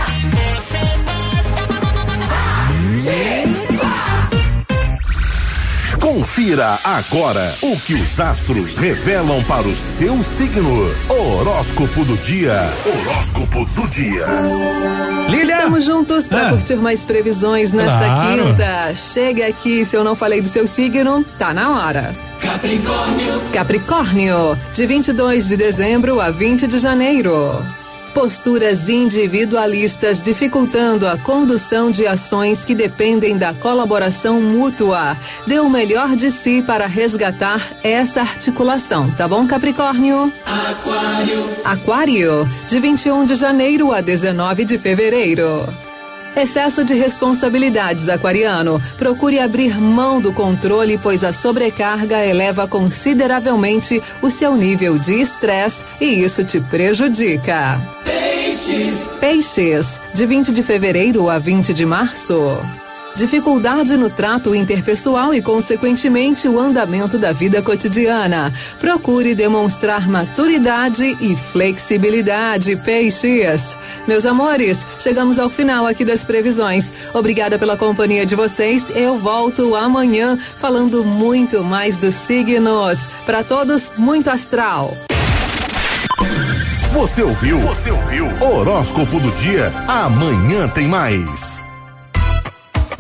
[6.51, 10.93] Confira agora o que os astros revelam para o seu signo.
[11.09, 12.61] Horóscopo do dia.
[12.85, 14.27] Horóscopo do dia.
[15.29, 15.59] Lilian!
[15.59, 16.51] Estamos juntos para Ah.
[16.51, 18.43] curtir mais previsões nesta Claro.
[18.49, 18.93] quinta.
[18.97, 22.13] Chega aqui, se eu não falei do seu signo, tá na hora.
[22.43, 23.41] Capricórnio.
[23.53, 27.65] Capricórnio, de 22 de dezembro a 20 de janeiro.
[28.21, 35.17] Posturas individualistas dificultando a condução de ações que dependem da colaboração mútua.
[35.47, 40.31] Dê o melhor de si para resgatar essa articulação, tá bom, Capricórnio?
[40.45, 41.51] Aquário.
[41.65, 45.90] Aquário, de 21 de janeiro a 19 de fevereiro.
[46.37, 48.81] Excesso de responsabilidades, aquariano.
[48.97, 55.85] Procure abrir mão do controle, pois a sobrecarga eleva consideravelmente o seu nível de estresse
[56.01, 57.81] e isso te prejudica.
[58.05, 59.13] Peixes.
[59.21, 62.35] Peixes, de 20 de fevereiro a 20 de março.
[63.17, 68.53] Dificuldade no trato interpessoal e, consequentemente, o andamento da vida cotidiana.
[68.79, 73.77] Procure demonstrar maturidade e flexibilidade, peixes.
[74.07, 76.93] Meus amores, chegamos ao final aqui das previsões.
[77.13, 78.85] Obrigada pela companhia de vocês.
[78.95, 82.99] Eu volto amanhã falando muito mais dos signos.
[83.27, 84.95] Para todos, muito astral.
[86.93, 87.59] Você ouviu?
[87.61, 88.27] Você ouviu?
[88.41, 89.73] Horóscopo do dia.
[89.87, 91.70] Amanhã tem mais.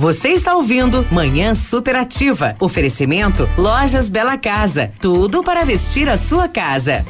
[0.01, 2.57] Você está ouvindo Manhã Superativa.
[2.59, 4.91] Oferecimento Lojas Bela Casa.
[4.99, 7.05] Tudo para vestir a sua casa.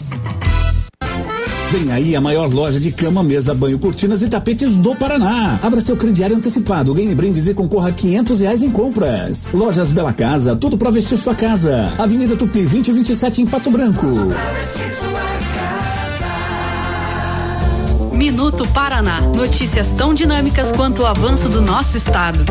[1.71, 5.57] Vem aí a maior loja de cama, mesa, banho, cortinas e tapetes do Paraná.
[5.63, 9.53] Abra seu crediário antecipado, ganhe brindes e concorra a quinhentos reais em compras.
[9.55, 11.93] Lojas Bela Casa, tudo para vestir sua casa.
[11.97, 14.09] Avenida Tupi, 2027 em Pato Branco.
[18.21, 19.23] Minuto Paraná.
[19.23, 22.45] Notícias tão dinâmicas quanto o avanço do nosso estado.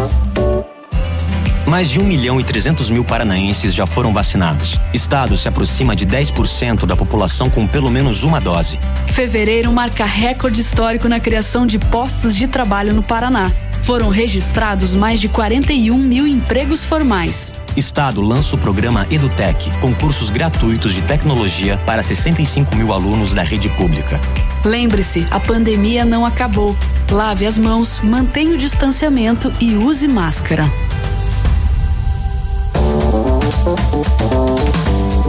[1.67, 4.79] Mais de 1 milhão e 300 mil paranaenses já foram vacinados.
[4.95, 8.79] Estado se aproxima de 10% da população com pelo menos uma dose.
[9.11, 13.51] Fevereiro marca recorde histórico na criação de postos de trabalho no Paraná.
[13.83, 17.53] Foram registrados mais de 41 mil empregos formais.
[17.75, 23.41] Estado lança o programa Edutec, com cursos gratuitos de tecnologia para 65 mil alunos da
[23.41, 24.19] rede pública.
[24.65, 26.75] Lembre-se, a pandemia não acabou.
[27.09, 30.69] Lave as mãos, mantenha o distanciamento e use máscara.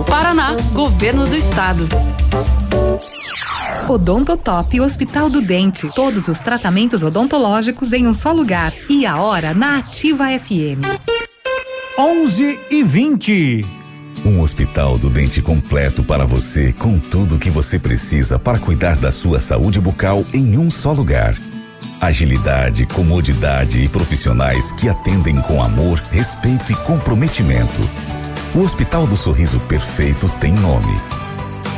[0.08, 1.88] Paraná, Governo do Estado.
[3.88, 5.88] Odontotop Hospital do Dente.
[5.94, 8.72] Todos os tratamentos odontológicos em um só lugar.
[8.88, 11.19] E a hora na Ativa FM.
[11.98, 13.66] 11 e 20.
[14.24, 18.96] Um hospital do dente completo para você, com tudo o que você precisa para cuidar
[18.96, 21.36] da sua saúde bucal em um só lugar.
[22.00, 27.80] Agilidade, comodidade e profissionais que atendem com amor, respeito e comprometimento.
[28.54, 30.98] O Hospital do Sorriso Perfeito tem nome.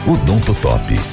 [0.06, 1.11] Odontotop.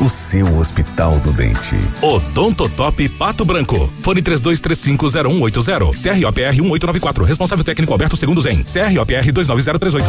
[0.00, 1.76] O seu Hospital do Dente.
[2.00, 3.92] Odontotop Pato Branco.
[4.00, 5.90] Fone 32350180.
[5.92, 7.24] CROPR 1894.
[7.24, 10.06] Responsável técnico Alberto Segundos em CROPR 29038.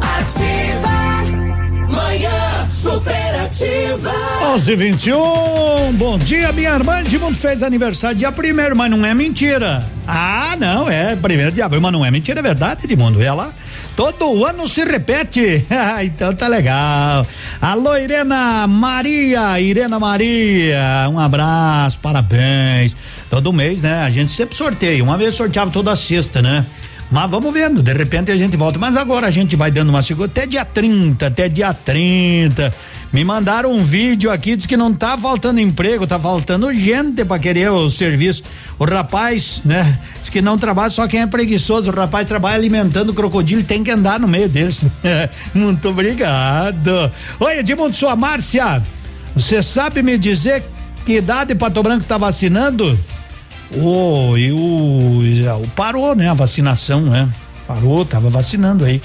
[0.00, 0.88] Ativa.
[1.90, 4.12] Manhã superativa.
[4.54, 9.84] 11 21 Bom dia, minha irmã Edmundo fez aniversário dia primeiro, mas não é mentira.
[10.06, 13.22] Ah, não, é primeiro de abril, mas não é mentira, é verdade, Edmundo.
[13.22, 13.52] Ela
[13.98, 15.66] todo ano se repete.
[16.04, 17.26] Então tá legal.
[17.60, 22.94] Alô, Irena Maria, Irena Maria, um abraço, parabéns.
[23.28, 24.04] Todo mês, né?
[24.04, 25.02] A gente sempre sorteia.
[25.02, 26.64] Uma vez sorteava toda sexta, né?
[27.10, 28.78] Mas vamos vendo, de repente a gente volta.
[28.78, 32.72] Mas agora a gente vai dando uma segunda, até dia 30, até dia 30.
[33.12, 37.38] Me mandaram um vídeo aqui, diz que não tá faltando emprego, tá faltando gente para
[37.38, 38.42] querer o serviço.
[38.78, 39.98] O rapaz, né?
[40.28, 41.90] Diz que não trabalha só quem é preguiçoso.
[41.90, 44.82] O rapaz trabalha alimentando o crocodilo, tem que andar no meio deles.
[45.54, 47.10] Muito obrigado.
[47.40, 48.82] Oi, Edmundo, sua Márcia.
[49.34, 50.62] Você sabe me dizer
[51.06, 52.98] que idade Pato Branco tá vacinando?
[53.72, 56.28] O, e o, o parou, né?
[56.28, 57.26] A vacinação, né?
[57.66, 59.00] Parou, tava vacinando aí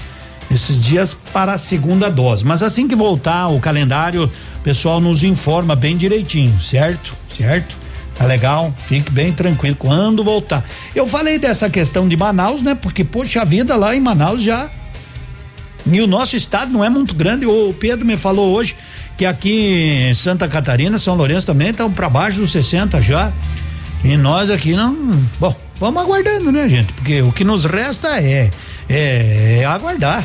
[0.50, 2.44] esses dias para a segunda dose.
[2.44, 7.14] Mas assim que voltar o calendário, o pessoal nos informa bem direitinho, certo?
[7.34, 7.83] Certo?
[8.16, 8.72] Tá legal?
[8.86, 10.64] Fique bem tranquilo quando voltar.
[10.94, 12.74] Eu falei dessa questão de Manaus, né?
[12.74, 14.70] Porque, poxa, a vida lá em Manaus já.
[15.86, 17.44] E o nosso estado não é muito grande.
[17.44, 18.76] O Pedro me falou hoje
[19.16, 23.32] que aqui em Santa Catarina, São Lourenço também estão para baixo dos 60 já.
[24.02, 24.94] E nós aqui não.
[25.40, 26.92] Bom, vamos aguardando, né, gente?
[26.92, 28.50] Porque o que nos resta é,
[28.88, 30.24] é, é aguardar.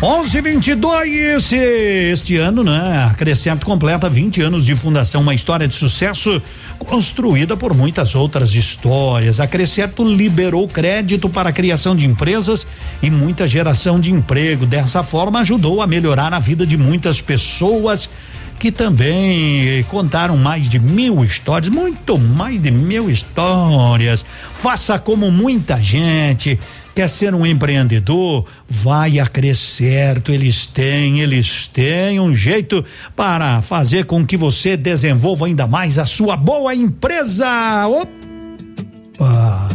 [0.00, 3.06] 1122 este ano, né?
[3.10, 6.40] A Crescento completa 20 anos de fundação, uma história de sucesso
[6.78, 9.40] construída por muitas outras histórias.
[9.40, 12.66] A Crescento liberou crédito para a criação de empresas
[13.02, 14.66] e muita geração de emprego.
[14.66, 18.10] Dessa forma, ajudou a melhorar a vida de muitas pessoas
[18.58, 24.24] que também contaram mais de mil histórias, muito mais de mil histórias.
[24.52, 26.58] Faça como muita gente.
[26.96, 28.46] Quer ser um empreendedor?
[28.66, 30.32] Vai a Crescerto.
[30.32, 32.82] Eles têm, eles têm um jeito
[33.14, 37.46] para fazer com que você desenvolva ainda mais a sua boa empresa.
[37.86, 39.68] Opa!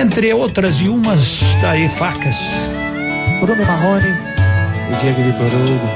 [0.00, 2.36] Entre outras e umas daí facas.
[3.40, 4.06] Bruno Marrone
[4.92, 5.88] e Diego Vitor Hugo.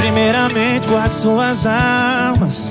[0.00, 2.70] Primeiramente, guarde suas almas.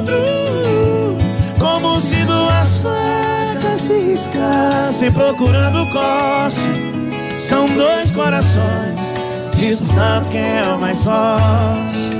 [0.00, 1.16] outro.
[1.58, 6.90] Como se duas facas se riscassem procurando corte.
[7.36, 9.16] São dois corações
[9.54, 12.10] disputando quem é o mais forte.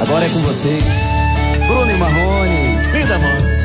[0.00, 0.84] Agora é com vocês,
[1.66, 2.78] Bruno e Marrone.
[2.92, 3.56] Linda, mano.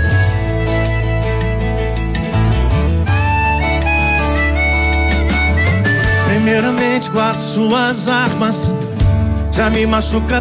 [6.28, 8.74] Primeiramente guardo suas armas.
[9.52, 10.41] Já me machuca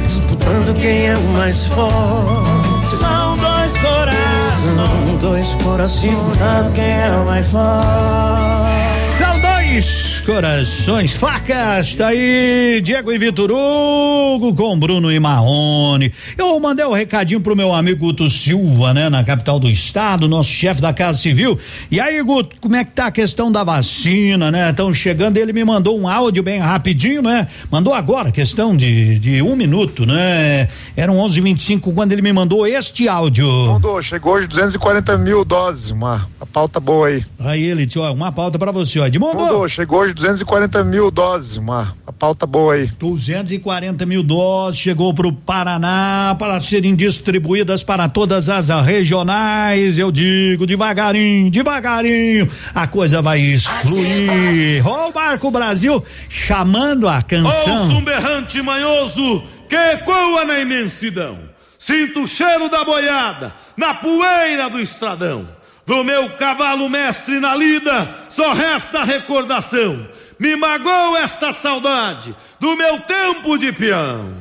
[0.41, 2.95] disputando quem é o mais forte.
[2.97, 4.75] São dois corações.
[4.75, 9.17] São dois corações disputando quem é o mais forte.
[9.17, 16.13] São dois corações, facas, tá aí, Diego e Vitor Hugo com Bruno e Marrone.
[16.37, 20.49] Eu mandei um recadinho pro meu amigo Guto Silva, né, na capital do estado, nosso
[20.49, 21.57] chefe da Casa Civil.
[21.89, 24.69] E aí, Guto, como é que tá a questão da vacina, né?
[24.69, 27.47] Estão chegando, ele me mandou um áudio bem rapidinho, né?
[27.71, 30.67] Mandou agora, questão de, de um minuto, né?
[30.95, 33.47] Eram 11:25 quando ele me mandou este áudio.
[33.47, 37.25] Mandou, chegou hoje 240 mil doses, uma, uma pauta boa aí.
[37.39, 39.05] Aí ele disse, ó, uma pauta pra você, ó.
[39.05, 39.37] Edmundo.
[39.37, 42.87] Mandou, chegou hoje 240 mil doses, uma, uma pauta boa aí.
[42.99, 49.97] 240 mil doses chegou para o Paraná para serem distribuídas para todas as regionais.
[49.97, 54.85] Eu digo devagarinho, devagarinho, a coisa vai fluir.
[54.87, 57.83] Ó, o Barco Brasil chamando a canção.
[57.83, 61.39] Ouço um berrante manhoso que ecoa na imensidão.
[61.77, 65.60] Sinto o cheiro da boiada na poeira do estradão.
[65.91, 70.07] Do meu cavalo mestre na lida, só resta recordação.
[70.39, 74.31] Me magoou esta saudade do meu tempo de peão.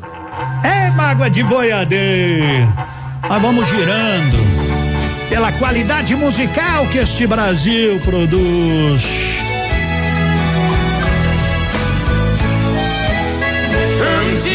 [0.63, 2.73] É mágoa de boiadeiro.
[3.29, 4.37] Nós vamos girando
[5.29, 9.40] pela qualidade musical que este Brasil produz.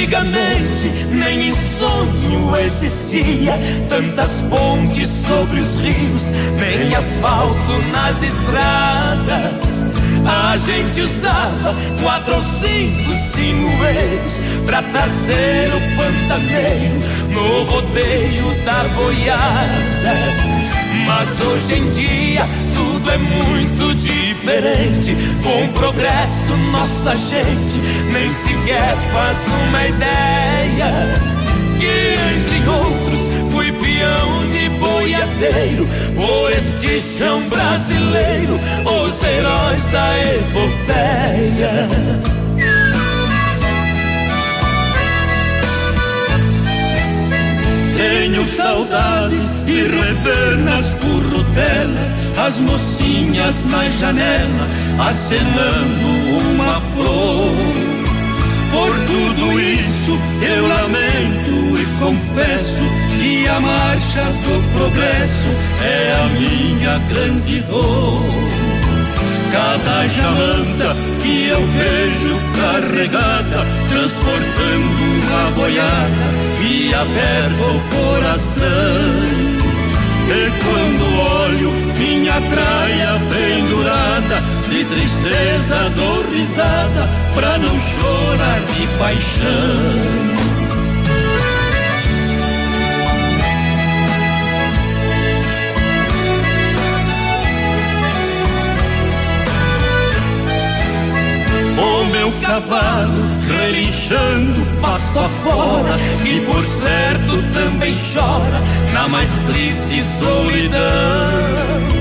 [0.05, 3.53] Antigamente nem em sonho existia
[3.89, 6.29] tantas pontes sobre os rios,
[6.59, 9.83] nem asfalto nas estradas.
[10.23, 16.99] A gente usava quatro ou cinco sinueiros pra trazer o pantaneiro
[17.31, 20.64] no rodeio da boiada.
[21.05, 25.15] Mas hoje em dia tudo é muito diferente.
[25.43, 27.77] Com o progresso, nossa gente
[28.11, 30.91] nem sequer faz uma ideia.
[31.79, 33.19] Que entre outros
[33.51, 35.87] fui peão de boiadeiro.
[36.15, 42.34] Por este chão brasileiro, os heróis da epopeia.
[48.07, 54.67] Tenho saudade de rever nas currutelas as mocinhas na janela
[54.99, 56.07] acenando
[56.51, 57.55] uma flor.
[58.69, 62.83] Por tudo isso eu lamento e confesso
[63.17, 65.49] que a marcha do progresso
[65.83, 68.21] é a minha grande dor.
[69.51, 76.25] Cada jamanta que eu vejo carregada, transportando uma boiada,
[76.59, 79.45] me aperta o coração.
[80.27, 81.03] E quando
[81.43, 90.34] olho minha traia pendurada, de tristeza dou risada, pra não chorar de paixão.
[102.33, 108.61] Cavalo, relinchando pasto afora, e por certo também chora
[108.93, 111.95] na mais triste solidão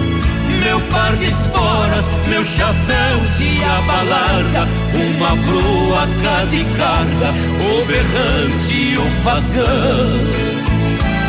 [0.64, 6.06] meu par de esporas, meu chapéu de aba larga, uma broa
[6.46, 7.30] de carga,
[7.60, 10.54] o berrante o facão.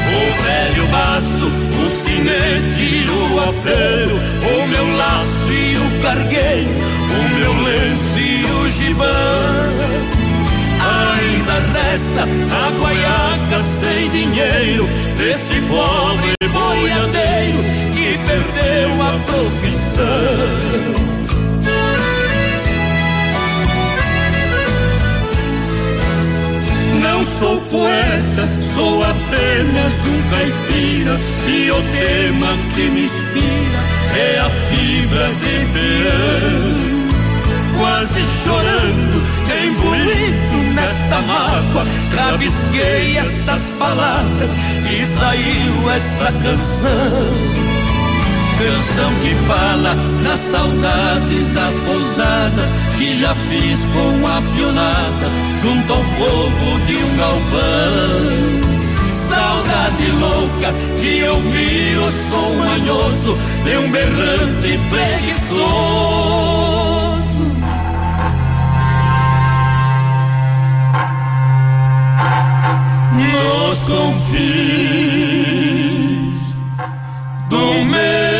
[0.07, 4.19] O velho basto, o sinete e o apelo,
[4.55, 5.74] o meu laço e
[6.05, 9.05] o cargueiro, o meu lenço e o gibão.
[11.17, 14.87] Ainda resta a guaiaca sem dinheiro
[15.17, 17.57] desse pobre boiadeiro
[17.93, 20.05] que perdeu a profissão.
[27.01, 34.49] Não sou poeta, sou apenas um caipira e o tema que me inspira é a
[34.49, 36.75] fibra de peão.
[37.77, 39.23] Quase chorando,
[39.65, 41.85] engolido nesta mágoa,
[42.15, 44.55] rabisquei estas palavras
[44.89, 47.65] e saiu esta canção.
[48.57, 55.29] Canção que fala da saudade das pousadas que já fiz com a pionada
[55.61, 58.74] junto ao fogo de um galpão.
[59.35, 65.65] Saudade louca de ouvir o som manhoso de um berrante preguiçoso.
[73.11, 74.45] Nos confins
[77.49, 78.34] do meu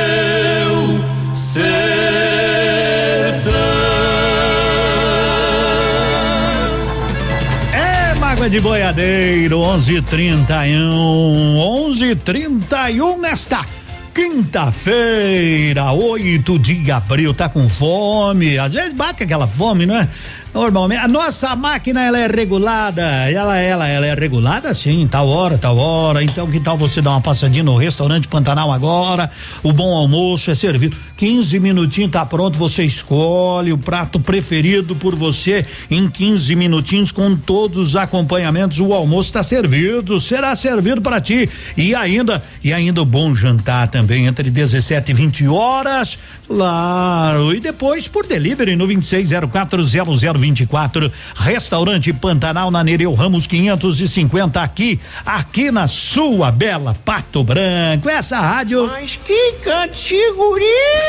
[8.56, 13.65] De boiadeiro, 11:31, 11:31 nesta
[14.14, 17.34] quinta-feira, 8 de abril.
[17.34, 18.57] Tá com fome?
[18.57, 20.07] Às vezes bate aquela fome, não é?
[20.53, 25.57] Normalmente, a nossa máquina ela é regulada, ela, ela, ela é regulada sim, tal hora,
[25.57, 26.23] tal hora.
[26.23, 29.30] Então, que tal você dar uma passadinha no restaurante Pantanal agora?
[29.61, 30.95] O bom almoço é servido.
[31.17, 37.35] 15 minutinhos tá pronto, você escolhe o prato preferido por você em 15 minutinhos com
[37.35, 38.79] todos os acompanhamentos.
[38.79, 43.87] O almoço está servido, será servido para ti e ainda e ainda o bom jantar
[43.87, 47.55] também entre 17 e 20 horas, claro.
[47.55, 55.87] E depois por delivery no 26040024, restaurante Pantanal na Nereu Ramos 550 aqui, aqui na
[55.87, 58.09] sua bela Pato Branco.
[58.09, 61.05] Essa rádio Mas que categoria!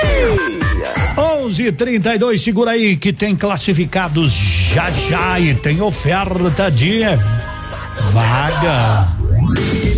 [1.17, 4.33] 11:32 segura aí que tem classificados
[4.75, 7.01] já já e tem oferta de
[8.13, 9.09] vaga.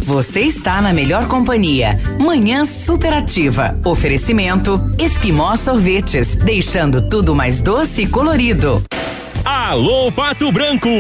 [0.05, 2.01] Você está na melhor companhia.
[2.19, 3.79] Manhã superativa.
[3.85, 8.83] Oferecimento Esquimó Sorvetes, deixando tudo mais doce e colorido.
[9.51, 10.91] Alô Pato Branco!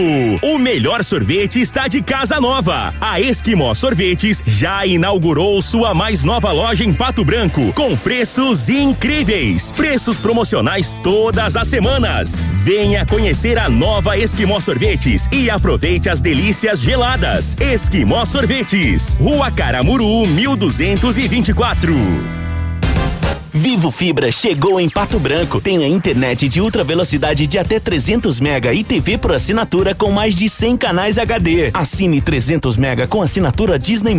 [0.42, 2.94] O melhor sorvete está de casa nova.
[2.98, 9.70] A Esquimó Sorvetes já inaugurou sua mais nova loja em Pato Branco, com preços incríveis.
[9.72, 12.42] Preços promocionais todas as semanas.
[12.64, 17.54] Venha conhecer a nova Esquimó Sorvetes e aproveite as delícias geladas.
[17.60, 22.47] Esquimó Sorvetes, Rua Caramuru, 1224.
[23.58, 25.60] Vivo Fibra chegou em Pato Branco.
[25.60, 30.12] Tem a internet de ultra velocidade de até 300 mega e TV por assinatura com
[30.12, 31.70] mais de 100 canais HD.
[31.74, 34.14] Assine 300 mega com assinatura Disney+,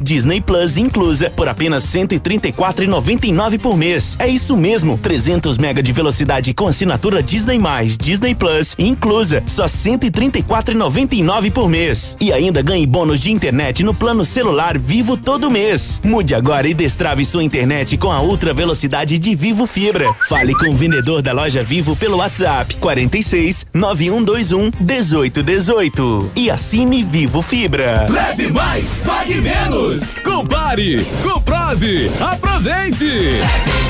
[0.00, 4.14] Disney Plus inclusa por apenas 134,99 por mês.
[4.20, 7.58] É isso mesmo, 300 mega de velocidade com assinatura Disney+,
[7.98, 12.16] Disney Plus inclusa, só 134,99 por mês.
[12.20, 16.00] E ainda ganhe bônus de internet no plano celular Vivo todo mês.
[16.04, 20.14] Mude agora e destrave sua internet com a ultra velocidade de Vivo Fibra.
[20.28, 27.42] Fale com o vendedor da loja Vivo pelo WhatsApp 46 9121 1818 e assine Vivo
[27.42, 28.06] Fibra.
[28.10, 30.18] Leve mais, pague menos.
[30.18, 33.40] Compare, comprove, aproveite.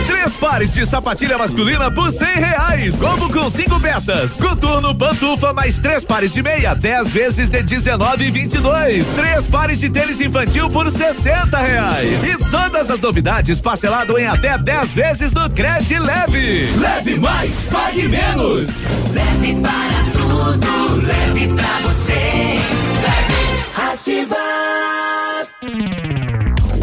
[0.07, 2.97] Três pares de sapatilha masculina por cem reais.
[2.97, 4.41] Combo com cinco peças.
[4.41, 9.07] Coturno, pantufa, mais três pares de meia, dez vezes de dezenove e vinte e dois.
[9.09, 12.25] Três pares de tênis infantil por sessenta reais.
[12.25, 16.71] E todas as novidades parcelado em até dez vezes no Cred Leve.
[16.77, 18.69] Leve mais, pague menos.
[19.13, 22.59] Leve para tudo, leve pra você.
[23.03, 25.49] Leve ativar.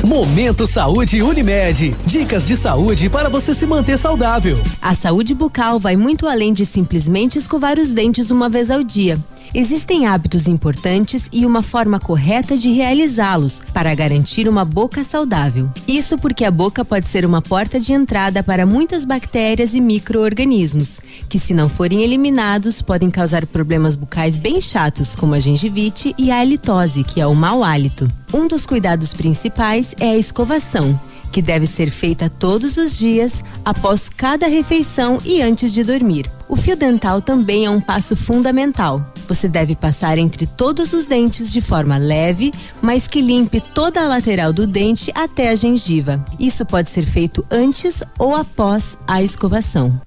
[0.05, 1.95] Momento Saúde Unimed.
[2.05, 4.57] Dicas de saúde para você se manter saudável.
[4.81, 9.17] A saúde bucal vai muito além de simplesmente escovar os dentes uma vez ao dia.
[9.53, 15.69] Existem hábitos importantes e uma forma correta de realizá-los para garantir uma boca saudável.
[15.85, 21.01] Isso porque a boca pode ser uma porta de entrada para muitas bactérias e micro-organismos,
[21.27, 26.31] que, se não forem eliminados, podem causar problemas bucais bem chatos, como a gengivite e
[26.31, 28.07] a halitose, que é o mau hálito.
[28.33, 30.97] Um dos cuidados principais é a escovação
[31.31, 36.29] que deve ser feita todos os dias, após cada refeição e antes de dormir.
[36.47, 39.11] O fio dental também é um passo fundamental.
[39.27, 42.51] Você deve passar entre todos os dentes de forma leve,
[42.81, 46.23] mas que limpe toda a lateral do dente até a gengiva.
[46.37, 50.01] Isso pode ser feito antes ou após a escovação.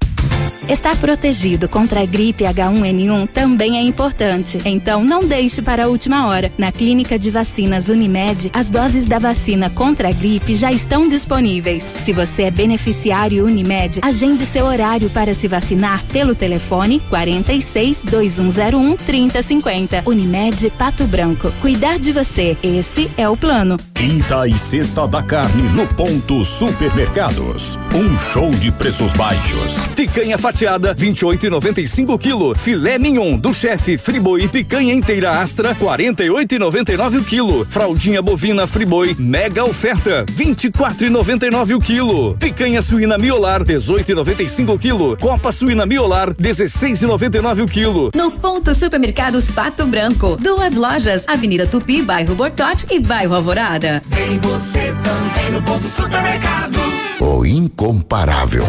[0.68, 6.26] Estar protegido contra a gripe H1N1 também é importante, então não deixe para a última
[6.26, 6.50] hora.
[6.56, 11.84] Na Clínica de Vacinas Unimed, as doses da vacina contra a gripe já estão disponíveis.
[11.84, 18.96] Se você é beneficiário Unimed, agende seu horário para se vacinar pelo telefone 46 2101
[18.96, 20.02] 3050.
[20.06, 21.52] Unimed Pato Branco.
[21.60, 23.76] Cuidar de você, esse é o plano.
[23.92, 27.78] Quinta e sexta da carne no ponto Supermercados.
[27.94, 29.78] Um show de preços baixos.
[29.94, 32.56] Picanha fatiada 28,95 kg.
[32.56, 37.66] Filé mignon do chefe Friboi picanha inteira Astra 48,99 o quilo.
[37.68, 42.36] Fraldinha bovina Friboi mega oferta 24,99 o quilo.
[42.36, 45.20] Picanha suína miolar 18,95 kg.
[45.20, 48.10] Copa suína miolar 16,99 o quilo.
[48.14, 54.00] No ponto Supermercados Pato Branco, duas lojas, Avenida Tupi, bairro Bortote e bairro Alvorada.
[54.08, 56.78] Tem você também no ponto supermercado.
[57.20, 58.64] O incomparável.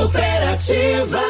[0.00, 1.20] Superativa.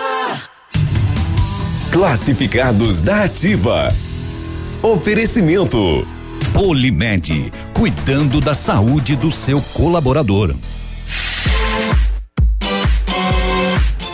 [1.90, 3.92] Classificados da Ativa.
[4.80, 6.06] Oferecimento.
[6.54, 10.54] Polimed, cuidando da saúde do seu colaborador.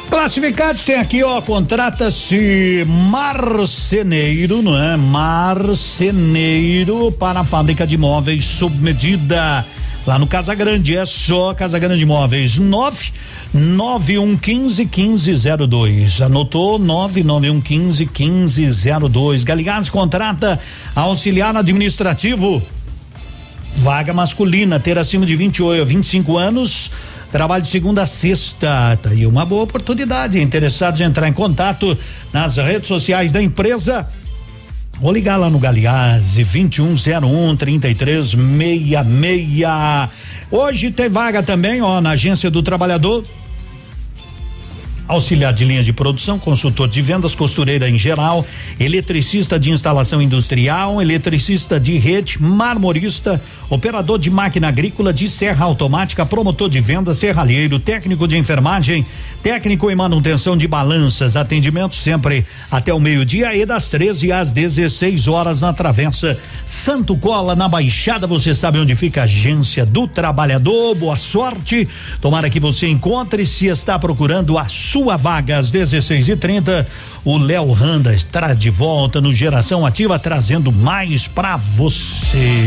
[0.08, 4.96] Classificados tem aqui, ó, contrata-se marceneiro, não é?
[4.96, 5.52] Marceneiro
[7.12, 9.66] para a fábrica de móveis sob medida.
[10.06, 12.58] Lá no Casa Grande, é só Casa Grande Móveis.
[12.58, 13.12] 9
[13.52, 16.22] 9115 1502.
[16.22, 19.42] Anotou 99115 1502.
[19.42, 20.60] Galigás contrata
[20.94, 22.62] auxiliar administrativo.
[23.78, 26.92] Vaga masculina, ter acima de 28, 25 anos.
[27.32, 28.96] Trabalho de segunda a sexta.
[29.02, 30.40] Tá aí uma boa oportunidade.
[30.40, 31.98] Interessados em entrar em contato
[32.32, 34.08] nas redes sociais da empresa.
[35.00, 40.10] Ou ligar lá no Galeazzi 2101 3366.
[40.50, 43.24] Hoje tem vaga também, ó, na Agência do Trabalhador.
[45.08, 48.44] Auxiliar de linha de produção, consultor de vendas, costureira em geral,
[48.78, 56.26] eletricista de instalação industrial, eletricista de rede, marmorista, operador de máquina agrícola, de serra automática,
[56.26, 59.06] promotor de vendas, serralheiro, técnico de enfermagem,
[59.44, 65.28] técnico em manutenção de balanças, atendimento sempre até o meio-dia e das 13 às 16
[65.28, 68.26] horas na Travessa Santo Cola, na Baixada.
[68.26, 70.96] Você sabe onde fica a agência do trabalhador.
[70.96, 71.88] Boa sorte.
[72.20, 76.86] Tomara que você encontre se está procurando a sua vaga às 16 e 30
[77.24, 82.66] O Léo Randa traz de volta no Geração Ativa, trazendo mais para você.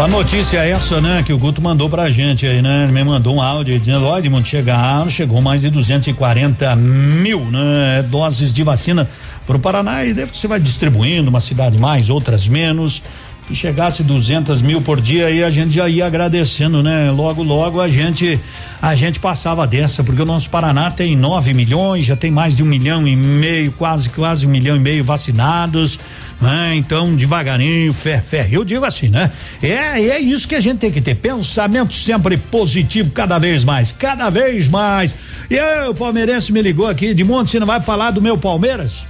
[0.00, 2.84] A notícia é essa, né, que o Guto mandou pra gente aí, né?
[2.84, 8.02] Ele me mandou um áudio dizendo, ó, Edmundo, chegaram, chegou mais de 240 mil, né,
[8.08, 9.06] doses de vacina
[9.46, 13.02] pro Paraná e deve que você vai distribuindo, uma cidade mais, outras menos.
[13.46, 17.10] Se chegasse 200 mil por dia aí a gente já ia agradecendo, né?
[17.10, 18.40] Logo, logo a gente
[18.80, 22.62] a gente passava dessa, porque o nosso Paraná tem 9 milhões, já tem mais de
[22.62, 25.98] um milhão e meio, quase, quase um milhão e meio vacinados
[26.40, 26.74] né?
[26.74, 28.48] Então, devagarinho, fé, fé.
[28.50, 29.30] Eu digo assim, né?
[29.62, 31.14] É, é isso que a gente tem que ter.
[31.14, 35.14] Pensamento sempre positivo, cada vez mais, cada vez mais.
[35.50, 38.38] E eu, o palmeirense me ligou aqui, de monte, você não vai falar do meu
[38.38, 39.08] Palmeiras?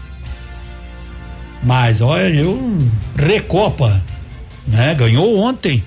[1.62, 4.02] Mas, olha, eu recopa,
[4.66, 4.94] né?
[4.94, 5.84] Ganhou ontem,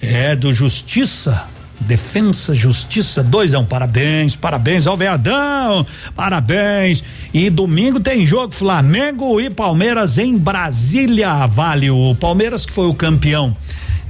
[0.00, 7.02] é do Justiça Defensa, Justiça, dois é um parabéns, parabéns ao Veadão, parabéns.
[7.32, 12.94] E domingo tem jogo Flamengo e Palmeiras em Brasília, vale o Palmeiras que foi o
[12.94, 13.56] campeão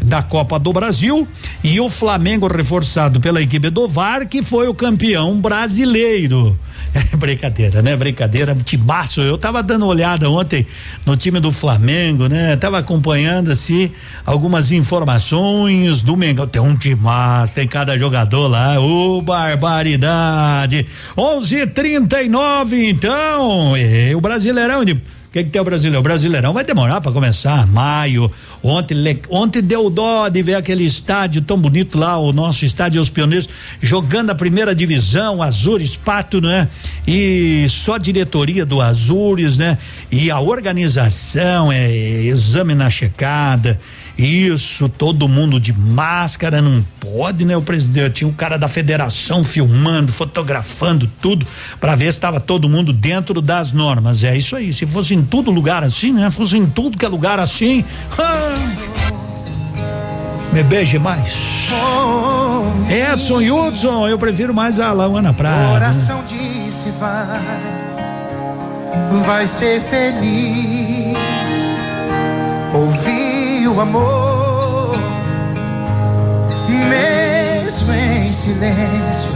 [0.04, 1.26] da Copa do Brasil
[1.62, 6.58] e o Flamengo reforçado pela equipe do VAR que foi o campeão brasileiro.
[7.12, 7.94] É brincadeira, né?
[7.94, 9.20] Brincadeira, timaço.
[9.20, 10.66] Eu tava dando olhada ontem
[11.04, 12.56] no time do Flamengo, né?
[12.56, 13.90] Tava acompanhando assim
[14.24, 16.46] algumas informações do Mengão.
[16.46, 18.80] Tem um timaço, tem cada jogador lá.
[18.80, 20.86] Ô, oh, barbaridade.
[21.16, 23.76] 11:39 então.
[23.76, 25.00] E, o Brasileirão de
[25.36, 26.00] que, que tem o Brasileirão?
[26.00, 28.30] O Brasileirão vai demorar para começar, maio.
[28.62, 28.96] Ontem,
[29.28, 33.46] ontem deu dó de ver aquele estádio tão bonito lá, o nosso estádio Os Pioneiros,
[33.80, 36.68] jogando a primeira divisão, Azures, Pato, né?
[37.06, 39.76] E só a diretoria do Azures, né?
[40.10, 43.78] E a organização, é, exame na checada
[44.18, 47.56] isso, todo mundo de máscara, não pode, né?
[47.56, 51.46] O presidente tinha um cara da federação filmando, fotografando tudo
[51.78, 54.24] para ver se estava todo mundo dentro das normas.
[54.24, 54.72] É isso aí.
[54.72, 56.30] Se fosse em todo lugar assim, né?
[56.30, 57.84] Fosse em tudo que é lugar assim.
[58.18, 58.56] Ah,
[60.52, 61.34] me beije mais.
[62.88, 65.72] Edson Hudson, eu prefiro mais a Lauana Prada.
[65.72, 67.26] Coração disse vai,
[69.26, 70.95] vai ser feliz.
[73.78, 74.96] Amor,
[76.88, 79.32] mesmo em silêncio.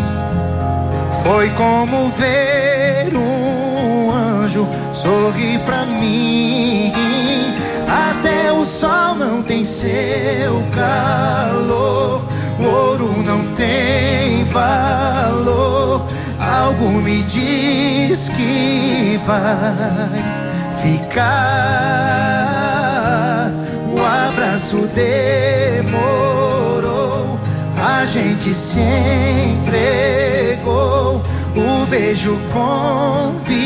[1.23, 6.91] Foi como ver um anjo sorrir pra mim.
[7.87, 12.25] Até o sol não tem seu calor,
[12.59, 16.07] o ouro não tem valor.
[16.41, 20.09] Algo me diz que vai
[20.81, 22.60] ficar
[24.51, 26.19] abraço demorou,
[27.77, 28.81] a gente se
[29.61, 31.23] entregou,
[31.55, 32.37] o beijo
[33.33, 33.63] combinou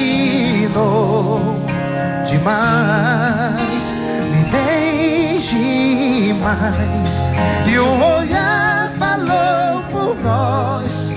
[2.23, 3.95] demais.
[4.31, 7.23] Me beije mais,
[7.67, 7.89] e o
[8.19, 11.15] olhar falou por nós,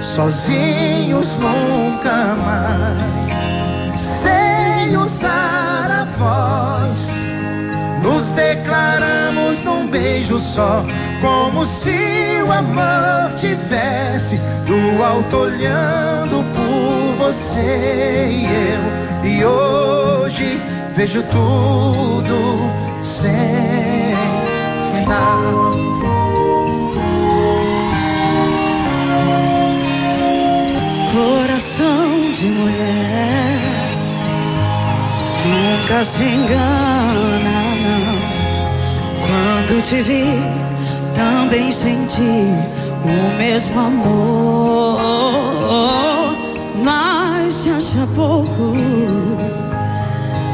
[0.00, 3.28] sozinhos nunca mais,
[4.00, 7.19] sem usar a voz
[8.02, 10.84] nos declaramos num beijo só,
[11.20, 19.30] como se o amor tivesse do alto olhando por você e eu.
[19.30, 20.60] E hoje
[20.94, 22.70] vejo tudo
[23.02, 24.14] sem
[24.94, 25.70] final.
[31.12, 33.58] Coração de mulher
[35.44, 37.59] nunca se engana
[39.30, 40.24] quando te vi,
[41.14, 42.20] também senti
[43.04, 45.00] o mesmo amor.
[46.82, 48.74] Mas se acha pouco,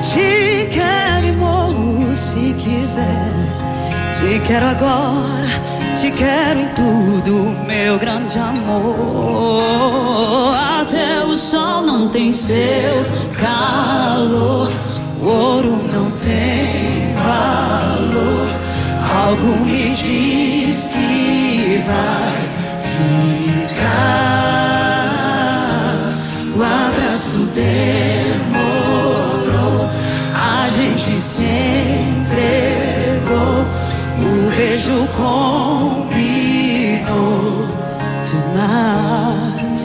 [0.03, 3.33] te quero e morro se quiser.
[4.13, 5.49] Te quero agora,
[5.97, 9.63] te quero em tudo, meu grande amor.
[10.81, 13.05] Até o sol não tem seu
[13.39, 14.71] calor,
[15.21, 18.46] o ouro não tem valor.
[19.27, 22.39] Algo me diz que vai
[22.81, 23.97] ficar.
[26.55, 28.71] O abraço demorou,
[30.33, 31.43] a gente se
[32.13, 33.67] entregou.
[34.23, 34.25] O
[34.57, 36.37] beijo combinou
[38.31, 39.83] demais.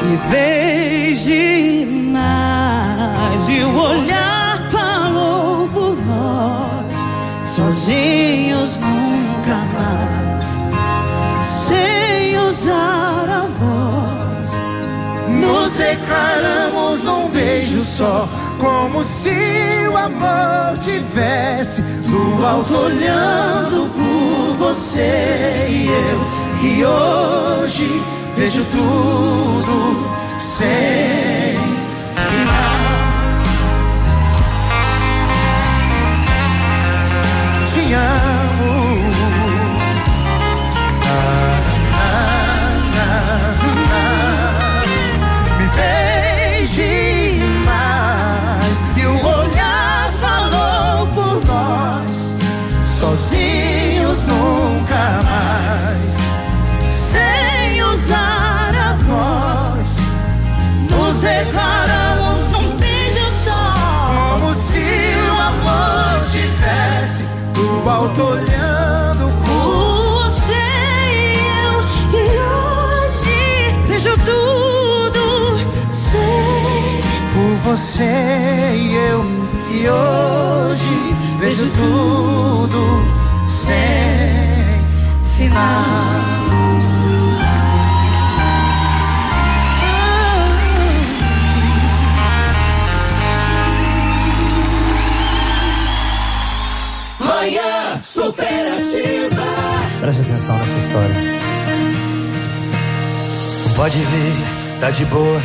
[0.00, 3.42] E beije mais.
[3.50, 4.31] E o olhar
[7.54, 10.58] sozinhos nunca mais,
[11.44, 14.60] sem usar a voz.
[15.28, 18.26] Nos declaramos num beijo só,
[18.58, 26.70] como se o amor tivesse no alto olhando por você e eu.
[26.70, 28.02] E hoje
[28.34, 30.08] vejo tudo
[30.38, 31.31] sem
[61.44, 63.74] declaramos num beijo só.
[64.34, 67.24] Como se o amor tivesse
[67.54, 70.64] do alto olhando por você
[71.12, 71.74] e eu.
[72.20, 73.38] E hoje
[73.88, 75.58] vejo tudo
[75.90, 77.00] sem
[77.32, 79.24] por você e eu.
[79.70, 83.02] E hoje vejo tudo
[83.48, 83.82] sem
[85.52, 86.31] Manhã
[100.02, 101.14] Preste atenção nessa história.
[103.76, 105.40] Pode vir, tá de boa.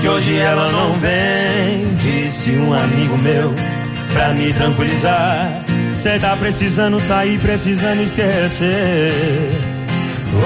[0.00, 3.54] Que hoje ela não vem, disse um amigo meu,
[4.14, 5.62] pra me tranquilizar.
[5.98, 9.52] Cê tá precisando sair, precisando esquecer.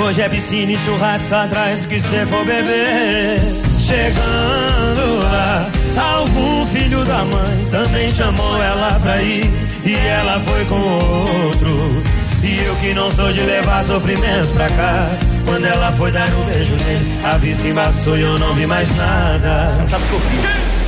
[0.02, 3.38] Hoje é piscina e churrasco atrás do que cê for beber.
[3.78, 5.70] Chegando lá,
[6.16, 9.48] algum filho da mãe também chamou ela pra ir.
[9.84, 12.19] E ela foi com outro.
[12.42, 15.18] E eu que não sou de levar sofrimento pra casa.
[15.44, 18.88] Quando ela foi dar um beijo nele, a vista embaçou e eu não vi mais
[18.96, 19.70] nada.
[19.90, 20.80] Sabe o que eu fiz?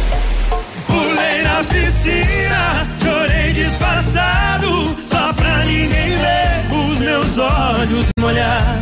[0.86, 8.76] Pulei na piscina, chorei disfarçado, só pra ninguém ver os meus olhos molhar.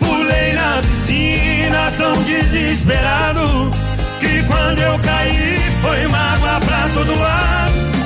[0.00, 3.70] Pulei na piscina tão desesperado,
[4.20, 7.97] que quando eu caí foi mágoa pra todo lado.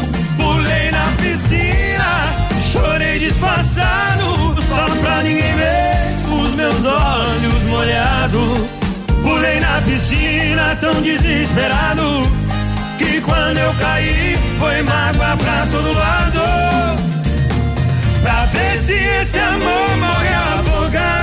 [2.72, 8.80] Chorei disfarçado, só pra ninguém ver os meus olhos molhados.
[9.22, 12.02] Pulei na piscina tão desesperado,
[12.96, 16.40] que quando eu caí foi mágoa pra todo lado.
[18.22, 21.22] Pra ver se esse amor morre afogado.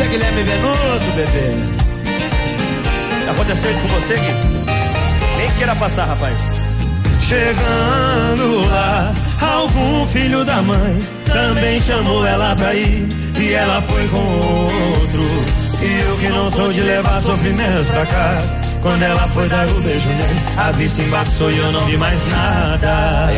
[0.00, 1.69] É Guilherme Venuto, bebê.
[3.40, 4.34] Aconteceu isso com você, Gui?
[5.38, 6.38] Nem queira passar, rapaz.
[7.22, 13.08] Chegando lá, algum filho da mãe também chamou ela pra ir.
[13.38, 15.22] E ela foi com outro.
[15.80, 18.60] E eu que não sou de levar sofrimento pra casa.
[18.82, 22.18] Quando ela foi dar o beijo nele, a vista embaçou e eu não vi mais
[22.30, 23.32] nada.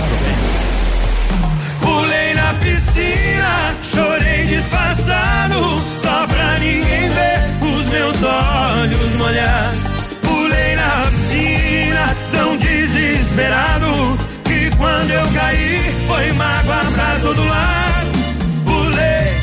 [1.81, 9.92] Pulei na piscina, chorei disfarçado, só pra ninguém ver os meus olhos molhar.
[13.33, 18.13] Desesperado, que quando eu caí, foi mágoa pra todo lado.
[18.65, 19.41] Pulei,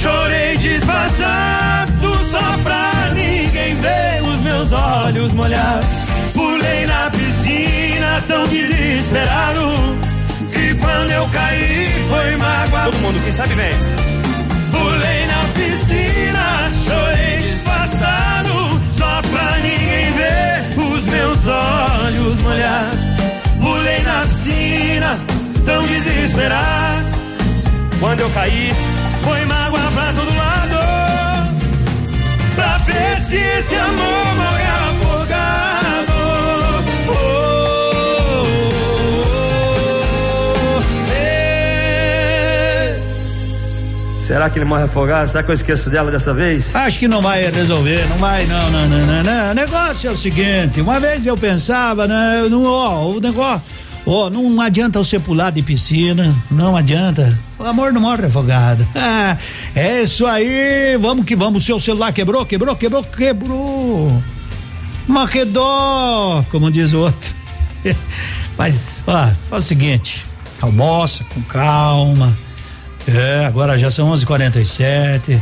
[0.00, 5.80] chorei disfarçado, só pra ninguém ver os meus olhos molhar.
[6.34, 9.98] Pulei na piscina, tão desesperado,
[10.52, 12.84] que quando eu caí, foi mágoa.
[12.90, 13.74] Todo mundo, quem sabe vem.
[14.72, 22.07] Pulei na piscina, chorei disfarçado, só pra ninguém ver os meus olhos
[22.48, 22.90] molhar.
[23.60, 25.18] Pulei na piscina,
[25.64, 27.08] tão desesperado.
[28.00, 28.72] Quando eu caí,
[29.22, 30.78] foi mágoa pra todo lado.
[32.54, 34.68] Pra ver se esse amor morre
[44.28, 45.26] será que ele morre afogado?
[45.26, 46.76] Será que eu esqueço dela dessa vez?
[46.76, 49.50] Acho que não vai resolver, não vai, não, não, não, não, não.
[49.50, 53.62] O negócio é o seguinte, uma vez eu pensava, né, não, ó, o negócio,
[54.06, 57.36] ó, não adianta você pular de piscina, não adianta.
[57.58, 58.86] O amor não morre afogado.
[58.94, 59.38] Ah,
[59.74, 64.22] é isso aí, vamos que vamos, seu celular quebrou, quebrou, quebrou, quebrou.
[65.06, 65.30] Mas
[66.50, 67.34] como diz o outro.
[68.58, 70.26] Mas, ó, faz o seguinte,
[70.60, 72.36] almoça com calma.
[73.08, 75.40] É, agora já são 11:47.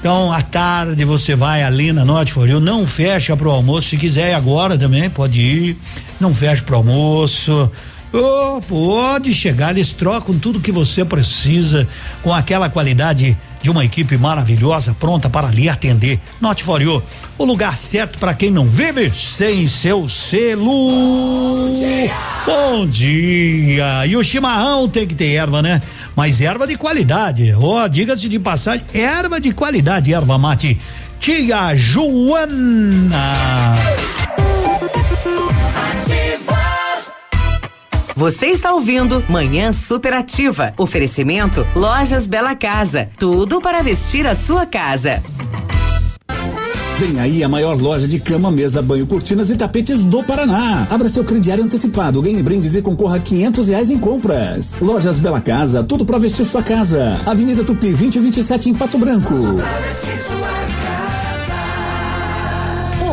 [0.00, 3.96] Então, à tarde você vai ali na Norte For You, não fecha pro almoço, se
[3.96, 5.76] quiser ir agora também, pode ir.
[6.18, 7.70] Não fecha pro almoço.
[8.12, 11.86] Oh, pode chegar, eles trocam tudo que você precisa
[12.20, 16.20] com aquela qualidade de uma equipe maravilhosa pronta para lhe atender.
[16.40, 17.02] Note for you,
[17.38, 20.66] o lugar certo para quem não vive sem seu selo.
[20.66, 22.10] Bom dia.
[22.44, 24.06] Bom dia.
[24.06, 25.80] E o chimarrão tem que ter erva, né?
[26.16, 27.54] Mas erva de qualidade.
[27.54, 30.78] Ó, oh, diga-se de passagem, erva de qualidade, erva mate.
[31.20, 33.22] Tia Joana.
[38.14, 40.74] Você está ouvindo Manhã Superativa.
[40.76, 43.08] Oferecimento Lojas Bela Casa.
[43.18, 45.22] Tudo para vestir a sua casa.
[46.98, 50.86] Vem aí a maior loja de cama, mesa, banho, cortinas e tapetes do Paraná.
[50.90, 54.78] Abra seu crediário antecipado, ganhe brindes e concorra a quinhentos reais em compras.
[54.80, 57.18] Lojas Bela Casa, tudo para vestir sua casa.
[57.26, 59.34] Avenida Tupi, 2027 em Pato Branco.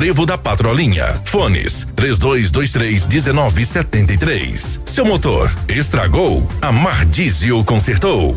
[0.00, 1.20] Trevo da Patrolinha.
[1.26, 4.80] Fones 3223 1973.
[4.86, 8.34] Seu motor estragou, a Mardizio consertou.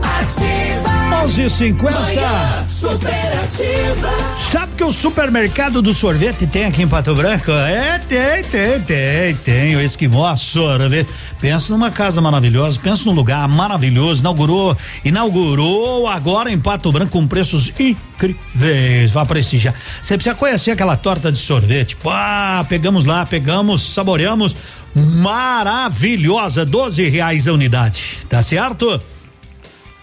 [0.00, 1.26] Ativa.
[1.26, 2.71] 11:50.
[2.92, 4.10] Cooperativa.
[4.50, 7.50] Sabe que o supermercado do sorvete tem aqui em Pato Branco?
[7.50, 9.76] É, tem, tem, tem, tem.
[9.76, 11.08] O Esquimó Sorvete.
[11.40, 14.20] Pensa numa casa maravilhosa, pensa num lugar maravilhoso.
[14.20, 19.10] Inaugurou, inaugurou agora em Pato Branco com preços incríveis.
[19.12, 19.74] Vá prestigiar.
[20.02, 21.96] Você precisa conhecer aquela torta de sorvete.
[21.96, 24.54] Pá, pegamos lá, pegamos, saboreamos.
[24.94, 28.18] Maravilhosa, 12 reais a unidade.
[28.28, 29.00] Tá certo?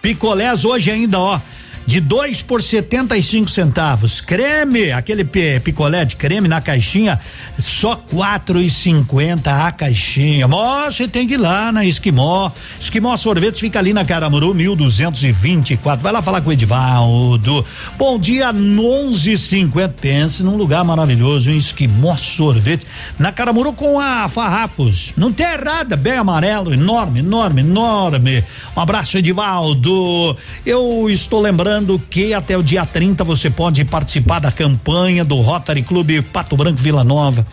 [0.01, 1.39] Picolés hoje ainda, ó
[1.85, 4.21] de dois por setenta e cinco centavos.
[4.21, 7.19] Creme, aquele picolé de creme na caixinha,
[7.57, 10.47] só quatro e cinquenta a caixinha.
[10.47, 12.51] Mas você tem que ir lá na Esquimó.
[12.79, 16.03] Esquimó Sorvetes fica ali na Caramuru, mil duzentos e vinte e quatro.
[16.03, 17.65] Vai lá falar com o Edivaldo.
[17.97, 19.95] Bom dia, onze cinquenta.
[19.99, 22.85] Pense num lugar maravilhoso, em Esquimó Sorvete,
[23.17, 25.13] na Caramuru com a Farrapos.
[25.17, 28.43] Não tem errada, bem amarelo, enorme, enorme, enorme.
[28.75, 30.37] Um abraço, Edivaldo.
[30.65, 31.68] Eu estou lembrando
[32.09, 36.79] que até o dia 30 você pode participar da campanha do Rotary Clube Pato Branco
[36.79, 37.45] Vila Nova.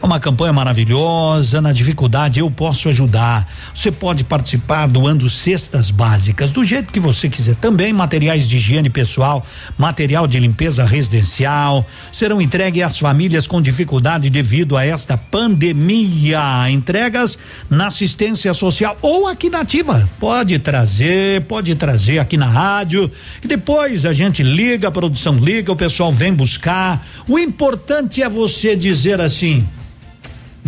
[0.00, 3.48] Uma campanha maravilhosa, na dificuldade eu posso ajudar.
[3.74, 7.56] Você pode participar doando cestas básicas, do jeito que você quiser.
[7.56, 9.44] Também materiais de higiene pessoal,
[9.76, 16.70] material de limpeza residencial, serão entregues às famílias com dificuldade devido a esta pandemia.
[16.70, 17.36] Entregas
[17.68, 20.08] na assistência social ou aqui na ativa.
[20.20, 23.10] Pode trazer, pode trazer aqui na rádio.
[23.42, 27.04] E depois a gente liga, a produção liga, o pessoal vem buscar.
[27.26, 29.66] O importante é você dizer assim: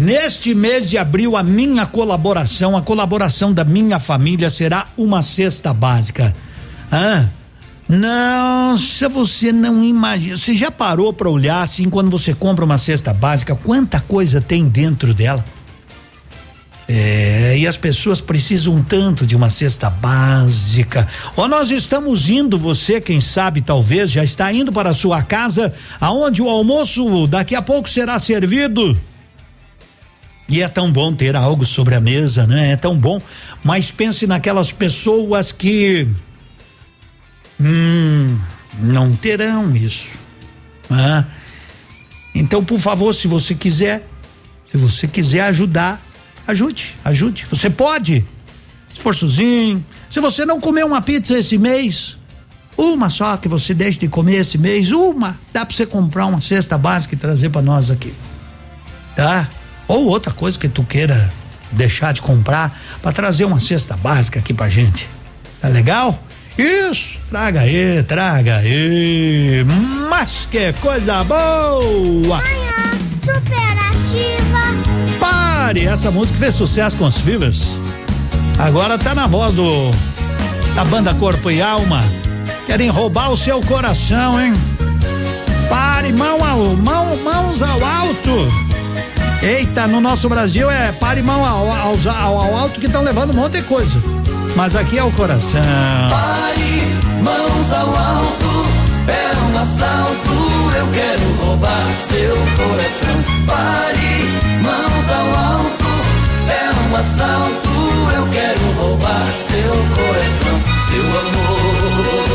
[0.01, 5.75] Neste mês de abril, a minha colaboração, a colaboração da minha família será uma cesta
[5.75, 6.35] básica.
[6.91, 7.27] Ah,
[7.87, 12.79] não, se você não imagina, você já parou para olhar assim quando você compra uma
[12.79, 15.45] cesta básica, quanta coisa tem dentro dela?
[16.89, 21.07] É, e as pessoas precisam tanto de uma cesta básica.
[21.37, 25.75] Ou nós estamos indo, você, quem sabe, talvez já está indo para a sua casa,
[26.01, 28.99] aonde o almoço daqui a pouco será servido.
[30.51, 32.73] E é tão bom ter algo sobre a mesa, né?
[32.73, 33.23] É tão bom.
[33.63, 36.09] Mas pense naquelas pessoas que
[37.61, 38.37] hum,
[38.81, 40.19] não terão isso.
[40.91, 41.25] Ah.
[42.35, 44.05] Então, por favor, se você quiser,
[44.73, 46.03] se você quiser ajudar,
[46.49, 47.47] ajude, ajude.
[47.49, 48.27] Você pode.
[48.93, 49.85] Esforçozinho.
[50.11, 52.19] Se você não comer uma pizza esse mês,
[52.77, 56.41] uma só que você deixe de comer esse mês, uma, dá para você comprar uma
[56.41, 58.13] cesta básica e trazer para nós aqui.
[59.15, 59.49] Tá?
[59.91, 61.33] Ou outra coisa que tu queira
[61.73, 65.09] deixar de comprar para trazer uma cesta básica aqui pra gente.
[65.61, 66.17] Tá legal?
[66.57, 69.67] Isso, traga aí, traga aí.
[70.09, 72.37] Mas que coisa boa!
[72.37, 74.61] Manhã superativa.
[75.19, 75.85] Pare!
[75.85, 77.83] Essa música fez sucesso com os Fivers.
[78.61, 79.91] Agora tá na voz do
[80.77, 82.05] da banda Corpo e Alma.
[82.65, 84.53] Querem roubar o seu coração, hein?
[85.69, 88.70] Pare, mão ao, mão, mãos ao alto.
[89.43, 93.31] Eita, no nosso Brasil é pare mão ao, ao, ao, ao alto que estão levando
[93.31, 93.97] um monte de coisa.
[94.55, 95.63] Mas aqui é o coração.
[96.11, 98.67] Pare, mãos ao alto,
[99.09, 100.33] é um assalto,
[100.77, 103.25] eu quero roubar seu coração.
[103.47, 104.29] Pare,
[104.63, 105.85] mãos ao alto,
[106.47, 107.71] é um assalto,
[108.17, 110.61] eu quero roubar seu coração.
[110.91, 112.30] Seu amor,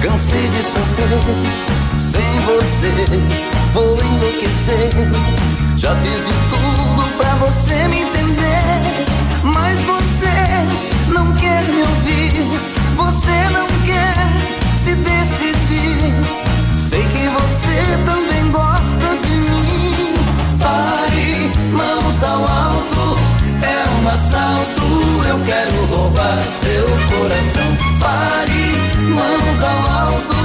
[0.00, 2.92] cansei de sofrer sem você
[3.74, 4.90] vou enlouquecer.
[5.76, 9.06] Já fiz de tudo pra você me entender,
[9.42, 12.60] mas você não quer me ouvir,
[12.96, 14.14] você não quer
[14.76, 16.14] se decidir.
[16.78, 20.14] Sei que você também gosta de mim.
[20.60, 22.67] Pare, mãos ao assalto.
[25.28, 27.76] Eu quero roubar seu coração.
[28.00, 28.64] Pare,
[29.12, 30.36] mãos ao alto,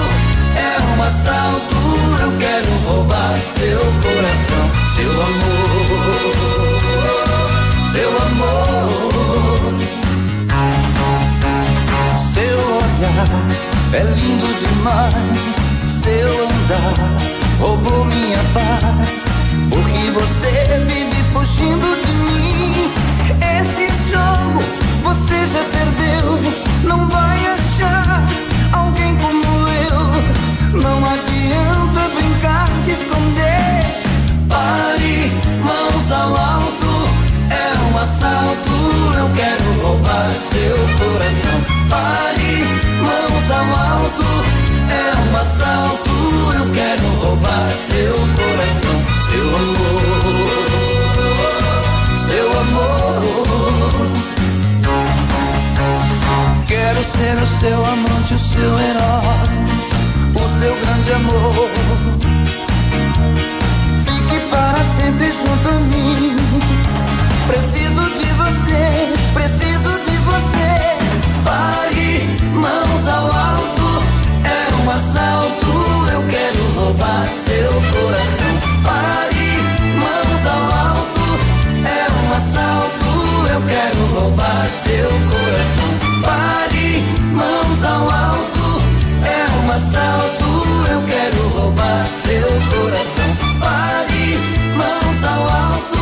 [0.57, 1.75] é um assalto.
[2.21, 6.35] Eu quero roubar seu coração, seu amor,
[7.93, 9.73] seu amor.
[12.17, 13.31] Seu olhar
[13.93, 15.55] é lindo demais,
[15.87, 16.95] seu andar
[17.57, 19.23] roubou minha paz,
[19.69, 20.51] porque você
[20.87, 23.02] vive fugindo de mim.
[23.59, 24.59] Esse jogo
[25.03, 26.39] você já perdeu,
[26.83, 28.23] não vai achar
[28.71, 30.81] alguém como eu.
[30.81, 33.83] Não adianta brincar de esconder.
[34.49, 35.31] Pare,
[35.63, 37.09] mãos ao alto,
[37.49, 38.71] é um assalto.
[39.17, 41.57] Eu quero roubar seu coração.
[41.89, 42.53] Pare,
[43.01, 44.25] mãos ao alto,
[44.89, 46.11] é um assalto.
[46.55, 48.97] Eu quero roubar seu coração,
[49.29, 50.22] seu amor,
[57.03, 59.73] ser o seu amante, o seu herói
[60.35, 61.69] o seu grande amor.
[64.06, 66.35] Fique para sempre junto a mim.
[67.48, 70.98] Preciso de você, preciso de você.
[71.43, 74.03] Pare, mãos ao alto,
[74.45, 75.72] é um assalto.
[76.11, 78.53] Eu quero roubar seu coração.
[78.83, 79.49] Pare,
[79.99, 81.25] mãos ao alto,
[81.85, 83.09] é um assalto.
[83.51, 85.91] Eu quero roubar seu coração.
[86.23, 86.72] Pare,
[87.33, 88.81] mãos ao alto,
[89.25, 90.45] é um assalto.
[90.91, 93.35] Eu quero roubar seu coração.
[93.59, 94.38] Pare,
[94.75, 95.99] mãos ao alto,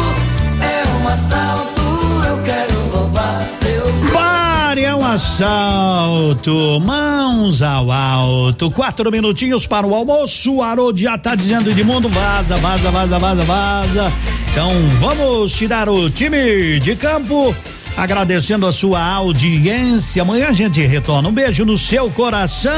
[0.61, 1.82] é um assalto.
[2.28, 4.11] Eu quero roubar seu coração.
[4.14, 6.80] Pare, é um assalto.
[6.82, 8.72] Mãos ao alto.
[8.72, 10.58] Quatro minutinhos para o almoço.
[10.95, 14.14] Já tá dizendo Edmundo, vaza, vaza, vaza, vaza, vaza.
[14.52, 17.56] Então vamos tirar o time de campo.
[17.98, 20.22] Agradecendo a sua audiência.
[20.22, 21.30] Amanhã a gente retorna.
[21.30, 22.72] Um beijo no seu coração.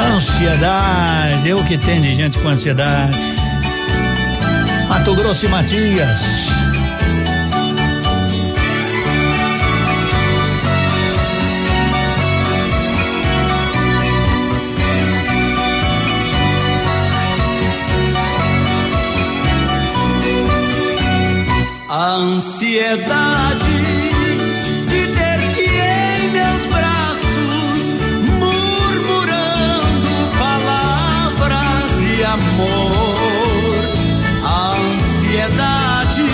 [0.00, 3.18] Ansiedade, o que tem de gente com ansiedade.
[4.88, 6.57] Mato Grosso e Matias.
[22.08, 23.82] Ansiedade
[24.88, 27.82] de ter-te em meus braços,
[28.38, 33.74] murmurando palavras de amor.
[34.72, 36.30] Ansiedade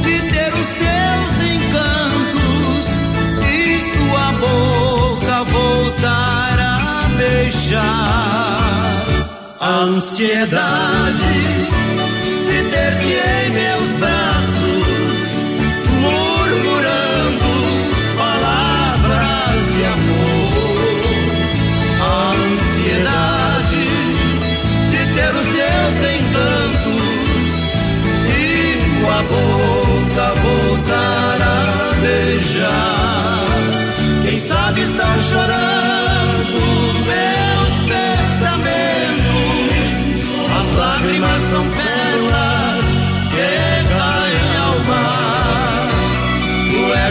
[0.00, 2.86] de ter os teus encantos
[3.50, 3.58] e
[3.98, 7.82] tua boca voltar a beijar.
[9.60, 11.27] Ansiedade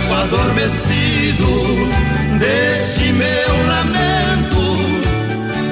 [0.08, 1.48] O eco adormecido
[2.40, 4.78] deste meu lamento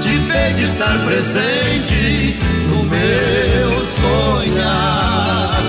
[0.02, 5.62] te fez estar presente no meu sonhar.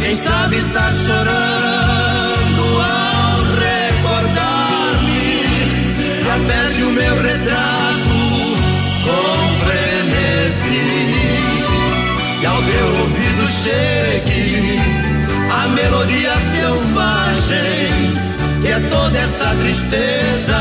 [0.00, 5.42] Quem sabe está chorando ao recordar-me.
[6.24, 8.16] Já perde o meu retrato
[9.04, 11.06] com frenesi
[15.76, 18.14] melodia selvagem
[18.62, 20.58] que é toda essa tristeza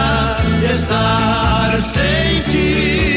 [0.60, 3.15] de estar sem ti.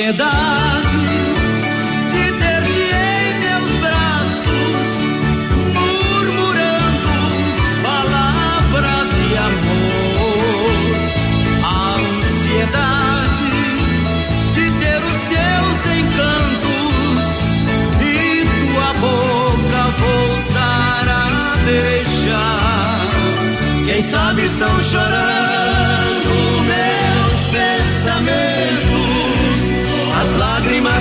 [0.00, 0.98] Ansiedade
[2.12, 4.88] de ter-te em meus braços,
[5.74, 7.12] murmurando
[7.82, 10.80] palavras de amor.
[11.62, 13.50] A ansiedade
[14.54, 17.28] de ter os teus encantos
[18.00, 23.08] e tua boca voltar a beijar.
[23.84, 25.49] Quem sabe estão chorando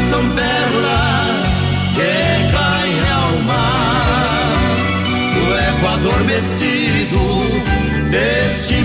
[0.10, 1.46] são pérolas
[1.96, 2.14] que
[2.54, 4.78] caem ao mar.
[5.34, 7.22] Do eco adormecido
[8.10, 8.76] deste